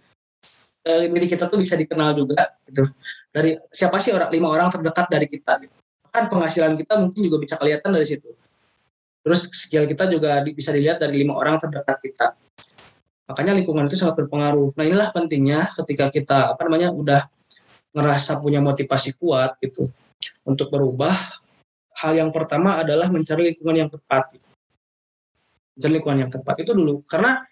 eh, 0.87 1.07
diri 1.11 1.27
kita 1.27 1.47
tuh 1.51 1.59
bisa 1.59 1.75
dikenal 1.75 2.15
juga 2.15 2.59
gitu. 2.67 2.83
Dari 3.31 3.59
siapa 3.71 3.99
sih 3.99 4.15
orang 4.15 4.31
lima 4.31 4.49
orang 4.51 4.69
terdekat 4.71 5.07
dari 5.11 5.27
kita 5.27 5.53
gitu. 5.63 5.75
Bahkan 6.09 6.25
penghasilan 6.31 6.75
kita 6.79 6.95
mungkin 6.99 7.21
juga 7.21 7.37
bisa 7.43 7.55
kelihatan 7.59 7.91
dari 7.95 8.07
situ. 8.07 8.31
Terus 9.23 9.51
skill 9.53 9.85
kita 9.85 10.09
juga 10.09 10.41
bisa 10.47 10.73
dilihat 10.73 11.03
dari 11.03 11.21
lima 11.21 11.37
orang 11.37 11.61
terdekat 11.61 11.99
kita. 12.01 12.27
Makanya 13.29 13.53
lingkungan 13.61 13.85
itu 13.87 14.01
sangat 14.01 14.25
berpengaruh. 14.25 14.73
Nah 14.73 14.85
inilah 14.89 15.13
pentingnya 15.13 15.69
ketika 15.77 16.09
kita 16.09 16.39
apa 16.57 16.61
namanya 16.65 16.97
udah 16.97 17.29
ngerasa 17.97 18.41
punya 18.43 18.61
motivasi 18.61 19.17
kuat 19.17 19.57
gitu 19.65 19.89
untuk 20.45 20.69
berubah, 20.69 21.15
hal 22.03 22.13
yang 22.15 22.31
pertama 22.35 22.83
adalah 22.83 23.09
mencari 23.11 23.53
lingkungan 23.53 23.87
yang 23.87 23.91
tepat. 23.91 24.35
Gitu. 24.35 24.47
Mencari 25.79 25.93
lingkungan 25.95 26.19
yang 26.27 26.33
tepat 26.33 26.55
itu 26.63 26.73
dulu, 26.75 27.01
karena 27.07 27.47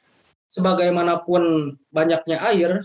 sebagaimanapun 0.47 1.75
banyaknya 1.91 2.43
air 2.53 2.83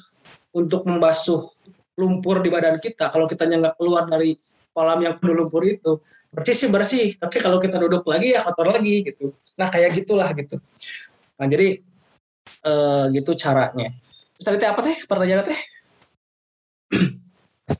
untuk 0.52 0.86
membasuh 0.86 1.50
lumpur 1.98 2.42
di 2.42 2.50
badan 2.50 2.82
kita, 2.82 3.14
kalau 3.14 3.30
kita 3.30 3.46
nggak 3.46 3.78
keluar 3.78 4.10
dari 4.10 4.34
kolam 4.72 5.00
yang 5.04 5.14
penuh 5.20 5.36
lumpur 5.46 5.62
itu, 5.68 6.02
bersih 6.32 6.56
sih 6.56 6.70
bersih, 6.72 7.08
tapi 7.20 7.44
kalau 7.44 7.60
kita 7.60 7.76
duduk 7.76 8.08
lagi 8.08 8.34
ya 8.34 8.42
kotor 8.48 8.72
lagi 8.72 9.04
gitu. 9.04 9.36
Nah 9.60 9.68
kayak 9.68 10.00
gitulah 10.00 10.32
gitu. 10.34 10.58
Nah 11.36 11.46
jadi 11.46 11.84
eh, 12.64 13.06
gitu 13.14 13.32
caranya. 13.36 13.92
Terus 14.40 14.46
tadi 14.48 14.66
apa 14.66 14.80
teh 14.82 14.98
pertanyaan 15.06 15.46
teh? 15.46 15.60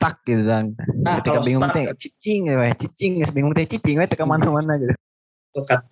Stuck 0.02 0.18
gitu 0.26 0.42
kan. 0.42 0.64
Nah, 0.98 1.22
ketika 1.22 1.40
bingung 1.46 1.62
teh 1.70 1.84
cicing 1.94 2.50
ya, 2.50 2.74
cicing, 2.74 3.12
bingung 3.30 3.54
teh 3.54 3.66
cicing, 3.70 4.02
teh 4.02 4.18
ke 4.18 4.26
mana-mana 4.26 4.74
gitu. 4.82 4.94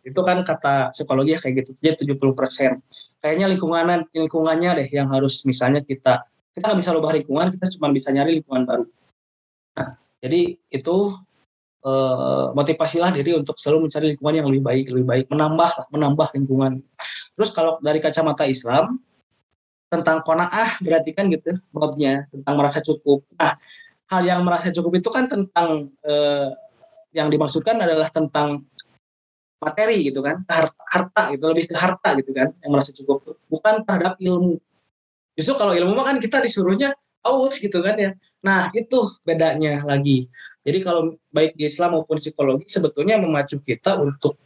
itu 0.08 0.20
kan 0.24 0.40
kata 0.40 0.88
psikologi 0.90 1.36
ya 1.36 1.38
kayak 1.38 1.62
gitu. 1.62 1.70
Jadi 1.78 2.08
70 2.10 2.32
persen. 2.32 2.80
Kayaknya 3.20 3.46
lingkungan 3.52 4.08
lingkungannya 4.08 4.70
deh 4.82 4.88
yang 4.88 5.12
harus 5.12 5.44
misalnya 5.44 5.84
kita 5.84 6.24
kita 6.56 6.64
nggak 6.64 6.80
bisa 6.80 6.96
ubah 6.96 7.12
lingkungan 7.12 7.52
kita 7.52 7.68
cuma 7.76 7.92
bisa 7.92 8.08
nyari 8.08 8.40
lingkungan 8.40 8.64
baru. 8.64 8.84
Nah 9.76 10.00
jadi 10.24 10.56
itu 10.72 10.96
eh, 11.84 12.46
motivasilah 12.56 13.12
diri 13.12 13.36
untuk 13.36 13.60
selalu 13.60 13.84
mencari 13.92 14.16
lingkungan 14.16 14.34
yang 14.40 14.48
lebih 14.48 14.62
baik 14.64 14.84
lebih 14.96 15.06
baik. 15.06 15.24
Menambah 15.28 15.70
menambah 15.92 16.28
lingkungan. 16.40 16.80
Terus 17.36 17.52
kalau 17.52 17.76
dari 17.84 18.00
kacamata 18.00 18.48
Islam 18.48 18.96
tentang 19.92 20.24
konaah 20.24 20.80
berarti 20.80 21.12
kan 21.12 21.28
gitu 21.28 21.52
babnya 21.68 22.24
tentang 22.32 22.54
merasa 22.56 22.80
cukup. 22.80 23.28
Nah 23.36 23.60
hal 24.10 24.22
yang 24.26 24.40
merasa 24.42 24.74
cukup 24.74 24.98
itu 24.98 25.08
kan 25.08 25.30
tentang 25.30 25.94
eh, 26.02 26.50
yang 27.14 27.30
dimaksudkan 27.30 27.78
adalah 27.78 28.10
tentang 28.10 28.66
materi 29.60 30.00
gitu 30.08 30.24
kan 30.24 30.40
harta, 30.48 30.82
harta 30.88 31.22
gitu 31.36 31.44
lebih 31.52 31.68
ke 31.68 31.76
harta 31.76 32.16
gitu 32.16 32.32
kan 32.32 32.50
yang 32.64 32.70
merasa 32.72 32.90
cukup 32.96 33.22
bukan 33.46 33.86
terhadap 33.86 34.16
ilmu. 34.18 34.58
Justru 35.38 35.54
kalau 35.56 35.72
ilmu 35.76 35.94
mah 35.94 36.10
kan 36.10 36.16
kita 36.18 36.42
disuruhnya 36.42 36.96
aus 37.22 37.60
gitu 37.60 37.78
kan 37.84 37.94
ya. 37.96 38.10
Nah 38.42 38.72
itu 38.72 39.20
bedanya 39.22 39.84
lagi. 39.84 40.26
Jadi 40.60 40.78
kalau 40.84 41.16
baik 41.32 41.56
di 41.56 41.68
Islam 41.68 42.00
maupun 42.00 42.20
psikologi 42.20 42.68
sebetulnya 42.68 43.16
memacu 43.16 43.60
kita 43.60 44.00
untuk 44.00 44.36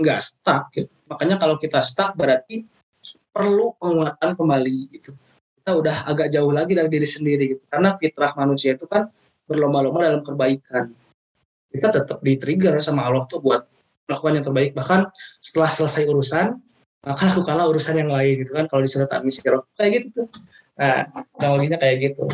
nggak 0.00 0.20
stuck 0.24 0.72
gitu. 0.72 0.88
makanya 1.04 1.36
kalau 1.36 1.60
kita 1.60 1.84
stuck 1.84 2.16
berarti 2.16 2.64
perlu 3.30 3.76
penguatan 3.76 4.32
kembali 4.32 4.76
gitu 4.96 5.12
kita 5.70 5.78
udah 5.86 5.96
agak 6.10 6.34
jauh 6.34 6.50
lagi 6.50 6.74
dari 6.74 6.90
diri 6.90 7.06
sendiri 7.06 7.44
gitu. 7.54 7.62
Karena 7.70 7.94
fitrah 7.94 8.34
manusia 8.34 8.74
itu 8.74 8.90
kan 8.90 9.06
berlomba-lomba 9.46 10.10
dalam 10.10 10.22
kebaikan 10.26 10.90
kita 11.70 11.94
tetap 11.94 12.18
di 12.26 12.34
trigger 12.34 12.82
sama 12.82 13.06
Allah 13.06 13.22
tuh 13.30 13.38
buat 13.38 13.62
melakukan 14.10 14.34
yang 14.34 14.44
terbaik. 14.50 14.70
Bahkan 14.74 15.06
setelah 15.38 15.70
selesai 15.70 16.10
urusan 16.10 16.58
maka 17.06 17.30
lakukanlah 17.30 17.70
urusan 17.70 18.02
yang 18.02 18.10
lain 18.10 18.42
gitu 18.42 18.50
kan. 18.50 18.66
Kalau 18.66 18.82
di 18.82 18.90
surat 18.90 19.14
An-Nisra 19.14 19.62
kayak 19.78 19.90
gitu 19.94 20.06
tuh. 20.10 20.26
Nah 20.74 21.06
teknologinya 21.38 21.78
kayak 21.78 21.96
gitu. 22.02 22.26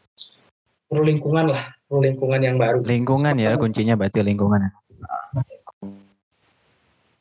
Perlu 0.90 1.02
lingkungan 1.06 1.54
lah. 1.54 1.78
Perlu 1.86 2.00
lingkungan 2.10 2.40
yang 2.42 2.58
baru. 2.58 2.82
Lingkungan 2.82 3.38
ya 3.38 3.54
kuncinya 3.54 3.94
berarti 3.94 4.26
lingkungan. 4.26 4.66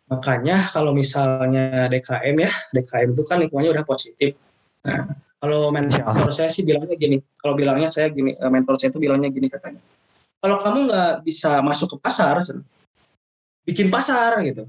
Makanya 0.09 0.65
kalau 0.73 0.97
misalnya 0.97 1.85
DKM 1.93 2.35
ya 2.41 2.49
DKM 2.73 3.13
itu 3.13 3.21
kan 3.21 3.37
lingkungannya 3.37 3.77
udah 3.77 3.85
positif. 3.85 4.33
nah 4.81 5.05
kalau 5.37 5.69
mentor 5.69 6.33
saya 6.33 6.49
sih 6.49 6.65
bilangnya 6.65 6.97
gini 6.97 7.21
kalau 7.37 7.53
bilangnya 7.53 7.93
saya 7.93 8.09
gini 8.09 8.33
eh, 8.33 8.51
mentor 8.51 8.81
saya 8.81 8.89
itu 8.89 8.99
bilangnya 9.01 9.29
gini 9.29 9.47
katanya. 9.49 9.81
Kalau 10.37 10.61
kamu 10.61 10.79
nggak 10.89 11.13
bisa 11.25 11.61
masuk 11.61 11.97
ke 11.97 11.97
pasar 12.01 12.41
bikin 13.67 13.91
pasar 13.93 14.41
gitu. 14.45 14.65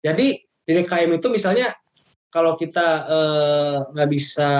Jadi 0.00 0.40
di 0.40 0.72
DKM 0.72 1.16
itu 1.16 1.26
misalnya 1.28 1.74
kalau 2.32 2.56
kita 2.56 2.88
eh, 3.08 3.76
nggak 3.92 4.08
eh, 4.08 4.12
bisa 4.12 4.50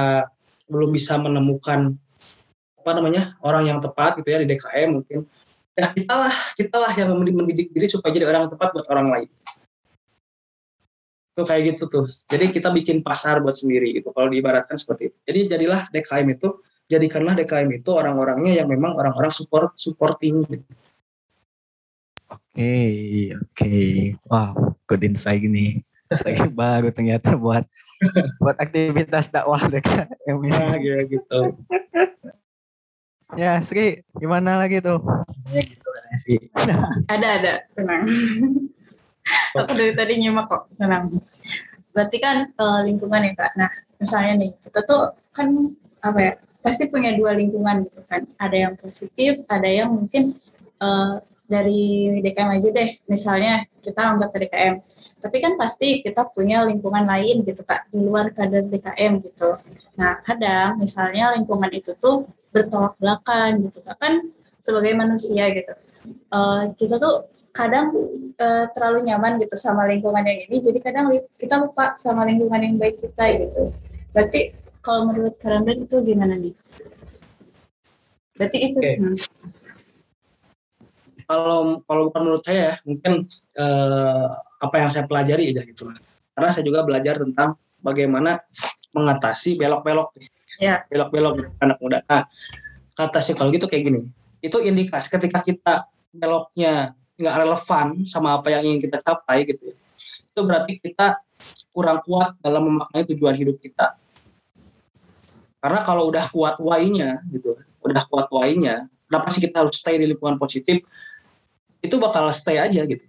belum 0.69 0.93
bisa 0.93 1.17
menemukan 1.17 1.97
apa 2.79 2.91
namanya 2.97 3.37
orang 3.45 3.69
yang 3.69 3.79
tepat 3.81 4.21
gitu 4.21 4.29
ya 4.33 4.41
di 4.41 4.49
DKM 4.49 4.89
mungkin 5.01 5.25
ya 5.77 5.87
kita 5.93 6.15
lah 6.17 6.35
kita 6.57 6.77
lah 6.81 6.93
yang 6.97 7.13
mendidik 7.17 7.69
diri 7.73 7.89
supaya 7.89 8.13
jadi 8.13 8.29
orang 8.29 8.49
yang 8.49 8.53
tepat 8.53 8.69
buat 8.73 8.87
orang 8.89 9.09
lain 9.13 9.29
itu 11.39 11.47
kayak 11.47 11.63
gitu 11.71 11.87
tuh 11.87 12.05
jadi 12.27 12.51
kita 12.51 12.75
bikin 12.75 13.07
pasar 13.07 13.39
buat 13.39 13.55
sendiri 13.55 13.95
gitu 13.95 14.11
kalau 14.11 14.27
diibaratkan 14.27 14.75
seperti 14.75 15.15
itu 15.15 15.17
jadi 15.23 15.41
jadilah 15.55 15.81
DKM 15.95 16.27
itu 16.35 16.49
jadikanlah 16.91 17.39
DKM 17.39 17.71
itu 17.79 17.91
orang-orangnya 17.95 18.59
yang 18.59 18.67
memang 18.67 18.99
orang-orang 18.99 19.31
support 19.31 19.79
supporting 19.79 20.43
gitu 20.51 20.67
okay, 22.59 23.31
oke. 23.39 23.55
Okay. 23.55 24.19
Wow, 24.27 24.75
good 24.91 25.07
insight 25.07 25.47
gini. 25.47 25.87
Saya 26.11 26.51
baru 26.51 26.91
ternyata 26.91 27.39
buat 27.39 27.63
buat 28.43 28.59
aktivitas 28.59 29.31
dakwah 29.31 29.63
nah, 29.71 30.75
ya, 30.79 30.99
gitu. 31.07 31.41
ya, 33.39 33.63
Sri, 33.63 34.03
gimana 34.19 34.59
lagi 34.59 34.83
tuh? 34.83 34.99
Ya 35.55 35.63
gitu 35.63 35.87
kan 35.87 36.05
Sri. 36.19 36.37
Ada 37.07 37.29
ada, 37.39 37.53
tenang. 37.79 38.03
Aku 39.57 39.73
dari 39.75 39.93
tadi 39.97 40.21
nyimak 40.21 40.47
kok, 40.47 40.63
tenang. 40.77 41.19
Berarti 41.93 42.17
kan 42.23 42.37
uh, 42.55 42.81
lingkungan 42.85 43.27
ya 43.27 43.33
kak. 43.35 43.53
Nah, 43.59 43.71
misalnya 43.99 44.33
nih, 44.47 44.51
kita 44.63 44.81
tuh 44.85 45.17
kan 45.35 45.49
apa 46.05 46.19
ya? 46.21 46.33
Pasti 46.59 46.91
punya 46.91 47.15
dua 47.17 47.33
lingkungan 47.35 47.89
gitu 47.89 48.03
kan. 48.07 48.27
Ada 48.37 48.57
yang 48.69 48.75
positif, 48.77 49.43
ada 49.49 49.69
yang 49.69 49.91
mungkin 49.95 50.37
uh, 50.79 51.23
dari 51.49 52.21
DKM 52.21 52.51
aja 52.61 52.69
deh, 52.69 52.91
misalnya 53.09 53.65
kita 53.81 54.05
anggota 54.05 54.37
DKM. 54.37 54.85
Tapi 55.19 55.37
kan 55.43 55.59
pasti 55.59 56.05
kita 56.05 56.29
punya 56.31 56.63
lingkungan 56.63 57.03
lain 57.03 57.43
gitu 57.43 57.65
kak, 57.65 57.89
di 57.91 57.99
luar 58.05 58.31
kader 58.31 58.69
DKM 58.69 59.19
gitu. 59.25 59.57
Nah 59.99 60.21
kadang 60.23 60.79
misalnya 60.79 61.35
lingkungan 61.35 61.73
itu 61.75 61.97
tuh 61.99 62.29
bertolak 62.53 62.95
belakang 63.01 63.67
gitu 63.67 63.83
kak, 63.83 63.97
kan 63.99 64.29
sebagai 64.63 64.93
manusia 64.95 65.51
gitu. 65.51 65.75
Uh, 66.31 66.71
kita 66.77 67.01
tuh 67.01 67.27
kadang 67.51 67.91
uh, 68.39 68.67
terlalu 68.73 69.09
nyaman 69.09 69.41
gitu 69.43 69.57
sama 69.59 69.85
lingkungan 69.89 70.23
yang 70.23 70.49
ini, 70.49 70.57
jadi 70.63 70.79
kadang 70.79 71.11
kita 71.37 71.59
lupa 71.59 71.99
sama 71.99 72.25
lingkungan 72.25 72.61
yang 72.63 72.75
baik 72.79 73.01
kita 73.01 73.25
gitu. 73.35 73.75
Berarti 74.15 74.55
kalau 74.81 75.11
menurut 75.11 75.35
kalian 75.43 75.85
itu 75.85 75.97
gimana 76.05 76.35
nih? 76.39 76.55
Berarti 78.39 78.59
itu 78.63 78.79
okay 78.79 78.97
kalau 81.29 81.85
kalau 81.85 82.09
bukan 82.09 82.21
menurut 82.25 82.43
saya 82.43 82.57
ya, 82.57 82.75
mungkin 82.89 83.29
eh, 83.53 84.29
apa 84.65 84.75
yang 84.81 84.89
saya 84.89 85.05
pelajari 85.05 85.53
aja 85.53 85.63
gitu 85.69 85.93
karena 86.33 86.49
saya 86.49 86.65
juga 86.65 86.81
belajar 86.83 87.21
tentang 87.21 87.61
bagaimana 87.85 88.41
mengatasi 88.97 89.61
belok-belok 89.61 90.17
yeah. 90.59 90.83
belok-belok 90.89 91.53
anak 91.61 91.79
muda 91.79 92.01
nah 92.09 92.25
kata 92.97 93.21
psikologi 93.21 93.61
itu 93.61 93.69
kayak 93.69 93.85
gini 93.85 94.01
itu 94.41 94.57
indikasi 94.65 95.13
ketika 95.13 95.45
kita 95.45 95.75
beloknya 96.11 96.97
nggak 97.19 97.37
relevan 97.43 97.87
sama 98.07 98.39
apa 98.39 98.55
yang 98.55 98.63
ingin 98.65 98.87
kita 98.87 99.03
capai 99.03 99.43
gitu 99.45 99.75
ya, 99.75 99.77
itu 100.31 100.41
berarti 100.47 100.73
kita 100.79 101.19
kurang 101.75 101.99
kuat 102.07 102.39
dalam 102.41 102.67
memaknai 102.71 103.05
tujuan 103.15 103.35
hidup 103.35 103.59
kita. 103.59 103.99
Karena 105.59 105.83
kalau 105.83 106.07
udah 106.07 106.31
kuat 106.31 106.57
why-nya 106.63 107.19
gitu 107.35 107.59
udah 107.83 108.03
kuat 108.11 108.27
why-nya 108.31 108.87
kenapa 109.09 109.33
sih 109.33 109.41
kita 109.41 109.65
harus 109.65 109.81
stay 109.81 109.97
di 109.97 110.07
lingkungan 110.07 110.37
positif? 110.37 110.85
Itu 111.81 111.97
bakal 111.97 112.29
stay 112.37 112.61
aja 112.61 112.85
gitu. 112.85 113.03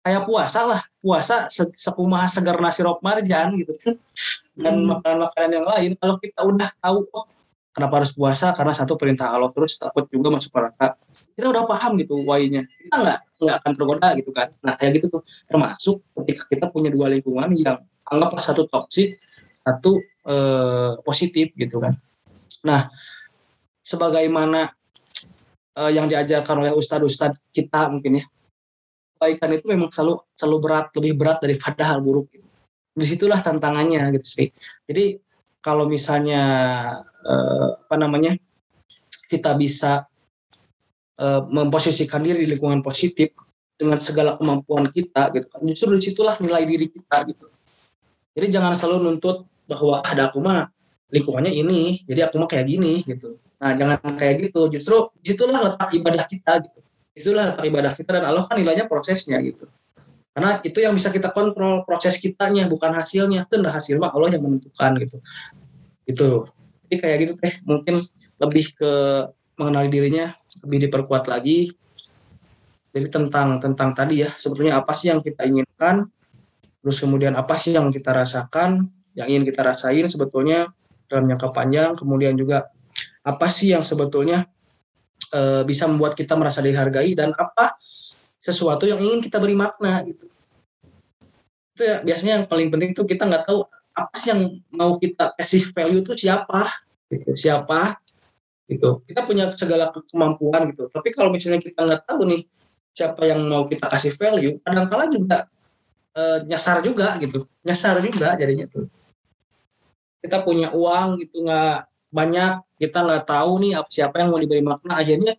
Kayak 0.00 0.24
puasa 0.24 0.64
lah 0.64 0.80
puasa 1.04 1.52
se 1.52 1.68
sekumah 1.76 2.24
segar 2.24 2.56
nasi 2.56 2.80
rok 2.80 3.04
marjan 3.04 3.52
gitu 3.60 3.76
kan. 3.76 3.94
Dan 4.56 4.80
hmm. 4.80 4.96
makanan-makanan 4.96 5.50
yang 5.60 5.66
lain 5.68 5.90
kalau 6.00 6.16
kita 6.16 6.40
udah 6.40 6.70
tahu 6.80 7.04
oh 7.12 7.28
kenapa 7.76 8.00
harus 8.00 8.10
puasa? 8.16 8.56
Karena 8.56 8.72
satu 8.72 8.96
perintah 8.96 9.28
Allah 9.36 9.52
terus 9.52 9.76
takut 9.76 10.08
juga 10.08 10.32
masuk 10.32 10.56
neraka 10.56 10.96
kita 11.34 11.46
udah 11.50 11.64
paham 11.66 11.96
gitu 12.00 12.20
why-nya. 12.22 12.66
Kita 12.66 12.96
nggak 13.00 13.18
nggak 13.40 13.56
akan 13.62 13.72
tergoda 13.76 14.08
gitu 14.18 14.30
kan. 14.30 14.48
Nah 14.66 14.74
kayak 14.76 15.00
gitu 15.00 15.06
tuh. 15.18 15.22
Termasuk 15.46 16.02
ketika 16.22 16.42
kita 16.50 16.66
punya 16.68 16.90
dua 16.92 17.08
lingkungan 17.10 17.50
yang 17.56 17.80
anggaplah 18.06 18.42
satu 18.42 18.66
toksik 18.66 19.18
satu 19.60 20.00
eh, 20.26 20.92
positif 21.04 21.52
gitu 21.54 21.78
kan. 21.78 21.94
Nah 22.66 22.90
sebagaimana 23.80 24.70
uh, 25.80 25.90
yang 25.90 26.06
diajarkan 26.06 26.66
oleh 26.66 26.72
ustadz-ustadz 26.74 27.50
kita 27.50 27.88
mungkin 27.90 28.22
ya 28.22 28.24
kebaikan 29.16 29.50
itu 29.56 29.66
memang 29.68 29.90
selalu 29.92 30.24
selalu 30.32 30.58
berat 30.64 30.86
lebih 30.96 31.12
berat 31.16 31.38
daripada 31.44 31.82
hal 31.92 32.00
buruk 32.00 32.32
gitu. 32.32 32.48
di 32.90 33.06
situlah 33.06 33.40
tantangannya 33.40 34.12
gitu 34.18 34.26
sih. 34.26 34.48
Jadi 34.88 35.20
kalau 35.60 35.86
misalnya 35.86 36.42
uh, 37.04 37.68
apa 37.86 37.96
namanya 38.00 38.34
kita 39.30 39.54
bisa 39.54 40.09
uh, 41.20 41.44
memposisikan 41.44 42.24
diri 42.24 42.48
di 42.48 42.56
lingkungan 42.56 42.80
positif 42.80 43.36
dengan 43.76 44.00
segala 44.00 44.40
kemampuan 44.40 44.88
kita 44.88 45.28
gitu 45.36 45.46
kan 45.52 45.60
justru 45.68 45.92
di 45.96 46.02
situlah 46.02 46.36
nilai 46.40 46.64
diri 46.64 46.88
kita 46.88 47.28
gitu 47.28 47.46
jadi 48.32 48.60
jangan 48.60 48.72
selalu 48.72 49.12
nuntut 49.12 49.44
bahwa 49.68 50.00
ada 50.00 50.32
aku 50.32 50.40
mah 50.40 50.72
lingkungannya 51.12 51.52
ini 51.52 52.00
jadi 52.08 52.28
aku 52.28 52.40
mah 52.40 52.48
kayak 52.48 52.66
gini 52.66 53.04
gitu 53.04 53.36
Nah, 53.60 53.76
jangan 53.76 54.00
kayak 54.16 54.48
gitu. 54.48 54.72
Justru 54.72 54.96
di 55.20 55.36
situlah 55.36 55.60
letak 55.68 55.92
ibadah 55.92 56.24
kita 56.24 56.52
gitu. 56.64 56.80
Di 57.12 57.18
situlah 57.20 57.52
letak 57.52 57.64
ibadah 57.68 57.92
kita 57.92 58.10
dan 58.16 58.24
Allah 58.24 58.48
kan 58.48 58.56
nilainya 58.56 58.88
prosesnya 58.88 59.36
gitu. 59.44 59.68
Karena 60.32 60.56
itu 60.64 60.78
yang 60.80 60.96
bisa 60.96 61.12
kita 61.12 61.28
kontrol 61.28 61.84
proses 61.84 62.16
kitanya 62.16 62.64
bukan 62.64 62.96
hasilnya. 62.96 63.44
Itu 63.44 63.60
nah 63.60 63.76
hasil 63.76 64.00
mah 64.00 64.16
Allah 64.16 64.32
yang 64.32 64.48
menentukan 64.48 64.90
gitu. 65.04 65.16
Itu. 66.08 66.28
Jadi 66.88 66.96
kayak 66.96 67.16
gitu 67.22 67.32
teh 67.36 67.54
mungkin 67.68 68.00
lebih 68.40 68.66
ke 68.72 68.92
mengenali 69.60 69.92
dirinya 69.92 70.32
lebih 70.64 70.88
diperkuat 70.88 71.28
lagi. 71.28 71.68
Jadi 72.90 73.06
tentang 73.06 73.60
tentang 73.60 73.94
tadi 73.94 74.24
ya 74.24 74.32
sebetulnya 74.34 74.80
apa 74.80 74.96
sih 74.96 75.12
yang 75.12 75.20
kita 75.22 75.46
inginkan, 75.46 76.08
terus 76.82 76.98
kemudian 76.98 77.36
apa 77.36 77.54
sih 77.54 77.76
yang 77.76 77.92
kita 77.92 78.10
rasakan, 78.10 78.88
yang 79.14 79.28
ingin 79.30 79.44
kita 79.46 79.62
rasain 79.62 80.08
sebetulnya 80.10 80.72
dalam 81.06 81.30
jangka 81.30 81.54
panjang, 81.54 81.94
kemudian 81.94 82.34
juga 82.34 82.66
apa 83.22 83.46
sih 83.46 83.70
yang 83.70 83.86
sebetulnya 83.86 84.48
e, 85.30 85.62
bisa 85.62 85.86
membuat 85.86 86.18
kita 86.18 86.34
merasa 86.34 86.58
dihargai 86.58 87.14
dan 87.14 87.30
apa 87.36 87.78
sesuatu 88.42 88.88
yang 88.88 88.98
ingin 88.98 89.20
kita 89.22 89.36
beri 89.38 89.54
makna 89.54 90.02
gitu 90.02 90.30
itu 91.80 91.82
ya 91.88 91.96
biasanya 92.04 92.32
yang 92.40 92.44
paling 92.44 92.68
penting 92.68 92.90
tuh 92.92 93.08
kita 93.08 93.24
nggak 93.24 93.48
tahu 93.48 93.64
apa 93.96 94.14
sih 94.20 94.36
yang 94.36 94.60
mau 94.68 95.00
kita 95.00 95.32
kasih 95.32 95.72
value 95.72 96.04
itu 96.04 96.12
siapa 96.12 96.68
gitu 97.08 97.32
siapa 97.32 97.96
gitu. 98.70 99.02
Kita 99.04 99.26
punya 99.26 99.50
segala 99.58 99.90
kemampuan 99.90 100.70
gitu. 100.70 100.86
Tapi 100.86 101.10
kalau 101.10 101.34
misalnya 101.34 101.58
kita 101.58 101.82
nggak 101.82 102.02
tahu 102.06 102.22
nih 102.30 102.42
siapa 102.94 103.22
yang 103.26 103.42
mau 103.46 103.66
kita 103.66 103.86
kasih 103.86 104.14
value 104.14 104.58
kadang-kala 104.62 105.10
juga 105.10 105.50
e, 106.14 106.22
nyasar 106.46 106.78
juga 106.86 107.18
gitu. 107.18 107.44
Nyasar 107.66 107.98
juga 108.00 108.38
jadinya 108.38 108.70
tuh. 108.70 108.86
Kita 110.22 110.46
punya 110.46 110.70
uang 110.70 111.18
gitu 111.26 111.42
nggak 111.42 111.90
banyak 112.10 112.52
kita 112.78 112.98
nggak 113.06 113.24
tahu 113.26 113.52
nih 113.62 113.72
apa 113.78 113.88
siapa 113.90 114.14
yang 114.18 114.34
mau 114.34 114.40
diberi 114.42 114.62
makna 114.62 115.02
akhirnya 115.02 115.34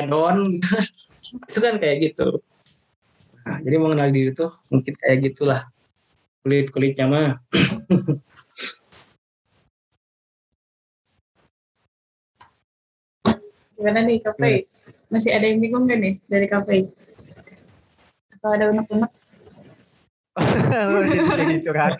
hedon 0.00 0.56
gitu. 0.58 0.68
Itu 1.50 1.58
kan 1.60 1.76
kayak 1.80 1.96
gitu. 2.12 2.40
Nah, 3.44 3.60
jadi 3.60 3.76
mengenal 3.76 4.08
diri 4.08 4.32
tuh 4.32 4.52
mungkin 4.72 4.92
kayak 4.96 5.32
gitulah. 5.32 5.68
Kulit 6.44 6.68
kulitnya 6.68 7.08
mah 7.08 7.40
Gimana 13.74 14.00
nih 14.06 14.18
kafe? 14.22 14.70
Masih 15.10 15.30
ada 15.34 15.46
yang 15.46 15.58
bingung 15.62 15.86
gak 15.90 15.98
nih 16.00 16.14
dari 16.26 16.46
kafe? 16.46 16.88
Atau 18.34 18.50
ada 18.54 18.70
unek-unek? 18.70 19.12
jadi 21.38 21.62
curhat 21.62 21.94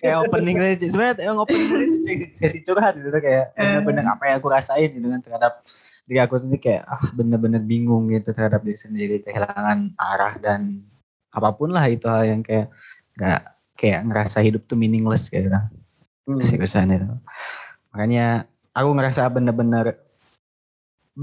kayak 0.00 0.16
opening 0.24 0.56
tadi 0.56 0.88
sebenarnya 0.88 1.28
yang 1.28 1.36
opening 1.36 1.68
tadi 1.68 2.24
sesi 2.32 2.64
curhat 2.64 2.96
gitu 2.96 3.12
kayak 3.20 3.52
bener-bener 3.52 4.08
apa 4.08 4.32
yang 4.32 4.36
aku 4.40 4.48
rasain 4.48 4.88
gitu 4.96 5.04
kan 5.12 5.20
terhadap 5.20 5.60
diri 6.08 6.20
aku 6.24 6.40
sendiri 6.40 6.60
kayak 6.64 6.82
ah 6.88 7.04
bener-bener 7.12 7.60
bingung 7.60 8.08
gitu 8.08 8.32
terhadap 8.32 8.64
diri 8.64 8.80
sendiri 8.80 9.20
kehilangan 9.20 9.92
arah 10.00 10.40
dan 10.40 10.80
apa 11.28 11.52
pun 11.52 11.68
lah 11.68 11.84
itu 11.84 12.08
hal 12.08 12.24
yang 12.24 12.40
kayak 12.40 12.72
nggak 13.20 13.42
kayak 13.76 14.00
ngerasa 14.08 14.40
hidup 14.40 14.64
tuh 14.64 14.80
meaningless 14.80 15.28
gitu 15.28 15.52
kan 15.52 15.68
hmm. 16.24 16.40
seriusan 16.40 16.96
itu 16.96 17.12
makanya 17.92 18.48
aku 18.72 18.88
ngerasa 18.96 19.28
bener-bener 19.28 20.00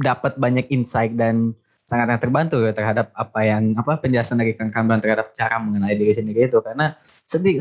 dapat 0.03 0.35
banyak 0.35 0.67
insight 0.71 1.15
dan 1.15 1.55
sangat 1.85 2.17
terbantu 2.17 2.65
ya 2.65 2.73
terhadap 2.73 3.13
apa 3.13 3.45
yang 3.45 3.77
apa 3.77 4.01
penjelasan 4.01 4.41
dari 4.41 4.57
Kang 4.57 4.73
Kamran 4.73 4.97
terhadap 4.97 5.29
cara 5.37 5.61
mengenai 5.61 5.93
diri 5.93 6.17
sendiri 6.17 6.49
itu 6.49 6.57
karena 6.57 6.97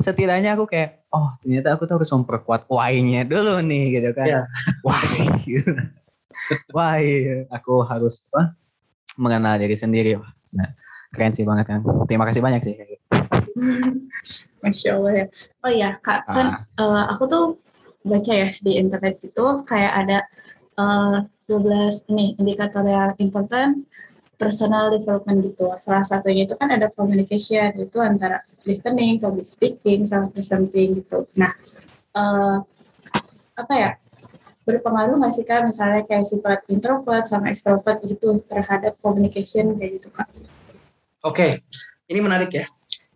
setidaknya 0.00 0.56
aku 0.56 0.64
kayak 0.64 1.04
oh 1.12 1.28
ternyata 1.44 1.76
aku 1.76 1.84
tuh 1.84 2.00
harus 2.00 2.08
memperkuat 2.08 2.64
why-nya 2.72 3.28
dulu 3.28 3.60
nih 3.60 4.00
gitu 4.00 4.10
kan 4.16 4.24
yeah. 4.24 4.44
why 4.86 5.28
why 6.76 7.04
aku 7.52 7.84
harus 7.84 8.24
apa 8.32 8.56
mengenal 9.20 9.60
diri 9.60 9.76
sendiri 9.76 10.16
nah, 10.56 10.72
keren 11.12 11.36
sih 11.36 11.44
banget 11.44 11.68
kan 11.68 11.80
terima 12.08 12.24
kasih 12.24 12.40
banyak 12.40 12.64
sih 12.64 12.74
Masya 14.64 14.96
Allah 14.96 15.12
ya. 15.12 15.26
Oh 15.60 15.70
iya, 15.70 15.90
Kak, 16.00 16.24
kan 16.26 16.64
ah. 16.80 16.80
uh, 16.80 17.04
aku 17.14 17.24
tuh 17.28 17.44
baca 18.04 18.32
ya 18.32 18.48
di 18.60 18.80
internet 18.80 19.20
itu 19.20 19.44
kayak 19.64 19.92
ada 20.04 20.18
uh, 20.76 21.24
12 21.46 22.10
ini 22.14 22.36
indikator 22.40 22.84
yang 22.84 23.12
important 23.20 23.84
personal 24.34 24.90
development 24.92 25.44
gitu. 25.46 25.70
Salah 25.78 26.02
satunya 26.02 26.44
itu 26.44 26.54
kan 26.58 26.72
ada 26.72 26.90
communication 26.90 27.70
itu 27.78 27.98
antara 28.02 28.42
listening, 28.66 29.22
public 29.22 29.46
speaking, 29.46 30.04
sama 30.04 30.28
presenting 30.32 31.00
gitu. 31.00 31.28
Nah, 31.38 31.52
uh, 32.16 32.58
apa 33.54 33.74
ya 33.74 33.90
berpengaruh 34.64 35.20
nggak 35.20 35.34
sih 35.36 35.44
kak 35.44 35.68
misalnya 35.68 36.02
kayak 36.08 36.24
sifat 36.24 36.64
introvert 36.72 37.28
sama 37.28 37.52
extrovert 37.52 38.00
gitu 38.08 38.40
terhadap 38.48 38.96
communication 39.04 39.76
kayak 39.76 40.00
gitu 40.00 40.08
kak? 40.10 40.28
Oke, 41.24 41.36
okay. 41.36 41.52
ini 42.08 42.20
menarik 42.24 42.52
ya. 42.52 42.66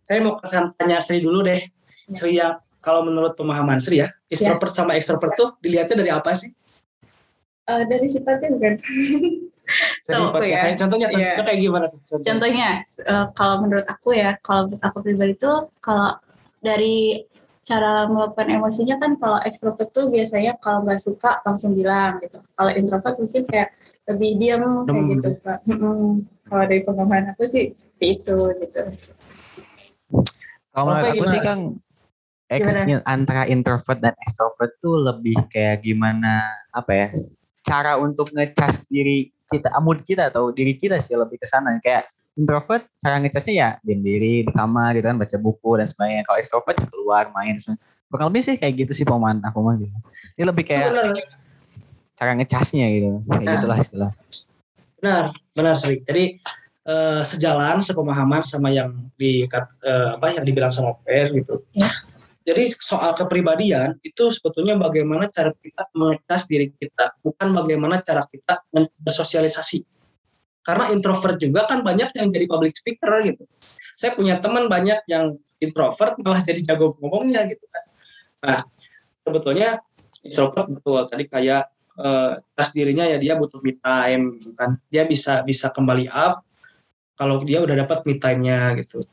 Saya 0.05 0.25
mau 0.25 0.41
kesan 0.41 0.73
tanya 0.77 1.01
Sri 1.05 1.21
dulu 1.21 1.45
deh. 1.45 1.61
Ya. 1.61 2.17
Sri 2.17 2.41
yang 2.41 2.61
kalau 2.81 3.05
menurut 3.05 3.37
pemahaman 3.37 3.81
Sri 3.81 4.01
ya, 4.01 4.09
introvert 4.29 4.73
ya. 4.73 4.77
sama 4.85 4.93
extrovert 4.97 5.35
tuh 5.37 5.49
dilihatnya 5.61 5.97
dari 6.05 6.13
apa 6.13 6.33
sih? 6.37 6.53
Uh, 7.69 7.85
dari 7.85 8.09
sifatnya 8.09 8.49
bukan. 8.57 8.75
so, 10.09 10.33
aku 10.33 10.49
ya. 10.49 10.73
Contohnya, 10.73 11.09
yeah. 11.13 11.37
kayak 11.37 11.61
gimana? 11.61 11.87
Contohnya, 12.09 12.25
contohnya 12.25 12.69
uh, 13.05 13.27
kalau 13.37 13.55
menurut 13.61 13.87
aku 13.87 14.17
ya, 14.17 14.41
kalau 14.41 14.73
menurut 14.73 14.83
aku 14.83 14.99
pribadi 15.05 15.37
itu 15.37 15.53
kalau 15.85 16.17
dari 16.65 17.29
cara 17.69 18.09
melakukan 18.09 18.49
emosinya 18.49 18.97
kan 18.97 19.21
kalau 19.21 19.39
ekstrovert 19.45 19.93
tuh 19.93 20.09
biasanya 20.09 20.57
kalau 20.57 20.89
nggak 20.89 21.01
suka 21.05 21.45
langsung 21.45 21.77
bilang 21.77 22.17
gitu. 22.25 22.41
Kalau 22.57 22.73
introvert 22.73 23.17
mungkin 23.21 23.45
kayak 23.45 23.77
lebih 24.09 24.31
diam 24.41 24.89
kayak 24.89 25.05
gitu 25.13 25.29
pak. 25.45 25.59
kalau 26.49 26.65
dari 26.65 26.81
pemahaman 26.81 27.37
aku 27.37 27.45
sih 27.45 27.77
seperti 27.77 28.07
itu 28.25 28.37
gitu. 28.65 28.83
Kalau 30.73 30.85
menurut 30.89 31.13
aku 31.13 31.25
sih 31.29 31.41
kan 31.45 31.59
antara 33.05 33.45
introvert 33.45 34.01
dan 34.01 34.17
extrovert 34.25 34.73
tuh 34.81 34.97
lebih 34.97 35.37
kayak 35.53 35.85
gimana 35.85 36.49
apa 36.73 36.93
ya 36.97 37.09
cara 37.69 38.01
untuk 38.01 38.33
ngecas 38.33 38.89
diri 38.89 39.29
kita 39.53 39.69
mood 39.85 40.01
kita 40.05 40.33
atau 40.33 40.49
diri 40.49 40.77
kita 40.81 40.97
sih 40.97 41.13
lebih 41.13 41.37
ke 41.37 41.45
sana. 41.45 41.77
Kayak 41.85 42.09
introvert 42.41 42.89
cara 43.03 43.21
ngecasnya 43.21 43.55
ya 43.55 43.69
diam 43.85 44.01
diri 44.01 44.47
di 44.47 44.53
kamar 44.55 44.97
gitu 44.97 45.07
kan 45.11 45.19
baca 45.21 45.37
buku 45.37 45.71
dan 45.77 45.87
sebagainya. 45.87 46.23
Kalau 46.25 46.39
extrovert 46.41 46.77
ya 46.81 46.87
keluar 46.89 47.25
main 47.37 47.61
bakal 48.09 48.33
lebih 48.33 48.41
sih 48.41 48.57
kayak 48.57 48.89
gitu 48.89 48.93
sih 48.97 49.05
pemain 49.05 49.37
aku 49.45 49.61
mah 49.61 49.77
gitu. 49.77 49.93
Ini 50.41 50.45
lebih 50.49 50.65
kayak 50.65 50.97
cara 52.17 52.33
ngecasnya 52.41 52.87
gitu. 52.97 53.09
Kayak 53.29 53.45
nah, 53.45 53.53
gitulah 53.61 53.79
istilah. 53.79 54.11
Benar 54.99 55.25
benar 55.53 55.75
sih 55.77 56.01
jadi 56.09 56.25
uh, 56.89 57.21
sejalan 57.21 57.85
sepemahaman 57.85 58.41
sama 58.43 58.73
yang 58.73 58.97
di 59.21 59.45
uh, 59.45 60.17
apa 60.17 60.33
yang 60.33 60.45
dibilang 60.49 60.73
sama 60.73 60.97
Per 61.05 61.37
gitu. 61.37 61.61
Ya 61.77 61.93
jadi 62.49 62.65
soal 62.73 63.13
kepribadian 63.13 64.01
itu 64.01 64.33
sebetulnya 64.33 64.73
bagaimana 64.81 65.29
cara 65.29 65.53
kita 65.53 65.93
mengecas 65.93 66.49
diri 66.49 66.73
kita, 66.73 67.21
bukan 67.21 67.53
bagaimana 67.53 68.01
cara 68.01 68.25
kita 68.25 68.65
bersosialisasi. 69.05 69.85
Karena 70.65 70.89
introvert 70.89 71.37
juga 71.37 71.69
kan 71.69 71.85
banyak 71.85 72.17
yang 72.17 72.33
jadi 72.33 72.49
public 72.49 72.73
speaker 72.73 73.21
gitu. 73.21 73.45
Saya 74.01 74.17
punya 74.17 74.41
teman 74.41 74.65
banyak 74.65 75.05
yang 75.13 75.37
introvert 75.61 76.17
malah 76.25 76.41
jadi 76.41 76.65
jago 76.73 76.97
ngomongnya 77.05 77.45
gitu 77.53 77.69
kan. 77.69 77.85
Nah, 78.41 78.59
sebetulnya 79.29 79.85
introvert 80.25 80.73
betul 80.73 81.05
tadi 81.05 81.29
kayak 81.29 81.69
eh, 82.01 82.33
tas 82.57 82.73
dirinya 82.73 83.05
ya 83.05 83.21
dia 83.21 83.37
butuh 83.37 83.61
me 83.61 83.77
time 83.77 84.41
gitu 84.41 84.57
kan. 84.57 84.81
Dia 84.89 85.05
bisa 85.05 85.45
bisa 85.45 85.69
kembali 85.69 86.09
up 86.09 86.41
kalau 87.13 87.45
dia 87.45 87.61
udah 87.61 87.85
dapat 87.85 88.09
me 88.09 88.17
time-nya 88.17 88.73
gitu. 88.81 89.05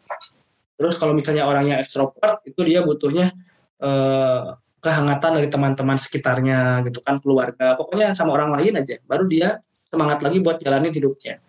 Terus 0.75 0.95
kalau 0.99 1.15
misalnya 1.15 1.47
orangnya 1.47 1.79
ekstrovert 1.79 2.43
itu 2.43 2.59
dia 2.67 2.83
butuhnya 2.83 3.31
eh, 3.79 4.43
kehangatan 4.83 5.41
dari 5.41 5.49
teman-teman 5.49 5.97
sekitarnya 5.97 6.85
gitu 6.85 7.01
kan 7.01 7.17
keluarga. 7.17 7.73
Pokoknya 7.73 8.13
sama 8.13 8.37
orang 8.37 8.53
lain 8.59 8.77
aja 8.77 9.01
baru 9.09 9.25
dia 9.25 9.57
semangat 9.87 10.21
lagi 10.21 10.37
buat 10.43 10.61
jalanin 10.61 10.93
hidupnya. 10.93 11.41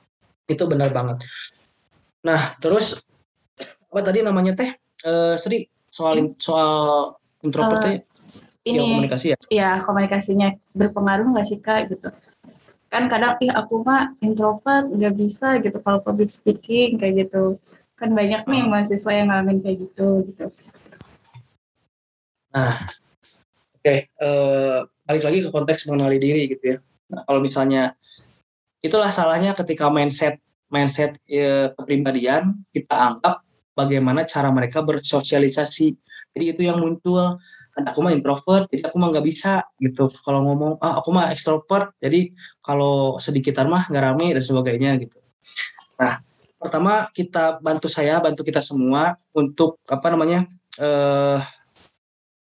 Itu 0.49 0.65
benar 0.71 0.95
banget. 0.95 1.27
Nah 2.25 2.57
terus 2.63 3.03
apa 3.93 4.01
tadi 4.01 4.25
namanya 4.25 4.57
teh? 4.57 4.71
Eh, 5.05 5.37
Sri 5.37 5.69
soal 5.91 6.33
soal 6.41 6.73
introvertnya? 7.45 8.01
Uh, 8.01 8.15
ini 8.67 8.83
komunikasi 8.83 9.27
ya? 9.31 9.37
iya 9.47 9.71
komunikasinya 9.79 10.59
berpengaruh 10.75 11.27
nggak 11.31 11.47
sih 11.47 11.59
kak 11.63 11.93
gitu? 11.93 12.09
Kan 12.91 13.07
kadang 13.07 13.39
ih 13.39 13.53
aku 13.53 13.83
mah 13.83 14.15
introvert 14.19 14.91
nggak 14.91 15.15
bisa 15.15 15.61
gitu 15.63 15.79
kalau 15.85 16.03
public 16.03 16.33
speaking 16.33 16.99
kayak 16.99 17.27
gitu 17.27 17.61
kan 17.97 18.13
banyak 18.13 18.45
nih 18.45 18.63
mahasiswa 18.69 19.13
yang 19.13 19.33
ngalamin 19.33 19.59
kayak 19.65 19.77
gitu 19.89 20.09
gitu. 20.29 20.47
Nah 22.53 22.77
oke 22.77 23.81
okay. 23.81 24.13
uh, 24.21 24.85
eh, 24.85 25.09
balik 25.09 25.25
lagi 25.25 25.39
ke 25.41 25.49
konteks 25.49 25.89
mengenali 25.89 26.21
diri 26.21 26.45
gitu 26.53 26.77
ya. 26.77 26.79
Nah, 27.09 27.25
kalau 27.25 27.41
misalnya 27.41 27.97
itulah 28.85 29.09
salahnya 29.09 29.57
ketika 29.57 29.89
mindset 29.89 30.37
mindset 30.69 31.17
ya, 31.25 31.73
kepribadian 31.73 32.67
kita 32.75 32.95
anggap 32.95 33.41
bagaimana 33.73 34.29
cara 34.29 34.53
mereka 34.53 34.85
bersosialisasi. 34.85 35.97
Jadi 36.37 36.45
itu 36.45 36.63
yang 36.69 36.83
muncul. 36.83 37.41
Aku 37.77 38.01
mah 38.01 38.09
introvert 38.09 38.73
jadi 38.73 38.89
aku 38.89 38.97
mah 38.97 39.13
nggak 39.13 39.27
bisa 39.29 39.61
gitu. 39.77 40.09
Kalau 40.25 40.41
ngomong 40.49 40.81
ah 40.81 40.97
aku 40.97 41.13
mah 41.13 41.29
extrovert 41.29 41.93
jadi 42.01 42.33
kalau 42.65 43.21
sedikitan 43.21 43.69
mah 43.69 43.85
nggak 43.93 44.01
rame 44.01 44.33
dan 44.33 44.41
sebagainya 44.41 44.97
gitu. 44.97 45.21
Nah 46.01 46.25
pertama 46.67 47.07
kita 47.15 47.63
bantu 47.63 47.87
saya, 47.87 48.19
bantu 48.19 48.43
kita 48.43 48.59
semua 48.59 49.15
untuk 49.31 49.79
apa 49.87 50.11
namanya 50.11 50.43
eh, 50.83 51.39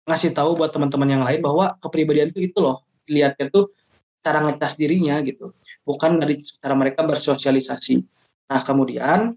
ngasih 0.08 0.32
tahu 0.32 0.56
buat 0.56 0.72
teman-teman 0.72 1.08
yang 1.12 1.22
lain 1.26 1.44
bahwa 1.44 1.76
kepribadian 1.76 2.32
itu 2.32 2.48
itu 2.48 2.58
loh 2.64 2.80
lihatnya 3.04 3.52
tuh 3.52 3.76
cara 4.24 4.42
ngetas 4.42 4.74
dirinya 4.80 5.20
gitu, 5.22 5.52
bukan 5.84 6.18
dari 6.18 6.40
cara 6.40 6.74
mereka 6.74 7.04
bersosialisasi. 7.04 8.02
Nah 8.48 8.60
kemudian 8.64 9.36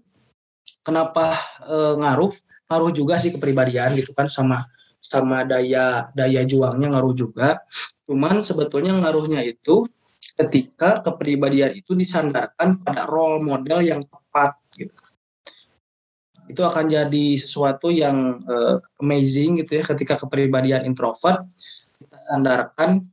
kenapa 0.80 1.36
eh, 1.68 1.94
ngaruh? 2.00 2.32
Ngaruh 2.70 2.90
juga 2.94 3.18
sih 3.20 3.34
kepribadian 3.34 3.98
gitu 3.98 4.16
kan 4.16 4.30
sama 4.30 4.64
sama 5.02 5.42
daya 5.44 6.08
daya 6.16 6.40
juangnya 6.48 6.96
ngaruh 6.96 7.14
juga. 7.14 7.60
Cuman 8.08 8.42
sebetulnya 8.46 8.94
ngaruhnya 8.96 9.42
itu 9.42 9.84
ketika 10.40 11.04
kepribadian 11.04 11.76
itu 11.76 11.92
disandarkan 11.92 12.80
pada 12.80 13.04
role 13.04 13.44
model 13.44 13.84
yang 13.84 14.00
tepat 14.06 14.56
itu 16.50 16.60
akan 16.66 16.90
jadi 16.90 17.26
sesuatu 17.38 17.88
yang 17.88 18.42
uh, 18.44 18.82
amazing 18.98 19.62
gitu 19.62 19.78
ya 19.78 19.82
ketika 19.86 20.18
kepribadian 20.18 20.84
introvert 20.84 21.46
kita 21.96 22.18
sandarkan 22.20 23.06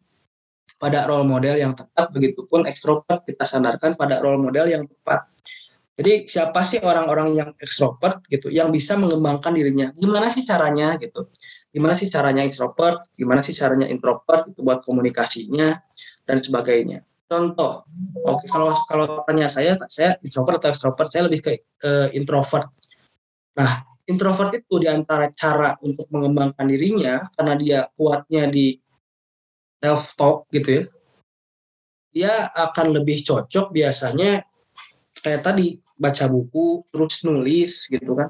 pada 0.77 1.09
role 1.09 1.25
model 1.25 1.57
yang 1.57 1.73
tepat 1.73 2.13
begitupun 2.13 2.69
ekstrovert 2.69 3.25
kita 3.25 3.43
sandarkan 3.43 3.97
pada 3.97 4.21
role 4.21 4.37
model 4.37 4.69
yang 4.69 4.83
tepat. 4.85 5.25
Jadi 5.97 6.29
siapa 6.29 6.61
sih 6.61 6.77
orang-orang 6.77 7.33
yang 7.33 7.49
ekstrovert 7.57 8.21
gitu 8.29 8.53
yang 8.53 8.69
bisa 8.69 8.93
mengembangkan 8.93 9.49
dirinya? 9.49 9.89
Gimana 9.97 10.29
sih 10.29 10.45
caranya 10.45 10.93
gitu? 11.01 11.25
Gimana 11.73 11.97
sih 11.97 12.05
caranya 12.13 12.45
ekstrovert 12.45 13.09
gimana 13.17 13.41
sih 13.41 13.57
caranya 13.57 13.89
introvert 13.89 14.53
itu 14.53 14.61
buat 14.61 14.85
komunikasinya 14.85 15.81
dan 16.29 16.37
sebagainya? 16.37 17.01
Contoh 17.25 17.89
oke 18.23 18.45
kalau 18.45 18.77
kalau 18.85 19.05
tanya 19.25 19.49
saya 19.49 19.73
saya 19.89 20.21
introvert 20.21 20.61
atau 20.61 20.69
ekstrovert 20.69 21.09
saya 21.09 21.25
lebih 21.25 21.41
ke, 21.41 21.51
ke 21.81 22.13
introvert 22.13 22.69
Nah, 23.57 23.81
introvert 24.05 24.53
itu 24.53 24.77
di 24.77 24.87
antara 24.87 25.33
cara 25.33 25.73
untuk 25.81 26.05
mengembangkan 26.13 26.69
dirinya 26.69 27.25
karena 27.33 27.53
dia 27.57 27.79
kuatnya 27.97 28.45
di 28.45 28.77
self 29.81 30.13
talk 30.13 30.45
gitu 30.53 30.69
ya. 30.69 30.83
Dia 32.13 32.33
akan 32.53 33.01
lebih 33.01 33.25
cocok 33.25 33.73
biasanya 33.73 34.45
kayak 35.21 35.41
tadi 35.41 35.77
baca 35.97 36.25
buku 36.29 36.85
terus 36.93 37.25
nulis 37.25 37.89
gitu 37.89 38.13
kan. 38.13 38.29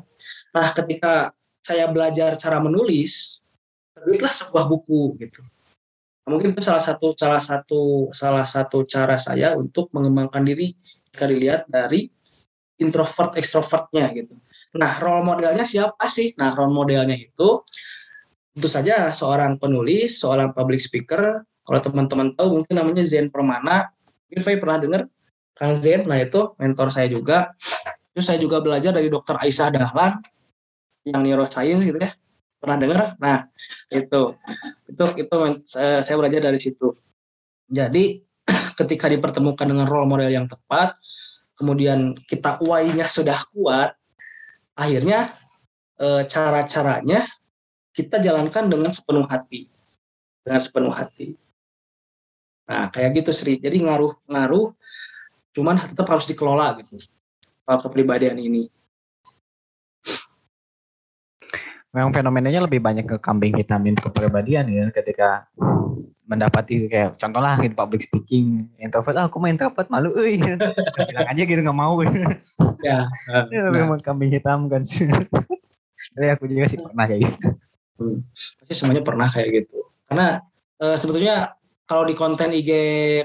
Nah, 0.56 0.68
ketika 0.72 1.36
saya 1.60 1.92
belajar 1.92 2.40
cara 2.40 2.64
menulis, 2.64 3.44
terbitlah 3.92 4.32
sebuah 4.32 4.66
buku 4.72 5.20
gitu. 5.20 5.44
Nah, 6.24 6.30
mungkin 6.32 6.56
itu 6.56 6.64
salah 6.64 6.84
satu 6.84 7.12
salah 7.20 7.44
satu 7.44 8.12
salah 8.16 8.48
satu 8.48 8.88
cara 8.88 9.20
saya 9.20 9.56
untuk 9.60 9.92
mengembangkan 9.92 10.48
diri 10.48 10.72
jika 11.12 11.28
dilihat 11.28 11.62
dari 11.68 12.08
introvert 12.80 13.36
extrovertnya 13.36 14.08
gitu. 14.16 14.36
Nah, 14.76 15.00
role 15.00 15.24
modelnya 15.24 15.64
siapa 15.64 16.12
sih? 16.12 16.36
Nah, 16.36 16.52
role 16.52 16.74
modelnya 16.76 17.16
itu 17.16 17.64
tentu 18.52 18.68
saja 18.68 19.14
seorang 19.14 19.56
penulis, 19.56 20.20
seorang 20.20 20.52
public 20.52 20.84
speaker. 20.84 21.48
Kalau 21.64 21.80
teman-teman 21.80 22.36
tahu 22.36 22.60
mungkin 22.60 22.74
namanya 22.76 23.04
Zen 23.08 23.32
Permana. 23.32 23.88
Mungkin 24.28 24.60
pernah 24.60 24.78
dengar 24.82 25.02
Kang 25.56 25.72
Zen. 25.78 26.04
Nah, 26.04 26.20
itu 26.20 26.58
mentor 26.60 26.92
saya 26.92 27.08
juga. 27.08 27.56
Terus 28.12 28.26
saya 28.26 28.42
juga 28.42 28.60
belajar 28.60 28.92
dari 28.92 29.08
Dr. 29.14 29.38
Aisyah 29.38 29.70
Dahlan 29.72 30.20
yang 31.06 31.22
neuroscience 31.24 31.86
gitu 31.86 31.96
ya. 32.02 32.12
Pernah 32.58 32.78
dengar? 32.82 33.00
Nah, 33.22 33.48
itu 33.94 34.36
itu 34.90 35.04
itu 35.22 35.38
saya, 35.64 36.02
saya 36.02 36.16
belajar 36.18 36.42
dari 36.42 36.60
situ. 36.60 36.90
Jadi 37.70 38.20
ketika 38.80 39.06
dipertemukan 39.12 39.68
dengan 39.68 39.86
role 39.86 40.10
model 40.10 40.32
yang 40.32 40.50
tepat, 40.50 40.98
kemudian 41.54 42.18
kita 42.26 42.58
why-nya 42.64 43.06
sudah 43.06 43.38
kuat, 43.54 43.94
akhirnya 44.78 45.34
e, 45.98 46.24
cara-caranya 46.30 47.26
kita 47.92 48.22
jalankan 48.22 48.70
dengan 48.70 48.94
sepenuh 48.94 49.26
hati. 49.26 49.66
Dengan 50.46 50.62
sepenuh 50.62 50.94
hati. 50.94 51.34
Nah 52.70 52.94
kayak 52.94 53.26
gitu 53.26 53.34
Sri. 53.34 53.58
Jadi 53.58 53.82
ngaruh-ngaruh 53.82 54.78
cuman 55.58 55.82
tetap 55.82 56.06
harus 56.06 56.30
dikelola 56.30 56.78
gitu. 56.86 57.02
Kalau 57.66 57.80
kepribadian 57.82 58.38
ini. 58.38 58.70
Memang 61.92 62.14
fenomenanya 62.14 62.70
lebih 62.70 62.78
banyak 62.78 63.10
ke 63.10 63.18
kambing 63.18 63.58
hitamin 63.58 63.98
kepribadian 63.98 64.70
ya 64.70 64.86
ketika 64.94 65.50
mendapati 66.28 66.92
kayak 66.92 67.16
contoh 67.16 67.40
lah 67.40 67.56
gitu 67.64 67.72
public 67.72 68.04
speaking 68.04 68.68
introvert 68.84 69.16
ah 69.16 69.32
aku 69.32 69.40
main 69.40 69.56
introvert 69.56 69.88
malu 69.88 70.12
eh 70.20 70.36
bilang 71.08 71.28
aja 71.32 71.44
gitu 71.48 71.60
nggak 71.64 71.78
mau. 71.78 71.96
Ya, 72.86 73.10
ya 73.50 73.68
nah. 73.68 73.74
memang 73.74 73.98
kambing 74.06 74.30
hitam 74.30 74.70
kan. 74.70 74.86
Tapi 76.14 76.28
aku 76.30 76.46
juga 76.46 76.70
sih 76.70 76.78
pernah 76.78 77.10
kayak 77.10 77.26
gitu. 77.26 77.48
Hmm. 77.98 78.22
pasti 78.62 78.74
semuanya 78.78 79.02
pernah 79.02 79.26
kayak 79.26 79.50
gitu. 79.50 79.82
Karena 80.06 80.38
e, 80.78 80.94
sebetulnya 80.94 81.58
kalau 81.90 82.06
di 82.06 82.14
konten 82.14 82.54
IG 82.54 82.70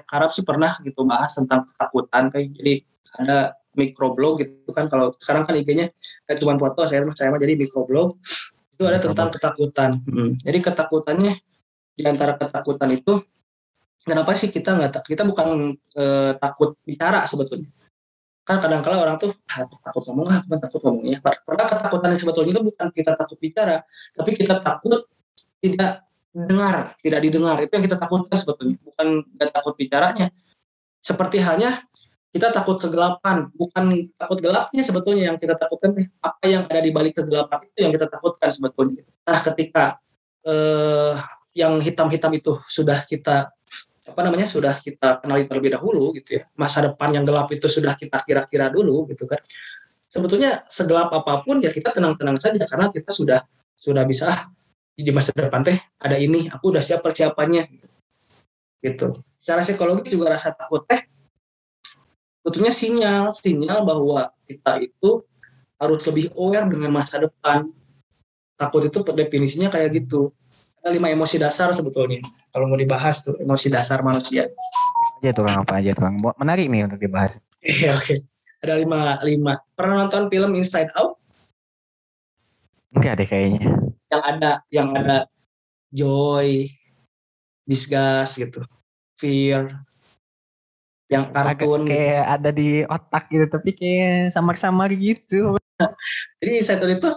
Karab 0.08 0.32
sih 0.32 0.40
pernah 0.40 0.80
gitu 0.80 1.04
bahas 1.04 1.36
tentang 1.36 1.68
ketakutan 1.68 2.32
kayak 2.32 2.48
jadi 2.56 2.74
ada 3.20 3.38
microblog 3.76 4.40
gitu 4.40 4.72
kan. 4.72 4.88
Kalau 4.88 5.12
sekarang 5.20 5.44
kan 5.44 5.52
IG-nya 5.60 5.92
kayak 6.24 6.38
cuma 6.40 6.56
foto 6.56 6.88
saya 6.88 7.04
saya 7.12 7.28
mah 7.28 7.40
jadi 7.44 7.60
microblog 7.60 8.16
itu 8.72 8.82
ada 8.88 8.98
tentang 9.04 9.28
ketakutan. 9.28 10.00
Hmm. 10.08 10.32
jadi 10.40 10.58
ketakutannya 10.64 11.36
di 11.92 12.02
antara 12.08 12.36
ketakutan 12.40 12.90
itu 12.92 13.20
kenapa 14.02 14.34
sih 14.34 14.50
kita 14.50 14.74
nggak 14.74 15.06
kita 15.06 15.22
bukan 15.22 15.76
e, 15.94 16.04
takut 16.36 16.74
bicara 16.82 17.22
sebetulnya? 17.28 17.70
Kan 18.42 18.58
kadang-kala 18.58 18.98
orang 18.98 19.16
tuh 19.22 19.30
ah, 19.54 19.62
takut 19.70 20.02
ngomong 20.10 20.26
ah 20.26 20.40
bukan 20.42 20.58
takut 20.58 20.80
ngomongnya 20.82 21.18
padahal 21.22 21.68
ketakutan 21.70 22.08
yang 22.10 22.20
sebetulnya 22.26 22.50
itu 22.58 22.62
bukan 22.66 22.86
kita 22.90 23.12
takut 23.14 23.38
bicara 23.38 23.86
tapi 24.18 24.30
kita 24.34 24.58
takut 24.58 25.06
tidak 25.62 26.02
dengar 26.34 26.98
tidak 27.04 27.20
didengar. 27.22 27.56
Itu 27.62 27.78
yang 27.78 27.84
kita 27.86 27.98
takutkan 28.00 28.36
sebetulnya 28.36 28.76
bukan 28.82 29.06
nggak 29.38 29.50
takut 29.54 29.74
bicaranya. 29.78 30.26
Seperti 31.02 31.38
halnya 31.38 31.82
kita 32.32 32.48
takut 32.48 32.80
kegelapan 32.80 33.52
bukan 33.52 34.08
takut 34.16 34.40
gelapnya 34.40 34.80
sebetulnya 34.80 35.28
yang 35.30 35.36
kita 35.36 35.52
takutkan 35.52 35.92
apa 36.24 36.44
yang 36.48 36.64
ada 36.64 36.80
di 36.80 36.88
balik 36.88 37.20
kegelapan 37.20 37.60
itu 37.68 37.78
yang 37.84 37.92
kita 37.92 38.08
takutkan 38.08 38.48
sebetulnya. 38.48 39.04
Nah 39.28 39.38
ketika 39.44 40.00
eh, 40.48 41.14
yang 41.52 41.80
hitam-hitam 41.80 42.32
itu 42.32 42.56
sudah 42.64 43.04
kita 43.04 43.52
apa 44.02 44.20
namanya 44.26 44.50
sudah 44.50 44.82
kita 44.82 45.22
kenali 45.22 45.46
terlebih 45.46 45.78
dahulu 45.78 46.10
gitu 46.18 46.40
ya. 46.40 46.42
Masa 46.58 46.82
depan 46.90 47.14
yang 47.14 47.24
gelap 47.24 47.48
itu 47.54 47.70
sudah 47.70 47.94
kita 47.94 48.24
kira-kira 48.26 48.66
dulu 48.72 49.06
gitu 49.12 49.28
kan. 49.30 49.38
Sebetulnya 50.10 50.66
segelap 50.68 51.08
apa 51.14 51.40
pun 51.40 51.62
ya 51.62 51.70
kita 51.70 51.94
tenang-tenang 51.94 52.36
saja 52.36 52.60
karena 52.66 52.90
kita 52.90 53.08
sudah 53.14 53.40
sudah 53.78 54.04
bisa 54.04 54.28
ah, 54.28 54.40
di 54.92 55.08
masa 55.08 55.32
depan 55.32 55.64
teh 55.64 55.78
ada 55.96 56.18
ini 56.18 56.50
aku 56.50 56.74
udah 56.74 56.82
siap 56.82 57.00
persiapannya. 57.00 57.70
Gitu. 58.82 59.22
Secara 59.38 59.62
psikologis 59.62 60.10
juga 60.10 60.34
rasa 60.34 60.50
takut 60.50 60.82
teh. 60.84 61.06
Sebetulnya 62.42 62.74
sinyal 62.74 63.30
sinyal 63.30 63.86
bahwa 63.86 64.34
kita 64.50 64.82
itu 64.82 65.22
harus 65.78 66.02
lebih 66.10 66.34
aware 66.34 66.66
dengan 66.66 66.90
masa 66.90 67.22
depan. 67.22 67.70
Takut 68.58 68.82
itu 68.82 68.98
definisinya 69.14 69.70
kayak 69.70 69.94
gitu 70.02 70.34
ada 70.82 70.90
lima 70.90 71.14
emosi 71.14 71.38
dasar 71.38 71.70
sebetulnya. 71.70 72.18
Kalau 72.50 72.66
mau 72.66 72.74
dibahas 72.74 73.22
tuh 73.22 73.38
emosi 73.38 73.70
dasar 73.70 74.02
manusia. 74.02 74.50
Aja 75.22 75.30
tuh 75.30 75.46
kang? 75.46 75.62
Apa 75.62 75.78
aja 75.78 75.94
tuh 75.94 76.02
kang? 76.02 76.18
Menarik 76.18 76.66
nih 76.66 76.90
untuk 76.90 76.98
dibahas. 76.98 77.38
Iya 77.62 77.94
oke. 77.94 78.18
Okay. 78.18 78.18
ada 78.66 78.74
lima 78.82 79.22
lima. 79.22 79.62
Pernah 79.78 80.06
nonton 80.06 80.26
film 80.26 80.58
Inside 80.58 80.90
Out? 80.98 81.22
Enggak 82.98 83.22
deh 83.22 83.26
kayaknya. 83.30 83.62
Yang 84.10 84.22
ada 84.26 84.50
yang 84.74 84.88
ada 84.98 85.18
joy 85.94 86.66
disgust 87.62 88.42
gitu. 88.42 88.66
Fear. 89.14 89.70
Yang 91.06 91.30
kartun. 91.30 91.86
Agak 91.86 91.94
kayak 91.94 92.24
ada 92.26 92.50
di 92.50 92.68
otak 92.90 93.24
gitu 93.30 93.46
tapi 93.46 93.70
kayak 93.70 94.34
samar-samar 94.34 94.90
gitu. 94.98 95.54
Jadi 96.42 96.50
Inside 96.58 96.82
Out 96.82 96.90
itu 96.90 97.10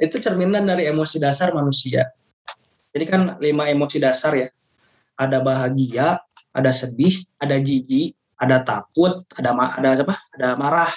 itu 0.00 0.16
cerminan 0.20 0.68
dari 0.68 0.84
emosi 0.88 1.16
dasar 1.16 1.56
manusia 1.56 2.08
jadi 2.90 3.04
kan 3.06 3.22
lima 3.38 3.70
emosi 3.70 4.02
dasar 4.02 4.34
ya. 4.34 4.48
Ada 5.14 5.38
bahagia, 5.44 6.18
ada 6.50 6.70
sedih, 6.74 7.22
ada 7.38 7.60
jijik, 7.60 8.16
ada 8.34 8.64
takut, 8.64 9.22
ada 9.36 9.50
ma 9.54 9.76
ada 9.78 9.94
apa? 9.94 10.16
Ada 10.34 10.48
marah. 10.58 10.92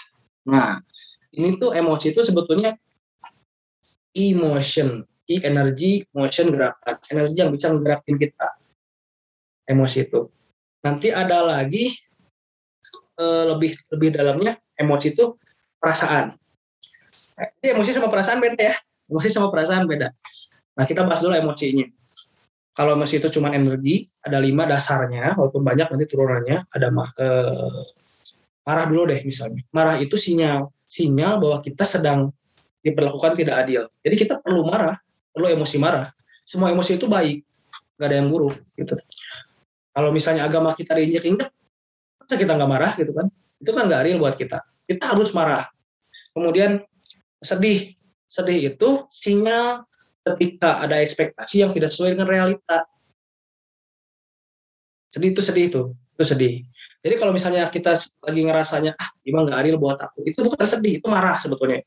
Nah, 0.50 0.82
ini 1.36 1.60
tuh 1.60 1.76
emosi 1.76 2.16
itu 2.16 2.22
sebetulnya 2.26 2.74
emotion, 4.14 5.06
i 5.30 5.36
energi, 5.42 6.06
motion 6.14 6.54
gerakan, 6.54 6.96
energi 7.10 7.38
yang 7.42 7.52
bisa 7.54 7.74
menggerakin 7.74 8.16
kita. 8.18 8.50
Emosi 9.70 10.08
itu. 10.08 10.30
Nanti 10.84 11.14
ada 11.14 11.40
lagi 11.44 11.94
e, 13.16 13.26
lebih 13.48 13.72
lebih 13.94 14.10
dalamnya 14.12 14.60
emosi 14.76 15.16
itu 15.16 15.36
perasaan. 15.80 16.36
Jadi 17.34 17.68
emosi 17.74 17.92
sama 17.96 18.08
perasaan 18.12 18.40
beda 18.44 18.62
ya. 18.62 18.76
Emosi 19.10 19.28
sama 19.32 19.48
perasaan 19.50 19.88
beda. 19.90 20.14
Nah, 20.74 20.86
kita 20.90 21.06
bahas 21.06 21.22
dulu 21.22 21.38
emosinya. 21.38 21.86
Kalau 22.74 22.98
emosi 22.98 23.22
itu 23.22 23.30
cuma 23.38 23.54
energi, 23.54 24.10
ada 24.26 24.42
lima 24.42 24.66
dasarnya, 24.66 25.38
walaupun 25.38 25.62
banyak 25.62 25.94
nanti 25.94 26.06
turunannya. 26.10 26.58
Ada 26.74 26.88
eh, 27.22 27.82
marah 28.66 28.86
dulu 28.90 29.04
deh 29.14 29.22
misalnya. 29.22 29.62
Marah 29.70 30.02
itu 30.02 30.18
sinyal, 30.18 30.74
sinyal 30.90 31.38
bahwa 31.38 31.62
kita 31.62 31.86
sedang 31.86 32.34
diperlakukan 32.82 33.38
tidak 33.38 33.56
adil. 33.62 33.82
Jadi 34.02 34.16
kita 34.18 34.42
perlu 34.42 34.66
marah, 34.66 34.98
perlu 35.30 35.54
emosi 35.54 35.78
marah. 35.78 36.10
Semua 36.42 36.74
emosi 36.74 36.98
itu 36.98 37.06
baik, 37.06 37.46
nggak 37.96 38.08
ada 38.10 38.16
yang 38.18 38.28
buruk. 38.34 38.58
Gitu. 38.74 38.98
Kalau 39.94 40.10
misalnya 40.10 40.50
agama 40.50 40.74
kita 40.74 40.98
diinjek-injek, 40.98 41.54
masa 42.18 42.36
kita 42.36 42.52
nggak 42.58 42.72
marah 42.72 42.92
gitu 42.98 43.14
kan? 43.14 43.30
Itu 43.62 43.72
kan 43.72 43.86
nggak 43.86 44.02
adil 44.02 44.18
buat 44.18 44.34
kita. 44.34 44.60
Kita 44.90 45.14
harus 45.14 45.30
marah. 45.38 45.70
Kemudian 46.34 46.82
sedih, 47.38 47.94
sedih 48.26 48.74
itu 48.74 49.06
sinyal 49.14 49.86
ketika 50.24 50.80
ada 50.80 51.04
ekspektasi 51.04 51.68
yang 51.68 51.72
tidak 51.76 51.92
sesuai 51.92 52.16
dengan 52.16 52.28
realita. 52.32 52.88
Sedih 55.12 55.36
itu 55.36 55.42
sedih 55.44 55.66
itu, 55.70 55.82
itu 55.94 56.24
sedih. 56.26 56.54
Jadi 57.04 57.16
kalau 57.20 57.36
misalnya 57.36 57.68
kita 57.68 58.00
lagi 58.00 58.42
ngerasanya 58.48 58.96
ah 58.96 59.12
Ima 59.28 59.44
nggak 59.44 59.60
adil 59.60 59.76
buat 59.76 60.00
aku. 60.00 60.24
Itu 60.24 60.48
bukan 60.48 60.64
sedih, 60.64 61.04
itu 61.04 61.08
marah 61.12 61.36
sebetulnya. 61.38 61.84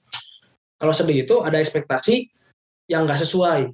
Kalau 0.76 0.92
sedih 0.92 1.24
itu 1.24 1.40
ada 1.40 1.56
ekspektasi 1.56 2.28
yang 2.92 3.08
nggak 3.08 3.24
sesuai. 3.24 3.72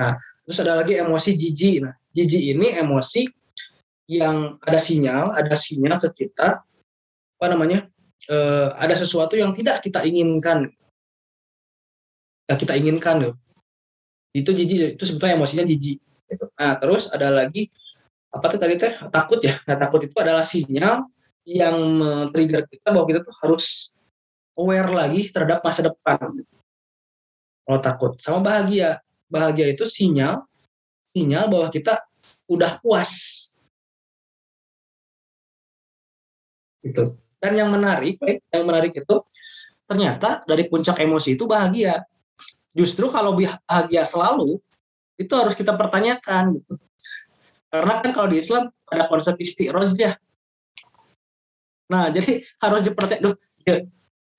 Nah, 0.00 0.14
terus 0.46 0.58
ada 0.62 0.78
lagi 0.78 0.94
emosi 0.94 1.30
jijik. 1.34 1.76
Nah, 1.82 1.94
jijik 2.14 2.54
ini 2.54 2.78
emosi 2.78 3.26
yang 4.06 4.58
ada 4.62 4.78
sinyal, 4.78 5.34
ada 5.34 5.54
sinyal 5.58 5.98
ke 5.98 6.08
kita 6.24 6.62
apa 7.40 7.46
namanya? 7.50 7.90
Eh, 8.30 8.68
ada 8.78 8.94
sesuatu 8.94 9.34
yang 9.34 9.50
tidak 9.50 9.82
kita 9.82 10.06
inginkan. 10.06 10.70
Yang 12.50 12.58
kita 12.66 12.74
inginkan 12.74 13.16
loh. 13.22 13.34
Itu 14.34 14.50
jijik, 14.50 14.98
itu 14.98 15.04
sebetulnya 15.06 15.38
emosinya 15.38 15.62
jijik. 15.62 16.02
Gitu. 16.26 16.44
Nah, 16.58 16.74
terus 16.82 17.06
ada 17.14 17.30
lagi 17.30 17.70
apa 18.30 18.46
tuh 18.50 18.58
tadi 18.58 18.74
teh 18.74 18.94
takut 19.10 19.38
ya. 19.38 19.58
Nah, 19.66 19.78
takut 19.78 20.02
itu 20.02 20.14
adalah 20.18 20.42
sinyal 20.42 21.06
yang 21.46 21.76
men-trigger 21.78 22.66
kita 22.66 22.90
bahwa 22.90 23.06
kita 23.06 23.20
tuh 23.22 23.34
harus 23.46 23.94
aware 24.58 24.90
lagi 24.90 25.30
terhadap 25.30 25.62
masa 25.62 25.86
depan. 25.86 26.42
Kalau 27.66 27.78
takut 27.78 28.12
sama 28.18 28.42
bahagia, 28.42 28.98
bahagia 29.30 29.70
itu 29.70 29.86
sinyal 29.86 30.50
sinyal 31.14 31.50
bahwa 31.50 31.68
kita 31.70 31.98
udah 32.50 32.78
puas. 32.82 33.10
Gitu. 36.80 37.14
Dan 37.40 37.52
yang 37.56 37.70
menarik, 37.72 38.20
yang 38.52 38.64
menarik 38.64 38.92
itu 38.96 39.16
ternyata 39.84 40.44
dari 40.46 40.68
puncak 40.70 41.02
emosi 41.02 41.34
itu 41.36 41.44
bahagia. 41.44 42.04
Justru 42.70 43.10
kalau 43.10 43.34
bahagia 43.34 44.06
selalu 44.06 44.62
itu 45.18 45.32
harus 45.34 45.54
kita 45.58 45.74
pertanyakan 45.74 46.58
gitu. 46.58 46.78
Karena 47.70 48.02
kan 48.02 48.10
kalau 48.10 48.28
di 48.30 48.42
Islam 48.42 48.70
ada 48.90 49.06
konsep 49.06 49.38
ya. 49.98 50.14
Nah, 51.90 52.06
jadi 52.10 52.46
harus 52.62 52.86
dipertanyakan, 52.86 53.22
duh, 53.26 53.34
ya, 53.66 53.82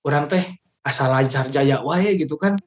orang 0.08 0.24
teh 0.28 0.44
asal 0.82 1.12
lancar 1.12 1.46
jaya 1.52 1.78
wae 1.84 2.18
gitu 2.18 2.34
kan. 2.34 2.58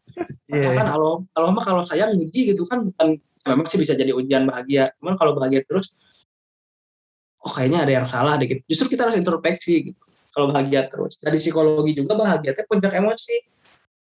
Yeah. 0.47 0.77
Kan 0.77 0.87
kalau 0.87 1.25
kalau 1.35 1.47
mah 1.51 1.65
kalau 1.65 1.83
saya 1.83 2.07
nguji 2.13 2.55
gitu 2.55 2.63
kan 2.63 2.85
bukan 2.87 3.19
memang 3.45 3.67
sih 3.67 3.81
bisa 3.81 3.93
jadi 3.97 4.15
ujian 4.15 4.47
bahagia. 4.47 4.93
Cuman 5.01 5.19
kalau 5.19 5.35
bahagia 5.35 5.65
terus 5.67 5.93
oh 7.45 7.51
kayaknya 7.53 7.85
ada 7.85 7.93
yang 8.01 8.07
salah 8.07 8.39
deh 8.39 8.47
gitu. 8.47 8.61
Justru 8.65 8.95
kita 8.95 9.09
harus 9.09 9.17
introspeksi 9.19 9.91
gitu. 9.91 10.01
Kalau 10.31 10.51
bahagia 10.51 10.87
terus. 10.87 11.19
Dari 11.19 11.37
psikologi 11.37 11.91
juga 11.93 12.15
bahagia 12.15 12.55
teh 12.55 12.63
puncak 12.63 12.95
emosi. 12.95 13.54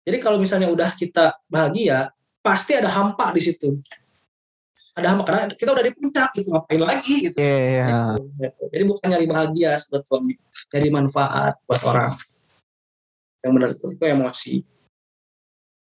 Jadi 0.04 0.18
kalau 0.20 0.38
misalnya 0.38 0.68
udah 0.68 0.92
kita 0.96 1.40
bahagia, 1.48 2.12
pasti 2.44 2.76
ada 2.76 2.92
hampa 2.92 3.32
di 3.32 3.42
situ 3.42 3.80
ada 4.94 5.08
hamba 5.10 5.24
karena 5.26 5.44
kita 5.50 5.74
udah 5.74 5.84
di 5.84 5.92
puncak 5.98 6.30
gitu 6.38 6.54
ngapain 6.54 6.82
lagi 6.82 7.16
gitu. 7.30 7.38
Yeah, 7.42 7.62
yeah. 7.66 7.88
Gitu, 8.14 8.22
gitu. 8.38 8.64
Jadi 8.70 8.84
bukan 8.86 9.06
nyari 9.10 9.26
bahagia 9.26 9.72
sebetulnya, 9.82 10.38
nyari 10.70 10.90
manfaat 10.94 11.54
buat 11.66 11.82
orang. 11.90 12.14
Yang 13.42 13.52
benar 13.58 13.70
itu, 13.74 13.86
itu 13.90 14.04
emosi. 14.06 14.56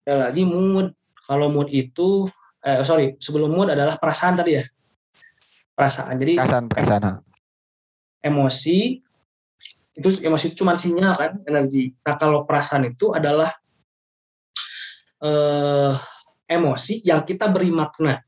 Ada 0.08 0.32
lagi 0.32 0.44
mood. 0.48 0.96
Kalau 1.28 1.52
mood 1.52 1.68
itu, 1.70 2.26
eh, 2.64 2.82
sorry, 2.88 3.20
sebelum 3.20 3.52
mood 3.52 3.76
adalah 3.76 4.00
perasaan 4.00 4.40
tadi 4.40 4.52
ya. 4.56 4.64
Perasaan. 5.76 6.16
Jadi 6.16 6.34
perasaan, 6.40 6.66
perasaan. 6.72 7.20
Emosi 8.24 8.96
itu 9.92 10.10
emosi 10.24 10.46
itu 10.48 10.64
cuma 10.64 10.80
sinyal 10.80 11.14
kan, 11.20 11.32
energi. 11.44 11.92
Nah 12.00 12.16
kalau 12.16 12.48
perasaan 12.48 12.88
itu 12.88 13.12
adalah 13.12 13.52
eh, 15.22 15.94
emosi 16.52 17.06
yang 17.06 17.24
kita 17.24 17.48
beri 17.48 17.72
makna 17.72 18.20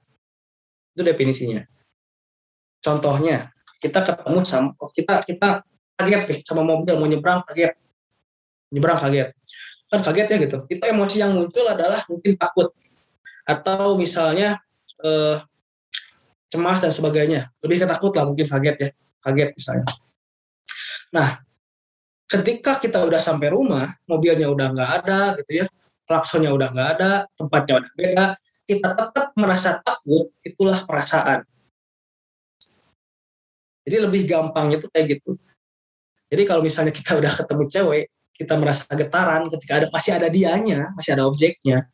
itu 0.93 1.01
definisinya. 1.01 1.65
Contohnya, 2.79 3.49
kita 3.81 3.99
ketemu 4.05 4.39
sama 4.45 4.69
oh, 4.79 4.91
kita 4.93 5.25
kita 5.27 5.65
kaget 5.97 6.23
nih 6.29 6.39
sama 6.45 6.61
mobil 6.63 6.95
mau 6.95 7.09
nyebrang 7.09 7.41
kaget. 7.49 7.73
Nyebrang 8.71 8.99
kaget. 9.01 9.29
Kan 9.89 9.99
kaget 10.05 10.27
ya 10.29 10.37
gitu. 10.47 10.57
Itu 10.69 10.83
emosi 10.85 11.17
yang 11.19 11.35
muncul 11.35 11.65
adalah 11.67 12.05
mungkin 12.07 12.37
takut 12.37 12.71
atau 13.43 13.99
misalnya 13.99 14.61
eh, 15.03 15.37
cemas 16.47 16.79
dan 16.85 16.93
sebagainya. 16.93 17.49
Lebih 17.65 17.83
ketakut 17.83 18.13
lah 18.13 18.23
mungkin 18.29 18.45
kaget 18.45 18.75
ya. 18.77 18.89
Kaget 19.23 19.49
misalnya. 19.57 19.87
Nah, 21.13 21.29
ketika 22.27 22.81
kita 22.81 23.05
udah 23.05 23.21
sampai 23.21 23.53
rumah, 23.53 23.93
mobilnya 24.09 24.49
udah 24.49 24.73
nggak 24.73 24.89
ada 25.03 25.37
gitu 25.39 25.63
ya, 25.63 25.65
klaksonnya 26.03 26.51
udah 26.51 26.69
nggak 26.71 26.89
ada, 26.99 27.11
tempatnya 27.35 27.73
udah 27.83 27.91
beda, 27.95 28.25
kita 28.63 28.89
tetap 28.95 29.27
merasa 29.35 29.79
takut, 29.83 30.31
itulah 30.43 30.83
perasaan. 30.87 31.43
Jadi 33.83 33.97
lebih 33.99 34.23
gampang 34.23 34.71
itu 34.71 34.87
kayak 34.87 35.19
gitu. 35.19 35.35
Jadi 36.31 36.43
kalau 36.47 36.61
misalnya 36.63 36.95
kita 36.95 37.13
udah 37.19 37.31
ketemu 37.31 37.63
cewek, 37.67 38.05
kita 38.33 38.53
merasa 38.57 38.89
getaran 38.89 39.45
ketika 39.51 39.73
ada 39.83 39.87
masih 39.93 40.11
ada 40.17 40.27
dianya, 40.31 40.89
masih 40.97 41.13
ada 41.13 41.23
objeknya. 41.27 41.85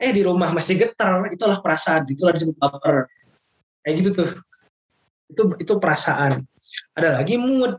Eh 0.00 0.10
di 0.10 0.22
rumah 0.24 0.50
masih 0.50 0.80
getar, 0.80 1.22
itulah 1.30 1.62
perasaan, 1.62 2.08
itulah 2.10 2.34
disebut 2.34 2.56
baper. 2.58 3.06
Kayak 3.84 3.94
gitu 4.00 4.10
tuh. 4.22 4.30
Itu 5.30 5.42
itu 5.60 5.72
perasaan. 5.78 6.42
Ada 6.96 7.22
lagi 7.22 7.38
mood. 7.38 7.78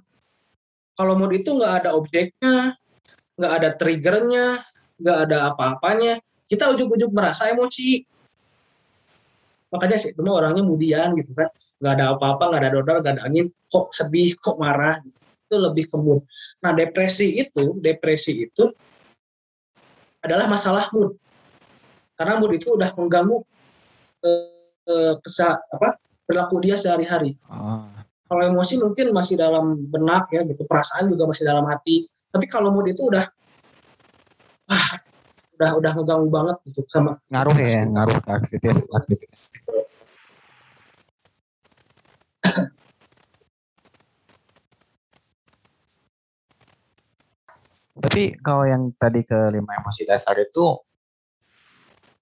Kalau 0.94 1.18
mood 1.18 1.34
itu 1.34 1.50
nggak 1.58 1.74
ada 1.84 1.90
objeknya, 1.98 2.78
nggak 3.34 3.54
ada 3.60 3.70
triggernya, 3.74 4.62
nggak 5.00 5.18
ada 5.30 5.38
apa-apanya, 5.54 6.22
kita 6.46 6.70
ujuk-ujuk 6.76 7.10
merasa 7.16 7.50
emosi. 7.50 8.06
Makanya 9.74 9.98
sih 9.98 10.14
cuma 10.14 10.38
orangnya 10.38 10.62
mudian 10.62 11.18
gitu 11.18 11.34
kan. 11.34 11.50
Nggak 11.82 11.94
ada 11.98 12.06
apa-apa 12.14 12.44
nggak 12.54 12.62
ada 12.62 12.72
dodol 12.72 12.98
nggak 13.02 13.14
ada 13.18 13.24
angin. 13.26 13.50
Kok 13.50 13.90
sedih 13.90 14.38
kok 14.38 14.62
marah? 14.62 15.02
Itu 15.50 15.58
lebih 15.58 15.90
ke 15.90 15.98
mood. 15.98 16.22
Nah 16.62 16.72
depresi 16.78 17.42
itu 17.42 17.82
depresi 17.82 18.46
itu 18.46 18.70
adalah 20.22 20.46
masalah 20.46 20.88
mood. 20.94 21.18
Karena 22.14 22.38
mood 22.38 22.54
itu 22.54 22.78
udah 22.78 22.94
mengganggu 22.94 23.38
eh, 24.24 24.48
eh, 24.88 25.14
kesa 25.26 25.58
apa 25.58 25.98
perilaku 26.24 26.62
dia 26.62 26.78
sehari-hari. 26.78 27.36
Oh. 27.50 27.90
kalau 28.24 28.50
emosi 28.50 28.82
mungkin 28.82 29.14
masih 29.14 29.38
dalam 29.38 29.78
benak 29.94 30.26
ya 30.34 30.42
gitu. 30.42 30.66
Perasaan 30.66 31.06
juga 31.06 31.30
masih 31.30 31.46
dalam 31.46 31.70
hati. 31.70 32.10
Tapi 32.34 32.50
kalau 32.50 32.74
mood 32.74 32.90
itu 32.90 33.06
udah 33.06 33.30
ah 34.72 35.00
udah 35.54 35.72
udah 35.80 35.92
ngeganggu 35.96 36.30
banget 36.34 36.58
gitu 36.72 36.82
sama 36.90 37.20
ngaruh 37.30 37.56
ya 37.60 37.86
ngaruh 37.88 38.18
ke 38.20 38.30
aktivitas 38.32 38.84
aktivitas. 38.90 39.42
Tapi 48.04 48.36
kalau 48.42 48.68
yang 48.68 48.92
tadi 49.00 49.24
ke 49.24 49.38
lima 49.54 49.80
emosi 49.80 50.04
dasar 50.04 50.36
itu 50.42 50.76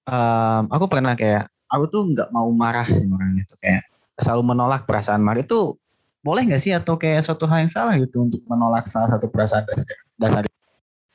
um, 0.06 0.64
aku 0.70 0.86
pernah 0.92 1.16
kayak 1.16 1.50
aku 1.72 1.88
tuh 1.88 2.04
nggak 2.12 2.30
mau 2.36 2.52
marah 2.52 2.86
orang 2.86 3.39
itu 3.39 3.56
kayak 3.64 3.88
selalu 4.20 4.54
menolak 4.54 4.84
perasaan 4.84 5.24
marah. 5.24 5.42
Itu 5.42 5.80
boleh 6.22 6.46
nggak 6.46 6.62
sih? 6.62 6.76
Atau 6.76 7.00
kayak 7.00 7.24
suatu 7.24 7.48
hal 7.48 7.66
yang 7.66 7.72
salah 7.72 7.96
gitu 7.98 8.28
untuk 8.28 8.44
menolak 8.46 8.86
salah 8.86 9.16
satu 9.16 9.32
perasaan 9.32 9.64
dasar, 9.66 9.98
dasar 10.20 10.44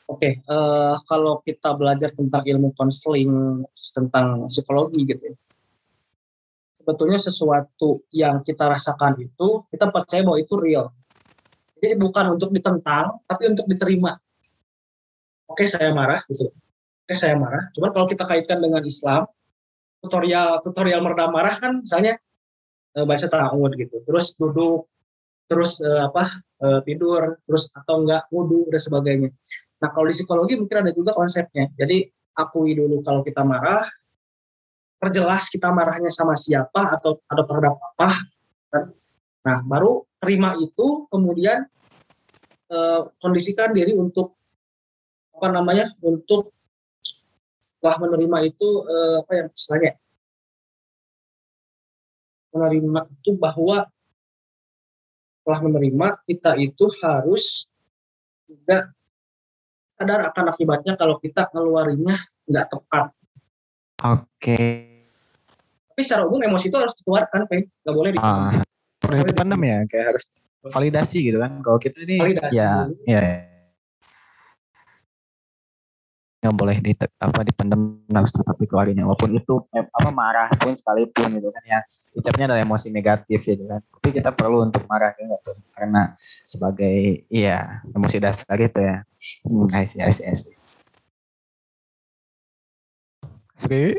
Oke, 0.06 0.38
okay, 0.38 0.46
uh, 0.46 0.94
eh, 0.94 0.96
kalau 1.02 1.42
kita 1.42 1.74
belajar 1.74 2.14
tentang 2.14 2.46
ilmu 2.46 2.70
konseling, 2.78 3.66
tentang 3.74 4.46
psikologi 4.46 5.02
gitu 5.02 5.34
ya, 5.34 5.34
sebetulnya 6.78 7.18
sesuatu 7.18 8.06
yang 8.14 8.38
kita 8.46 8.70
rasakan 8.70 9.18
itu, 9.18 9.66
kita 9.66 9.90
percaya 9.90 10.22
bahwa 10.22 10.38
itu 10.38 10.54
real. 10.54 10.94
Jadi 11.82 11.98
bukan 11.98 12.38
untuk 12.38 12.54
ditentang, 12.54 13.18
tapi 13.26 13.50
untuk 13.50 13.66
diterima. 13.66 14.14
Oke, 15.50 15.66
okay, 15.66 15.74
saya 15.74 15.90
marah 15.90 16.22
gitu. 16.30 16.54
Oke, 16.54 17.10
okay, 17.10 17.16
saya 17.18 17.34
marah. 17.34 17.66
Cuman 17.74 17.90
kalau 17.90 18.06
kita 18.06 18.30
kaitkan 18.30 18.62
dengan 18.62 18.86
Islam, 18.86 19.26
tutorial 19.98 20.62
tutorial 20.62 21.02
meredam 21.02 21.34
marah 21.34 21.58
kan 21.58 21.82
misalnya 21.82 22.14
uh, 22.94 23.02
baca 23.02 23.26
ta'awud 23.26 23.74
gitu. 23.74 24.06
Terus 24.06 24.38
duduk, 24.38 24.86
terus 25.50 25.82
uh, 25.82 26.06
apa? 26.06 26.46
Tidur, 26.88 27.36
terus 27.44 27.68
atau 27.76 28.00
enggak 28.00 28.32
wudhu 28.32 28.64
dan 28.72 28.80
sebagainya 28.80 29.28
Nah 29.76 29.88
kalau 29.92 30.06
di 30.08 30.14
psikologi 30.16 30.54
mungkin 30.56 30.86
ada 30.86 30.92
juga 30.92 31.12
konsepnya. 31.12 31.68
Jadi 31.76 32.08
akui 32.36 32.76
dulu 32.76 33.00
kalau 33.04 33.20
kita 33.20 33.44
marah, 33.44 33.84
perjelas 34.96 35.52
kita 35.52 35.68
marahnya 35.72 36.08
sama 36.08 36.36
siapa 36.36 36.96
atau 36.96 37.20
ada 37.28 37.42
terhadap 37.44 37.74
apa. 37.76 38.10
Kan? 38.72 38.84
Nah 39.44 39.58
baru 39.64 40.04
terima 40.20 40.56
itu, 40.56 41.04
kemudian 41.12 41.64
eh, 42.72 43.00
kondisikan 43.20 43.76
diri 43.76 43.92
untuk 43.92 44.36
apa 45.36 45.52
namanya 45.52 45.92
untuk 46.00 46.56
setelah 47.60 48.08
menerima 48.08 48.38
itu 48.48 48.68
eh, 48.88 49.16
apa 49.20 49.32
yang 49.36 49.48
istilahnya 49.52 49.92
menerima 52.56 53.00
itu 53.12 53.30
bahwa 53.36 53.84
setelah 55.36 55.60
menerima 55.68 56.08
kita 56.24 56.56
itu 56.56 56.84
harus 57.04 57.68
juga 58.48 58.90
sadar 59.96 60.20
akan 60.30 60.44
akibatnya 60.52 60.94
kalau 61.00 61.16
kita 61.16 61.48
ngeluarinnya 61.50 62.16
nggak 62.46 62.66
tepat. 62.68 63.04
Oke. 64.04 64.22
Okay. 64.36 64.68
Tapi 65.92 66.00
secara 66.04 66.28
umum 66.28 66.44
emosi 66.44 66.68
itu 66.68 66.76
harus 66.76 66.92
dikeluarkan, 67.00 67.48
Pak. 67.48 67.56
Nggak 67.82 67.94
boleh 67.96 68.10
di 68.12 68.18
ah, 68.20 68.52
dipendam 69.24 69.60
ya, 69.64 69.78
kayak 69.88 70.06
harus 70.12 70.24
validasi 70.68 71.32
gitu 71.32 71.40
kan. 71.40 71.64
Kalau 71.64 71.78
kita 71.80 72.04
ini 72.04 72.20
Validasi 72.20 72.52
ya, 72.60 72.84
dulu. 72.84 72.94
ya 73.08 73.55
nggak 76.46 76.56
boleh 76.56 76.76
di 76.78 76.92
apa 76.96 77.40
dipendam 77.42 78.00
harus 78.08 78.30
tetap 78.30 78.56
dikeluarin 78.56 78.96
ya. 78.96 79.04
walaupun 79.04 79.34
itu 79.34 79.54
eh, 79.74 79.82
apa 79.82 80.10
marah 80.14 80.48
pun 80.54 80.72
sekalipun 80.72 81.36
gitu 81.36 81.50
kan 81.50 81.62
ya 81.66 81.78
ucapnya 82.14 82.44
adalah 82.54 82.62
emosi 82.62 82.88
negatif 82.94 83.42
gitu 83.42 83.66
kan 83.66 83.82
tapi 83.82 84.08
kita 84.14 84.30
perlu 84.30 84.62
untuk 84.62 84.86
marah 84.86 85.10
gitu 85.18 85.52
karena 85.74 86.14
sebagai 86.46 87.26
iya 87.28 87.82
emosi 87.90 88.16
dasar 88.22 88.56
itu 88.62 88.78
ya 88.78 89.02
hmm, 89.50 89.66
I 89.74 89.84
see, 89.84 90.00
I 90.00 90.14
see, 90.14 90.24
I 90.24 90.34
see. 90.38 90.54
Sri 93.56 93.98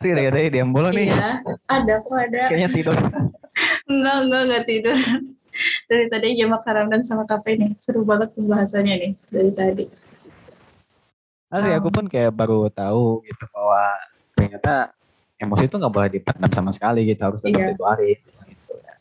Sri 0.00 0.08
ada 0.10 0.22
katanya 0.32 0.50
diam 0.50 0.68
mulu 0.74 0.90
nih 0.90 1.12
Iya, 1.12 1.44
ada 1.68 1.94
kok 2.02 2.16
ada. 2.16 2.42
kayaknya 2.50 2.70
tidur 2.72 2.96
Enggak, 3.88 4.16
enggak, 4.24 4.42
enggak 4.46 4.64
tidur. 4.68 4.98
Dari 5.90 6.04
tadi 6.06 6.26
jam 6.38 6.50
makanan 6.54 6.86
dan 6.92 7.02
sama 7.02 7.24
kafe 7.26 7.58
nih. 7.58 7.74
Seru 7.82 8.06
banget 8.06 8.30
pembahasannya 8.36 8.94
nih 8.94 9.12
dari 9.32 9.50
tadi. 9.50 9.84
Asli 11.48 11.72
aku 11.72 11.88
pun 11.88 12.04
kayak 12.04 12.28
baru 12.30 12.68
tahu 12.68 13.24
gitu 13.24 13.44
bahwa 13.48 13.80
ternyata 14.36 14.92
emosi 15.36 15.64
itu 15.64 15.76
nggak 15.76 15.90
boleh 15.90 16.10
dipendam 16.10 16.50
sama 16.52 16.70
sekali 16.70 17.04
gitu 17.04 17.24
harus 17.24 17.40
tetap 17.40 17.56
Iya. 17.56 17.68
dikeluarin 17.72 18.18
gitu 18.20 18.72
ya. 18.76 18.94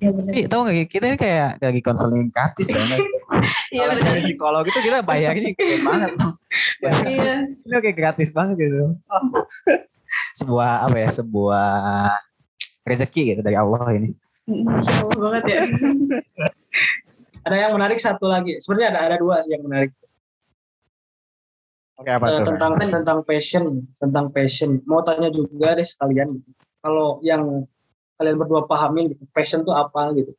Ya 0.00 0.08
benar. 0.10 0.32
Tapi 0.32 0.40
tahu 0.46 0.60
nggak 0.64 0.76
kita 0.88 1.04
ini 1.06 1.16
kayak 1.16 1.50
lagi 1.60 1.80
konseling 1.80 2.28
gratis 2.28 2.66
kan? 2.68 2.80
Iya 3.74 3.90
benar. 3.90 4.06
dari 4.06 4.20
psikolog 4.22 4.64
itu 4.64 4.78
kita 4.78 5.02
bayarnya 5.02 5.50
gede 5.52 5.76
banget. 5.88 6.10
Iya. 7.04 7.34
Ini 7.60 7.76
kayak 7.82 7.96
gratis 7.96 8.28
banget 8.30 8.56
gitu. 8.62 8.94
sebuah 10.40 10.86
apa 10.86 10.96
ya? 10.96 11.10
Sebuah 11.10 11.68
rezeki 12.82 13.34
gitu 13.34 13.40
dari 13.42 13.58
Allah 13.58 13.84
ini. 13.92 14.14
Masya 14.46 14.92
Allah 15.02 15.18
banget 15.18 15.44
ya. 15.50 15.62
Ada 17.42 17.56
yang 17.58 17.72
menarik 17.74 17.98
satu 17.98 18.24
lagi. 18.24 18.56
Sebenarnya 18.56 18.88
ada 18.96 19.00
ada 19.12 19.16
dua 19.18 19.42
sih 19.42 19.52
yang 19.52 19.66
menarik. 19.66 19.92
Oke 21.94 22.10
apa 22.10 22.26
tuh? 22.42 22.50
tentang 22.50 22.72
tentang 22.74 23.18
passion, 23.22 23.64
tentang 23.94 24.26
passion. 24.34 24.82
Mau 24.82 25.00
tanya 25.06 25.30
juga 25.30 25.78
deh 25.78 25.86
sekalian. 25.86 26.42
Kalau 26.82 27.22
yang 27.22 27.62
kalian 28.18 28.36
berdua 28.38 28.66
pahamin 28.66 29.14
gitu, 29.14 29.22
passion 29.30 29.62
tuh 29.62 29.74
apa 29.74 30.10
gitu. 30.18 30.34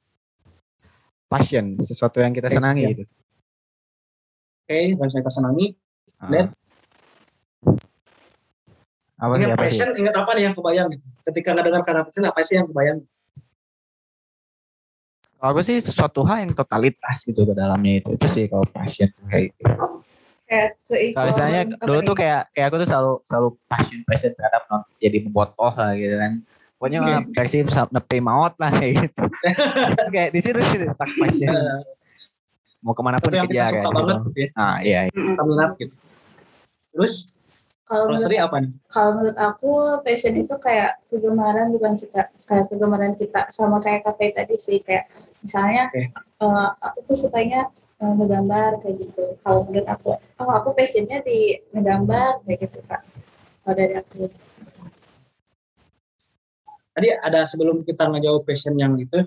Passion, 1.31 1.79
sesuatu 1.79 2.19
yang 2.19 2.35
kita 2.35 2.51
senangi 2.51 2.83
gitu. 2.91 3.03
Oke, 4.65 4.97
yang 4.99 5.09
saya 5.09 5.23
kesenangi. 5.23 5.67
Ah. 6.19 6.29
Dan 6.29 6.45
apa 9.15 9.31
sih 9.39 9.43
Ingat 9.47 9.55
apa 9.55 9.63
sih? 9.63 9.79
passion, 9.79 9.89
ingat 9.95 10.15
apa 10.19 10.29
nih 10.35 10.43
yang 10.51 10.55
kebayang 10.59 10.87
gitu. 10.91 11.05
Ketika 11.31 11.47
nggak 11.55 11.65
dengar 11.71 11.81
kata 11.87 12.01
passion, 12.03 12.23
apa 12.27 12.39
sih 12.43 12.55
yang 12.59 12.67
kebayang? 12.67 12.99
Kalau 15.39 15.49
aku 15.55 15.61
sih 15.63 15.77
sesuatu 15.79 16.25
hal 16.27 16.43
yang 16.43 16.51
totalitas 16.51 17.17
gitu 17.23 17.47
ke 17.47 17.53
dalamnya 17.55 18.03
itu. 18.03 18.09
Itu 18.17 18.27
sih 18.27 18.45
kalau 18.51 18.67
passion 18.67 19.07
tuh 19.15 19.25
kayak 19.31 19.55
gitu. 19.55 20.03
Kayak 20.45 20.69
istilahnya 21.33 21.61
apa 21.73 21.85
dulu 21.89 21.99
tuh 22.05 22.15
kayak 22.15 22.41
kayak 22.53 22.67
aku 22.69 22.77
tuh 22.85 22.87
selalu 22.87 23.13
selalu 23.25 23.49
passion 23.65 23.99
passion 24.05 24.31
terhadap 24.37 24.61
non- 24.69 24.87
jadi 25.01 25.17
botoh 25.29 25.73
lah 25.73 25.97
gitu 25.97 26.15
kan. 26.21 26.33
Pokoknya 26.77 26.99
mah 27.01 27.19
versi 27.33 27.65
nepi 27.65 28.17
maut 28.21 28.53
lah 28.61 28.69
kayak 28.77 28.93
gitu. 29.09 29.23
kayak 30.13 30.29
di 30.35 30.39
situ 30.43 30.59
sih 30.69 30.77
tak 30.85 31.09
passion. 31.17 31.49
Mau 32.85 32.93
ke 32.93 33.01
mana 33.01 33.17
pun 33.17 33.33
suka 33.33 33.49
kayak 33.49 33.89
banget 33.89 34.15
gitu. 34.21 34.29
gitu 34.29 34.39
ya. 34.45 34.49
Ah 34.53 34.77
iya. 34.85 34.99
iya. 35.09 35.41
Minat 35.41 35.71
gitu. 35.81 35.93
Terus 36.93 37.35
Kalau 37.85 38.09
menurut 38.09 38.33
apa 38.33 38.57
nih? 38.65 38.71
kalau 38.89 39.11
menurut 39.13 39.37
aku 39.37 39.71
passion 40.01 40.33
itu 40.33 40.55
kayak 40.57 41.05
kegemaran 41.05 41.69
bukan 41.69 41.93
sih 41.93 42.09
kayak 42.09 42.65
kegemaran 42.65 43.13
kita 43.13 43.45
sama 43.53 43.77
kayak 43.77 44.01
kafe 44.01 44.33
tadi 44.33 44.57
sih 44.57 44.81
kayak 44.81 45.05
misalnya 45.45 45.93
Oke. 45.93 46.09
eh, 46.09 46.69
aku 46.81 46.99
tuh 47.05 47.17
sukanya 47.29 47.69
ngegambar 48.01 48.83
kayak 48.83 48.95
gitu 48.99 49.23
kalau 49.39 49.63
menurut 49.63 49.87
aku 49.87 50.19
oh 50.19 50.51
aku 50.51 50.75
passionnya 50.75 51.23
di 51.23 51.55
ngegambar 51.71 52.43
kayak 52.43 52.67
gitu 52.67 52.79
kak 52.85 53.01
kalau 53.63 53.75
dari 53.75 53.95
aku 53.95 54.27
Tadi 56.95 57.11
ada 57.11 57.43
sebelum 57.43 57.83
kita 57.83 58.07
ngejawab 58.07 58.47
passion 58.47 58.71
yang 58.79 58.95
itu, 58.95 59.19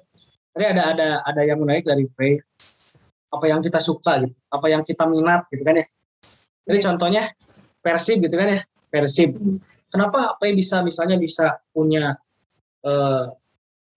tadi 0.57 0.65
ada 0.65 0.89
ada 0.89 1.09
ada 1.21 1.41
yang 1.45 1.61
menarik 1.61 1.85
dari 1.85 2.09
Frey. 2.09 2.41
Apa 3.29 3.45
yang 3.45 3.61
kita 3.61 3.77
suka 3.77 4.25
gitu, 4.25 4.33
apa 4.49 4.73
yang 4.73 4.81
kita 4.89 5.05
minat 5.05 5.45
gitu 5.53 5.61
kan 5.69 5.77
ya. 5.77 5.87
Jadi 6.65 6.79
Iya. 6.81 6.87
contohnya 6.89 7.23
Persib 7.85 8.25
gitu 8.25 8.41
kan 8.41 8.57
ya, 8.57 8.61
Persib. 8.89 9.37
Hmm. 9.37 9.61
Kenapa 9.93 10.33
apa 10.33 10.49
yang 10.49 10.57
bisa 10.57 10.81
misalnya 10.81 11.21
bisa 11.21 11.61
punya 11.69 12.17
eh, 12.81 13.25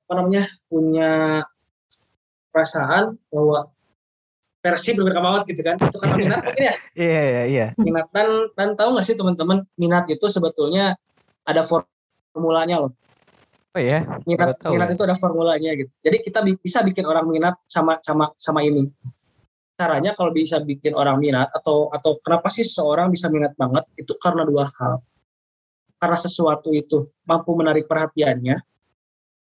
apa 0.04 0.14
namanya 0.20 0.52
punya 0.68 1.40
perasaan 2.52 3.16
bahwa 3.32 3.72
Persib 4.62 4.94
berbeda 5.02 5.20
banget 5.20 5.42
gitu 5.52 5.62
kan. 5.66 5.76
Itu 5.82 5.98
karena 5.98 6.16
minat 6.24 6.40
mungkin 6.46 6.64
ya. 6.64 6.76
Iya 6.94 7.22
iya 7.22 7.44
iya. 7.50 7.68
minat 7.82 8.08
dan 8.14 8.30
dan 8.54 8.70
tahu 8.78 8.94
nggak 8.94 9.06
sih 9.10 9.18
teman-teman 9.18 9.66
minat 9.74 10.06
itu 10.08 10.26
sebetulnya 10.30 10.94
ada 11.42 11.66
formulanya 11.66 12.86
loh. 12.86 12.94
Oh 13.74 13.82
iya. 13.82 14.06
minat 14.30 14.62
tahu 14.62 14.78
minat 14.78 14.94
ya. 14.94 14.96
itu 14.96 15.04
ada 15.04 15.16
formulanya 15.18 15.72
gitu. 15.74 15.90
Jadi 16.06 16.18
kita 16.22 16.40
bi- 16.46 16.62
bisa 16.62 16.86
bikin 16.86 17.04
orang 17.10 17.26
minat 17.26 17.58
sama 17.66 17.98
sama 18.06 18.30
sama 18.38 18.62
ini. 18.62 18.86
Caranya 19.74 20.14
kalau 20.14 20.30
bisa 20.30 20.62
bikin 20.62 20.94
orang 20.94 21.18
minat 21.18 21.50
atau 21.50 21.90
atau 21.90 22.22
kenapa 22.22 22.54
sih 22.54 22.62
seseorang 22.62 23.10
bisa 23.10 23.34
minat 23.34 23.58
banget? 23.58 23.90
Itu 23.98 24.14
karena 24.22 24.46
dua 24.46 24.70
hal. 24.70 25.02
Karena 25.98 26.18
sesuatu 26.18 26.70
itu 26.70 27.10
mampu 27.26 27.58
menarik 27.58 27.90
perhatiannya 27.90 28.58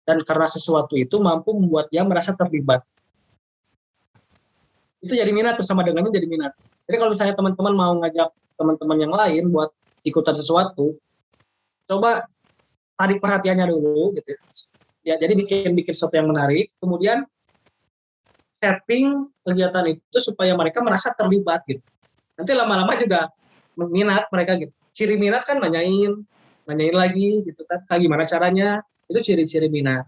dan 0.01 0.17
karena 0.26 0.49
sesuatu 0.49 0.97
itu 0.97 1.22
mampu 1.22 1.53
membuat 1.53 1.88
dia 1.93 2.01
merasa 2.01 2.34
terlibat 2.34 2.82
itu 5.02 5.14
jadi 5.18 5.32
minat 5.34 5.58
tuh 5.58 5.66
sama 5.66 5.82
dengannya 5.82 6.14
jadi 6.14 6.28
minat 6.30 6.54
jadi 6.86 6.95
kalau 7.02 7.12
misalnya 7.14 7.36
teman-teman 7.36 7.74
mau 7.74 7.93
ngajak 8.02 8.30
teman-teman 8.56 8.97
yang 9.02 9.14
lain 9.14 9.43
buat 9.49 9.70
ikutan 10.06 10.38
sesuatu 10.38 10.95
coba 11.89 12.26
tarik 13.02 13.18
perhatiannya 13.18 13.66
dulu 13.66 14.14
gitu 14.14 14.30
ya. 14.30 14.39
Ya, 15.02 15.16
jadi 15.18 15.34
bikin 15.34 15.74
bikin 15.74 15.97
sesuatu 15.97 16.14
yang 16.14 16.30
menarik, 16.30 16.70
kemudian 16.78 17.26
setting 18.54 19.26
kegiatan 19.41 19.97
itu 19.97 20.18
supaya 20.22 20.54
mereka 20.54 20.86
merasa 20.86 21.10
terlibat 21.18 21.66
gitu. 21.66 21.82
Nanti 22.38 22.54
lama-lama 22.54 22.93
juga 23.02 23.34
minat 23.74 24.30
mereka 24.30 24.62
gitu. 24.62 24.70
Ciri 24.93 25.18
minat 25.18 25.41
kan 25.41 25.58
nanyain, 25.58 26.22
nanyain 26.70 26.93
lagi 26.93 27.41
gitu 27.41 27.66
kan, 27.66 27.82
kayak 27.89 28.02
gimana 28.06 28.22
caranya, 28.30 28.70
itu 29.10 29.20
ciri-ciri 29.26 29.74
minat. 29.74 30.06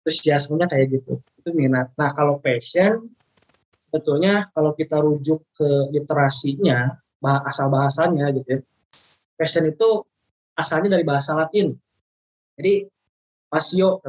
Terus 0.00 0.24
jasmenya 0.24 0.64
kayak 0.64 0.88
gitu, 0.88 1.20
itu 1.20 1.50
minat. 1.52 1.92
Nah 2.00 2.16
kalau 2.16 2.40
passion, 2.40 3.12
sebetulnya 3.94 4.50
kalau 4.50 4.74
kita 4.74 4.98
rujuk 4.98 5.46
ke 5.54 5.94
literasinya, 5.94 6.98
bah- 7.22 7.46
asal 7.46 7.70
bahasanya 7.70 8.34
gitu 8.34 8.58
ya, 8.58 8.60
passion 9.38 9.70
itu 9.70 10.02
asalnya 10.58 10.98
dari 10.98 11.06
bahasa 11.06 11.38
Latin. 11.38 11.78
Jadi 12.58 12.90
pasio, 13.46 14.02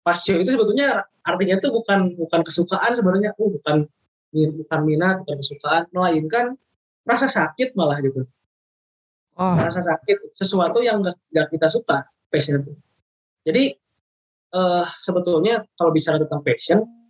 pasio 0.00 0.40
itu 0.40 0.56
sebetulnya 0.56 1.04
artinya 1.20 1.60
itu 1.60 1.68
bukan 1.68 2.16
bukan 2.16 2.40
kesukaan 2.48 2.96
sebenarnya, 2.96 3.36
oh, 3.36 3.52
bukan 3.52 3.84
bukan 4.32 4.80
minat, 4.88 5.20
bukan 5.20 5.36
kesukaan, 5.36 5.84
melainkan 5.92 6.56
rasa 7.04 7.28
sakit 7.28 7.76
malah 7.76 8.00
gitu. 8.00 8.24
Oh 9.36 9.52
Rasa 9.60 9.84
sakit 9.84 10.32
sesuatu 10.32 10.80
yang 10.80 11.04
nggak 11.04 11.52
kita 11.52 11.68
suka, 11.68 12.08
passion 12.32 12.64
itu. 12.64 12.72
Jadi 13.44 13.64
eh, 14.56 14.86
sebetulnya 15.04 15.60
kalau 15.76 15.92
bicara 15.92 16.16
tentang 16.16 16.40
passion, 16.40 17.03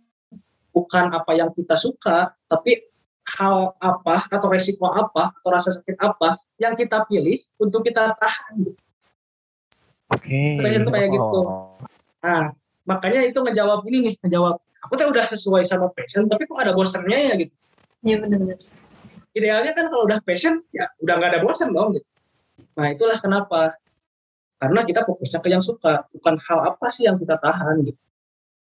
bukan 0.75 1.07
apa 1.15 1.31
yang 1.31 1.47
kita 1.55 1.79
suka, 1.79 2.35
tapi 2.51 2.83
hal 3.39 3.71
apa 3.79 4.27
atau 4.27 4.51
resiko 4.51 4.91
apa 4.91 5.31
atau 5.31 5.49
rasa 5.49 5.71
sakit 5.71 5.95
apa 6.03 6.37
yang 6.59 6.75
kita 6.75 7.07
pilih 7.07 7.39
untuk 7.55 7.87
kita 7.87 8.11
tahan. 8.19 8.75
oke. 10.11 10.41
Tuh 10.59 10.91
kayak 10.91 11.09
gitu. 11.15 11.39
Nah, 12.19 12.51
makanya 12.83 13.23
itu 13.23 13.39
ngejawab 13.39 13.87
ini 13.87 14.11
nih, 14.11 14.15
ngejawab 14.27 14.59
aku 14.83 14.93
tuh 14.99 15.07
udah 15.09 15.25
sesuai 15.25 15.63
sama 15.63 15.87
passion, 15.95 16.27
tapi 16.27 16.43
kok 16.45 16.59
ada 16.59 16.75
bosannya 16.75 17.19
ya 17.31 17.33
gitu. 17.39 17.55
iya 18.05 18.21
benar-benar 18.21 18.59
Idealnya 19.35 19.71
kan 19.75 19.91
kalau 19.91 20.07
udah 20.07 20.19
passion, 20.23 20.63
ya 20.71 20.87
udah 21.01 21.13
nggak 21.19 21.29
ada 21.35 21.39
bosan 21.43 21.73
dong 21.75 21.97
gitu. 21.97 22.07
Nah, 22.77 22.87
itulah 22.91 23.19
kenapa. 23.19 23.75
Karena 24.55 24.87
kita 24.87 25.03
fokusnya 25.03 25.39
ke 25.43 25.49
yang 25.51 25.59
suka, 25.59 26.07
bukan 26.15 26.39
hal 26.39 26.59
apa 26.71 26.87
sih 26.87 27.03
yang 27.03 27.19
kita 27.19 27.35
tahan 27.35 27.83
gitu. 27.83 27.99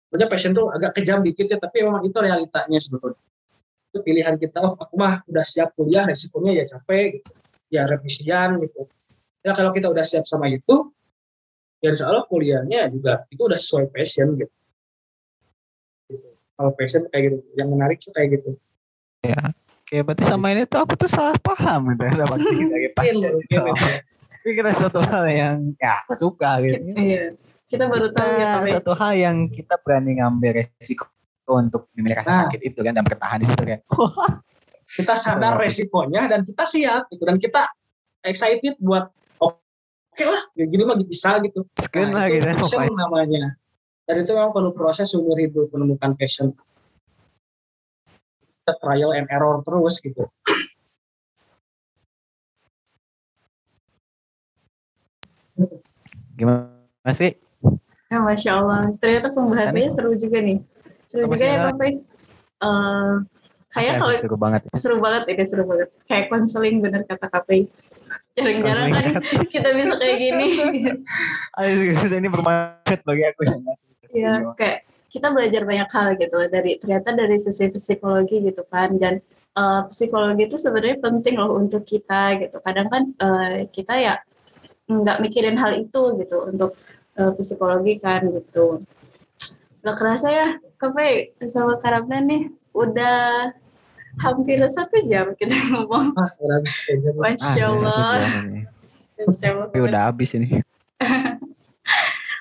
Sebenarnya 0.06 0.28
passion 0.30 0.52
tuh 0.54 0.70
agak 0.70 0.94
kejam 0.96 1.18
dikit 1.20 1.46
ya, 1.50 1.58
tapi 1.58 1.82
memang 1.82 2.02
itu 2.06 2.14
realitanya 2.18 2.78
sebetulnya. 2.78 3.18
Itu 3.90 3.98
pilihan 4.06 4.34
kita, 4.38 4.58
oh 4.62 4.78
aku 4.78 4.94
mah 4.94 5.26
udah 5.26 5.44
siap 5.44 5.74
kuliah, 5.74 6.06
resikonya 6.06 6.62
ya 6.62 6.64
capek, 6.78 7.18
gitu. 7.18 7.30
ya 7.74 7.82
revisian 7.90 8.62
gitu. 8.62 8.86
Ya 9.42 9.50
kalau 9.54 9.74
kita 9.74 9.90
udah 9.90 10.06
siap 10.06 10.22
sama 10.26 10.46
itu, 10.46 10.94
ya 11.82 11.90
insya 11.90 12.06
Allah 12.10 12.22
kuliahnya 12.26 12.86
juga 12.90 13.26
itu 13.30 13.42
udah 13.42 13.58
sesuai 13.58 13.90
passion 13.90 14.38
gitu. 14.38 14.54
Gitu. 16.10 16.28
Kalau 16.54 16.70
passion 16.78 17.02
kayak 17.10 17.22
gitu, 17.30 17.38
yang 17.58 17.68
menarik 17.74 17.98
tuh 17.98 18.14
kayak 18.14 18.38
gitu. 18.38 18.54
Oke, 19.86 20.02
berarti 20.02 20.26
sama 20.26 20.50
ini 20.50 20.66
tuh 20.66 20.82
aku 20.82 20.98
tuh 20.98 21.06
salah 21.06 21.38
paham 21.38 21.94
gitu 21.94 22.10
dapat 22.10 22.42
dari 22.42 22.58
Mungkin, 22.58 22.90
passion. 22.90 23.30
mungkin, 23.38 23.58
mungkin. 23.70 23.94
Kira 24.46 24.70
suatu 24.74 24.98
hal 25.02 25.26
yang 25.26 25.58
ya 25.78 26.02
aku 26.06 26.14
suka 26.14 26.62
gitu. 26.62 26.78
iya 26.94 27.30
kita 27.66 27.84
baru 27.84 28.06
tahu 28.08 28.30
ya 28.32 28.38
Kita 28.38 28.58
Kafe. 28.60 28.70
satu 28.74 28.92
hal 28.94 29.12
yang 29.14 29.36
kita 29.48 29.74
berani 29.78 30.16
ngambil 30.16 30.50
resiko 30.56 31.06
untuk 31.48 31.90
memilih 31.92 32.18
rasa 32.18 32.28
Nah. 32.28 32.38
sakit 32.44 32.60
itu 32.64 32.80
kan 32.80 32.92
dan 32.92 33.04
bertahan 33.04 33.38
di 33.38 33.46
situ 33.46 33.62
kan. 33.64 33.80
kita 34.98 35.14
sadar 35.14 35.54
resikonya 35.56 36.26
dan 36.26 36.40
kita 36.42 36.62
siap 36.62 37.06
gitu 37.08 37.22
dan 37.22 37.36
kita 37.36 37.66
excited 38.22 38.78
buat 38.78 39.10
oke 39.36 39.58
lah 40.22 40.42
ya 40.54 40.64
gini 40.64 40.82
mah 40.82 40.94
bisa 40.96 41.42
gitu 41.42 41.66
Sken 41.76 42.10
Nah, 42.10 42.22
lah 42.22 42.30
itu 42.30 42.38
gitu. 42.40 42.54
passion 42.62 42.94
namanya 42.96 43.58
dan 44.02 44.16
itu 44.16 44.30
memang 44.30 44.50
perlu 44.50 44.70
proses 44.70 45.10
umur 45.12 45.34
hidup 45.36 45.70
menemukan 45.70 46.14
passion 46.14 46.54
kita 48.56 48.78
trial 48.78 49.10
and 49.10 49.26
error 49.26 49.58
terus 49.60 49.98
gitu 49.98 50.30
Gimana 56.36 57.10
sih? 57.12 57.32
Ya, 58.16 58.24
Masya 58.24 58.50
Allah. 58.56 58.82
Ternyata 58.96 59.28
pembahasannya 59.36 59.90
seru 59.92 60.16
juga 60.16 60.38
nih. 60.40 60.58
Seru 61.04 61.28
juga 61.28 61.44
ya, 61.44 61.68
Pembahasannya- 61.68 61.76
Kafe. 61.76 61.88
Eh, 62.56 63.14
kayak 63.76 63.94
kalau 64.00 64.14
seru 64.16 64.36
banget. 64.40 64.60
ya. 64.64 64.70
seru 64.80 64.96
banget 64.96 65.22
ini, 65.28 65.44
seru 65.44 65.64
banget. 65.68 65.88
Kayak 66.08 66.24
konseling 66.32 66.76
bener 66.80 67.02
kata 67.04 67.26
Kafe. 67.28 67.68
Jarang-jarang 68.32 68.88
kan 68.88 69.04
kita 69.52 69.68
bisa 69.76 69.94
kayak 70.00 70.16
gini. 70.16 70.48
Ini 72.16 72.28
bermanfaat 72.32 73.00
bagi 73.04 73.24
aku. 73.28 73.40
Iya, 74.16 74.32
kayak 74.56 74.78
kita 75.12 75.28
belajar 75.32 75.62
banyak 75.68 75.88
hal 75.92 76.08
gitu 76.16 76.38
dari 76.48 76.76
ternyata 76.80 77.12
dari 77.12 77.36
sisi 77.36 77.68
psikologi 77.68 78.40
gitu 78.40 78.62
kan 78.68 78.96
dan 78.96 79.20
eh, 79.56 79.82
psikologi 79.92 80.48
itu 80.48 80.56
sebenarnya 80.56 80.96
penting 81.02 81.36
loh 81.36 81.58
untuk 81.60 81.84
kita 81.84 82.40
gitu. 82.40 82.56
Kadang 82.64 82.88
kan 82.88 83.02
eh, 83.20 83.68
kita 83.68 83.94
ya 84.00 84.14
nggak 84.86 85.18
mikirin 85.20 85.58
hal 85.58 85.74
itu 85.76 86.14
gitu 86.22 86.46
untuk 86.46 86.78
eh, 87.16 87.32
psikologi 87.34 87.96
kan 87.96 88.24
gitu. 88.28 88.84
Gak 89.80 89.96
kerasa 89.96 90.28
ya, 90.28 90.48
kafe 90.76 91.32
sama 91.46 91.78
Karabna 91.78 92.18
nih 92.20 92.50
udah 92.72 93.50
hampir 94.18 94.60
satu 94.66 94.96
jam 95.04 95.32
kita 95.32 95.52
ngomong. 95.72 96.12
ah 96.12 96.30
udah 96.40 96.56
habis 96.58 96.74
Masya 97.14 97.62
Ah, 97.62 97.68
Allah. 97.68 97.92
satu 97.92 98.16
jam 98.16 98.44
ini. 98.44 98.60
Masya 99.26 99.48
Allah. 99.48 99.66
Udah 99.78 100.02
habis 100.08 100.30
ini. 100.32 100.48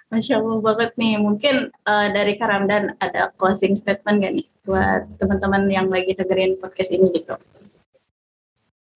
Masya 0.05 0.38
Allah 0.38 0.57
banget 0.61 0.91
nih. 0.95 1.13
Mungkin 1.17 1.55
eh, 1.69 2.07
dari 2.09 2.34
Karamdan 2.36 2.95
ada 2.97 3.32
closing 3.36 3.76
statement 3.76 4.17
gak 4.21 4.34
nih 4.34 4.47
buat 4.65 5.05
teman-teman 5.17 5.69
yang 5.69 5.88
lagi 5.88 6.11
dengerin 6.11 6.57
podcast 6.57 6.89
ini 6.89 7.11
gitu. 7.13 7.36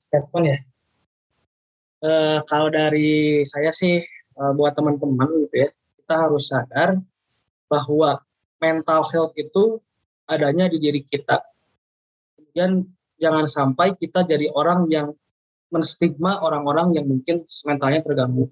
statement 0.02 0.46
ya 0.48 0.60
Eh, 2.00 2.40
kalau 2.48 2.72
dari 2.72 3.44
saya 3.44 3.70
sih 3.70 4.00
eh, 4.40 4.52
buat 4.56 4.72
teman-teman 4.74 5.28
gitu 5.46 5.56
ya 5.68 5.70
kita 6.10 6.26
harus 6.26 6.50
sadar 6.50 6.98
bahwa 7.70 8.18
mental 8.58 9.06
health 9.14 9.38
itu 9.38 9.78
adanya 10.26 10.66
di 10.66 10.82
diri 10.82 11.06
kita. 11.06 11.38
Kemudian 12.34 12.82
jangan 13.22 13.46
sampai 13.46 13.94
kita 13.94 14.26
jadi 14.26 14.50
orang 14.50 14.90
yang 14.90 15.14
menstigma 15.70 16.42
orang-orang 16.42 16.98
yang 16.98 17.06
mungkin 17.06 17.46
mentalnya 17.46 18.02
terganggu. 18.02 18.50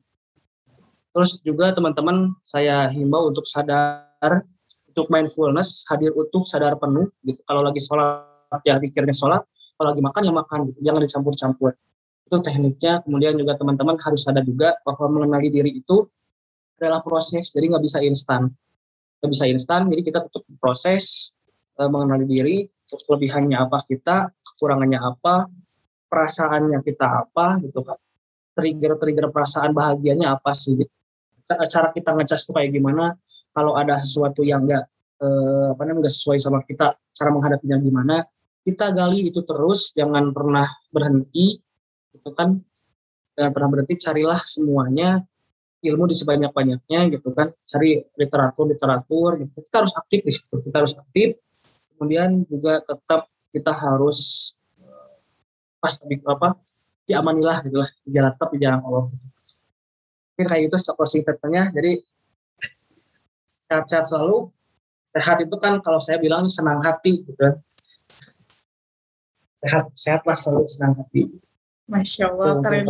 Terus 1.18 1.42
juga 1.42 1.74
teman-teman 1.74 2.38
saya 2.46 2.94
himbau 2.94 3.34
untuk 3.34 3.50
sadar 3.50 4.46
untuk 4.86 5.10
mindfulness 5.10 5.82
hadir 5.90 6.14
utuh 6.14 6.46
sadar 6.46 6.78
penuh 6.78 7.10
gitu. 7.26 7.42
Kalau 7.42 7.66
lagi 7.66 7.82
sholat 7.82 8.62
ya 8.62 8.78
pikirnya 8.78 9.18
sholat. 9.18 9.42
Kalau 9.78 9.94
lagi 9.94 10.02
makan 10.06 10.22
ya 10.26 10.34
makan 10.34 10.60
gitu. 10.70 10.80
jangan 10.86 11.02
dicampur-campur 11.06 11.72
itu 12.28 12.36
tekniknya. 12.44 13.00
Kemudian 13.02 13.34
juga 13.40 13.56
teman-teman 13.56 13.96
harus 13.96 14.22
sadar 14.28 14.44
juga 14.44 14.76
bahwa 14.84 15.08
mengenali 15.08 15.48
diri 15.48 15.80
itu 15.80 16.04
adalah 16.78 17.02
proses 17.02 17.50
jadi 17.56 17.72
nggak 17.72 17.84
bisa 17.88 18.00
instan. 18.04 18.52
Nggak 19.24 19.32
bisa 19.32 19.46
instan 19.48 19.88
jadi 19.88 20.02
kita 20.04 20.20
tetap 20.28 20.44
proses 20.60 21.32
eh, 21.80 21.90
mengenali 21.90 22.28
diri 22.28 22.58
terus 22.88 23.04
kelebihannya 23.08 23.58
apa 23.58 23.84
kita 23.88 24.32
kekurangannya 24.44 25.00
apa 25.00 25.48
perasaannya 26.08 26.80
kita 26.88 27.28
apa 27.28 27.60
gitu 27.64 27.84
kan 27.84 28.00
trigger 28.56 28.96
trigger 28.96 29.28
perasaan 29.32 29.76
bahagianya 29.76 30.36
apa 30.36 30.52
sih 30.56 30.76
gitu. 30.80 30.94
Ca- 31.48 31.64
cara 31.68 31.90
kita 31.96 32.12
ngecas 32.16 32.44
itu 32.44 32.52
kayak 32.52 32.72
gimana 32.76 33.16
kalau 33.52 33.76
ada 33.76 33.98
sesuatu 34.00 34.44
yang 34.44 34.64
nggak 34.64 34.84
eh, 35.24 35.68
apa 35.74 35.82
namanya 35.84 36.08
nggak 36.08 36.16
sesuai 36.16 36.38
sama 36.40 36.60
kita 36.64 36.94
cara 36.94 37.30
menghadapinya 37.34 37.78
gimana 37.82 38.16
kita 38.68 38.92
gali 38.92 39.32
itu 39.32 39.42
terus 39.48 39.96
jangan 39.96 40.36
pernah 40.36 40.68
berhenti 40.92 41.56
gitu 42.28 42.36
kan 42.36 42.60
jangan 43.40 43.52
pernah 43.56 43.70
berhenti 43.72 43.96
carilah 43.96 44.44
semuanya 44.44 45.24
ilmu 45.80 46.04
di 46.12 46.16
sebanyak 46.18 46.52
banyaknya 46.52 47.00
gitu 47.16 47.32
kan. 47.32 47.56
Cari 47.64 48.04
literatur 48.20 48.68
literatur 48.68 49.40
gitu. 49.40 49.64
Kita 49.64 49.86
harus 49.86 49.94
aktif 49.96 50.20
di 50.28 50.32
situ 50.36 50.56
kita 50.60 50.84
harus 50.84 50.94
aktif. 51.00 51.40
Kemudian 51.96 52.44
juga 52.44 52.84
tetap 52.84 53.32
kita 53.56 53.72
harus 53.72 54.52
eh, 54.84 55.16
pas 55.80 55.94
tapi 55.96 56.20
apa 56.28 56.60
diamanilah 57.08 57.64
gitu 57.64 57.80
lah 57.80 57.90
di 58.04 58.10
jalan 58.12 58.32
tetap 58.36 58.50
di 58.52 58.60
jalan 58.60 58.84
Allah 58.84 59.04
mungkin 59.08 60.54
kayak 60.54 60.62
gitu 60.68 60.76
stop 60.76 61.00
closing 61.00 61.24
statementnya 61.24 61.72
jadi 61.72 61.92
sehat-sehat 63.72 64.06
selalu. 64.12 64.52
Sehat 65.08 65.38
itu 65.42 65.56
kan 65.56 65.80
kalau 65.82 66.04
saya 66.04 66.20
bilang 66.20 66.46
senang 66.52 66.84
hati 66.84 67.24
gitu 67.24 67.34
kan. 67.40 67.58
Sehat 69.64 69.86
sehatlah 69.96 70.38
selalu 70.38 70.68
senang 70.70 70.94
hati 71.00 71.47
Masya 71.88 72.36
Allah, 72.36 72.60
keren. 72.60 72.84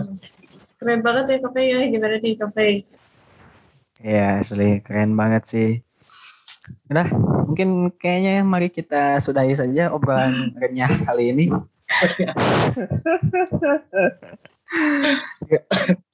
Keren 0.77 1.01
banget 1.05 1.25
ya 1.29 1.37
kafe 1.45 1.61
ya. 1.69 1.85
Gimana 1.89 2.17
nih 2.17 2.33
kafe? 2.37 2.85
Iya, 4.01 4.41
asli 4.41 4.81
keren 4.81 5.15
banget 5.17 5.45
sih. 5.49 5.81
Udah, 6.91 7.07
mungkin 7.47 7.89
kayaknya 7.95 8.43
mari 8.43 8.67
kita 8.69 9.19
sudahi 9.23 9.55
saja 9.55 9.93
obrolan 9.93 10.51
renyah 10.57 10.89
kali 11.07 11.29
ini. 11.33 11.45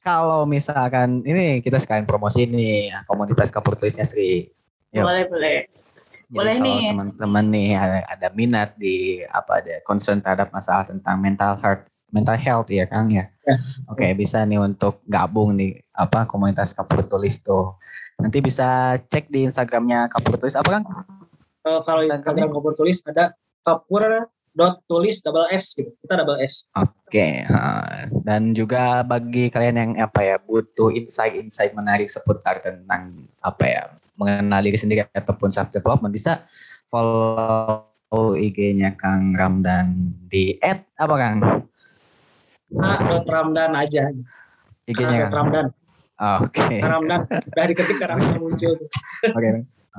Kalau 0.06 0.46
misalkan 0.46 1.26
ini 1.26 1.58
kita 1.64 1.80
sekalian 1.82 2.06
promosi 2.06 2.46
nih 2.46 2.94
komunitas 3.10 3.50
kapur 3.50 3.74
tulisnya 3.74 4.06
Sri. 4.06 4.46
Yuk. 4.94 5.02
Boleh, 5.02 5.26
boleh. 5.26 5.66
Jadi 6.34 6.38
Boleh 6.38 6.56
kalau 6.58 6.66
nih. 6.66 6.82
teman-teman 6.90 7.46
nih 7.54 7.70
ada, 7.78 8.00
ada 8.10 8.28
minat 8.34 8.70
di 8.78 9.22
apa 9.30 9.62
ada 9.62 9.78
concern 9.86 10.18
terhadap 10.18 10.50
masalah 10.50 10.86
tentang 10.86 11.22
mental 11.22 11.58
health 11.62 11.86
mental 12.14 12.38
health 12.38 12.70
ya 12.70 12.86
Kang 12.86 13.10
ya. 13.10 13.26
Ya. 13.44 13.58
Oke 13.90 14.14
bisa 14.14 14.46
nih 14.46 14.62
untuk 14.62 15.02
gabung 15.10 15.58
di 15.58 15.74
apa 15.98 16.30
komunitas 16.30 16.72
kapur 16.72 17.02
tulis 17.10 17.42
tuh. 17.42 17.76
Nanti 18.22 18.40
bisa 18.40 18.96
cek 19.10 19.34
di 19.34 19.50
Instagramnya 19.50 20.08
kapur 20.14 20.38
tulis 20.38 20.54
apa 20.54 20.80
Kang? 20.80 20.86
Eh, 21.66 21.82
kalau 21.84 22.06
Instagram 22.06 22.54
ngobrol 22.54 22.78
tulis 22.78 23.02
ada 23.10 23.34
kapur 23.66 24.30
dot 24.54 24.86
tulis 24.86 25.18
double 25.26 25.50
s 25.50 25.74
gitu 25.74 25.90
kita 26.06 26.22
double 26.22 26.38
s 26.46 26.70
Oke, 26.78 27.42
ha. 27.50 28.06
dan 28.22 28.54
juga 28.54 29.02
bagi 29.02 29.50
kalian 29.50 29.78
yang 29.78 29.92
apa 29.98 30.22
ya 30.22 30.38
butuh 30.38 30.94
insight-insight 30.94 31.74
menarik 31.74 32.06
seputar 32.06 32.62
tentang 32.62 33.26
apa 33.42 33.66
ya 33.66 33.84
mengenali 34.14 34.70
diri 34.70 34.78
sendiri 34.78 35.02
ataupun 35.18 35.50
self 35.50 35.74
development 35.74 36.14
bisa 36.14 36.46
follow 36.86 37.90
IG-nya 38.14 38.94
Kang 38.94 39.34
Ramdan 39.34 40.14
di 40.30 40.54
at 40.62 40.86
apa 41.02 41.16
Kang? 41.18 41.38
Ramdan 43.28 43.72
aja 43.74 44.10
IG-nya 44.90 45.30
Kang. 45.30 45.34
ramdan 45.34 45.66
Oke, 46.40 46.80
ramdan 46.80 47.26
udah 47.28 47.66
diketik 47.68 47.98
karena 48.00 48.16
muncul 48.40 48.78
oke, 49.28 49.50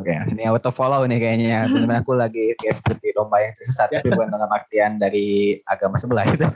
oke. 0.00 0.14
Ini 0.32 0.42
auto 0.48 0.70
follow 0.70 1.04
nih 1.04 1.18
kayaknya. 1.20 1.68
Benar-benar 1.68 2.00
aku 2.00 2.14
lagi 2.16 2.54
kayak 2.56 2.74
seperti 2.80 3.12
domba 3.12 3.42
yang 3.44 3.52
tersesat, 3.52 3.92
Ya. 3.92 4.00
tapi 4.00 4.14
bukan 4.14 4.30
dalam 4.32 4.48
artian 4.48 4.96
dari 4.96 5.58
agama 5.68 5.98
sebelah 6.00 6.24
itu. 6.30 6.46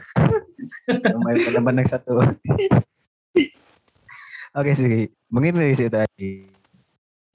domba 1.13 1.35
yang 1.35 1.43
benar-benar 1.53 1.85
satu. 1.85 2.23
oke 4.57 4.73
sih, 4.73 5.11
mungkin 5.29 5.59
dari 5.59 5.75
situ 5.77 5.91
tadi. 5.93 6.58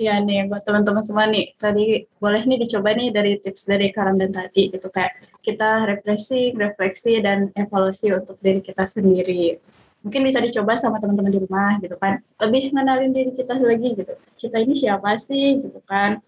Iya 0.04 0.20
nih 0.20 0.52
buat 0.52 0.68
teman-teman 0.68 1.00
semua 1.08 1.26
nih 1.32 1.56
tadi 1.56 2.04
boleh 2.20 2.44
nih 2.44 2.60
dicoba 2.60 2.92
nih 2.92 3.08
dari 3.16 3.40
tips 3.40 3.72
dari 3.72 3.88
Karam 3.96 4.20
dan 4.20 4.36
tadi 4.36 4.68
gitu 4.68 4.92
kayak 4.92 5.16
kita 5.40 5.88
refreshing, 5.88 6.60
refleksi 6.60 7.24
dan 7.24 7.56
evaluasi 7.56 8.12
untuk 8.12 8.36
diri 8.44 8.60
kita 8.60 8.84
sendiri. 8.84 9.64
Mungkin 10.04 10.28
bisa 10.28 10.44
dicoba 10.44 10.76
sama 10.76 11.00
teman-teman 11.00 11.32
di 11.32 11.40
rumah 11.40 11.80
gitu 11.80 11.96
kan. 11.96 12.20
Lebih 12.20 12.76
mengenalin 12.76 13.16
diri 13.16 13.32
kita 13.32 13.56
lagi 13.56 13.96
gitu. 13.96 14.14
Kita 14.36 14.60
ini 14.60 14.76
siapa 14.76 15.16
sih 15.16 15.64
gitu 15.64 15.80
kan. 15.88 16.20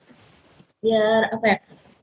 Biar 0.80 1.36
apa 1.36 1.46
ya? 1.48 1.58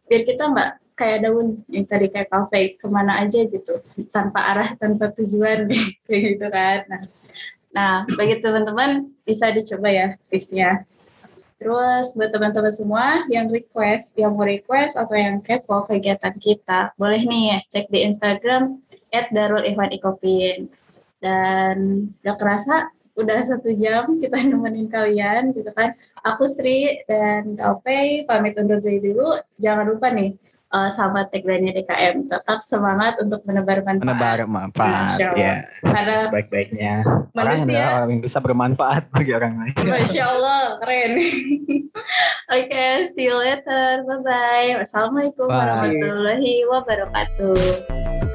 Biar 0.05 0.23
kita 0.29 0.43
nggak 0.53 0.71
kayak 0.93 1.19
daun 1.25 1.65
yang 1.73 1.89
tadi 1.89 2.07
kayak 2.13 2.29
kafe 2.29 2.77
ke 2.77 2.85
mana 2.85 3.25
aja 3.25 3.41
gitu 3.49 3.81
tanpa 4.13 4.45
arah 4.53 4.77
tanpa 4.77 5.09
tujuan 5.17 5.73
kayak 6.05 6.21
gitu 6.37 6.47
kan. 6.53 6.79
Nah, 6.85 7.03
nah 7.73 7.93
bagi 8.13 8.45
teman-teman 8.45 9.09
bisa 9.25 9.49
dicoba 9.49 9.89
ya 9.89 10.07
tipsnya. 10.29 10.85
Terus 11.63 12.19
buat 12.19 12.35
teman-teman 12.35 12.75
semua 12.75 13.23
yang 13.31 13.47
request, 13.47 14.19
yang 14.19 14.35
mau 14.35 14.43
request 14.43 14.99
atau 14.99 15.15
yang 15.15 15.39
kepo 15.39 15.87
kegiatan 15.87 16.35
kita, 16.35 16.91
boleh 16.99 17.23
nih 17.23 17.55
ya 17.55 17.59
cek 17.71 17.87
di 17.87 18.03
Instagram 18.03 18.83
@darul_ihwan_ikopin. 19.31 20.67
Dan 21.23 21.77
gak 22.19 22.35
kerasa 22.43 22.91
udah 23.15 23.47
satu 23.47 23.71
jam 23.79 24.19
kita 24.19 24.43
nemenin 24.51 24.91
kalian 24.91 25.55
gitu 25.55 25.71
kan. 25.71 25.95
aku 26.27 26.51
Sri 26.51 27.07
dan 27.07 27.55
Kaupe 27.55 28.27
pamit 28.27 28.59
undur 28.59 28.83
diri 28.83 29.15
dulu. 29.15 29.39
Jangan 29.63 29.87
lupa 29.87 30.11
nih 30.11 30.35
uh, 30.73 30.91
sama 30.91 31.29
tagline 31.29 31.71
DKM 31.77 32.27
tetap 32.27 32.59
semangat 32.65 33.21
untuk 33.21 33.45
menebar 33.45 33.85
manfaat. 33.85 34.09
Menebar 34.09 34.39
manfaat, 34.49 35.21
ya. 35.37 35.69
Karena 35.85 36.17
sebaik-baiknya 36.19 37.05
orang 37.37 37.57
adalah 37.63 37.93
orang 38.03 38.11
yang 38.19 38.23
bisa 38.25 38.39
bermanfaat 38.41 39.03
bagi 39.13 39.33
orang 39.37 39.53
lain. 39.61 39.75
Masya 39.85 40.25
Allah, 40.27 40.61
keren. 40.81 41.13
Oke, 42.53 42.69
okay, 42.69 43.09
see 43.15 43.29
you 43.29 43.37
later. 43.37 44.03
Bye-bye. 44.05 44.83
Wassalamualaikum 44.83 45.47
Bye. 45.47 45.71
warahmatullahi 45.71 46.55
wabarakatuh. 46.69 48.32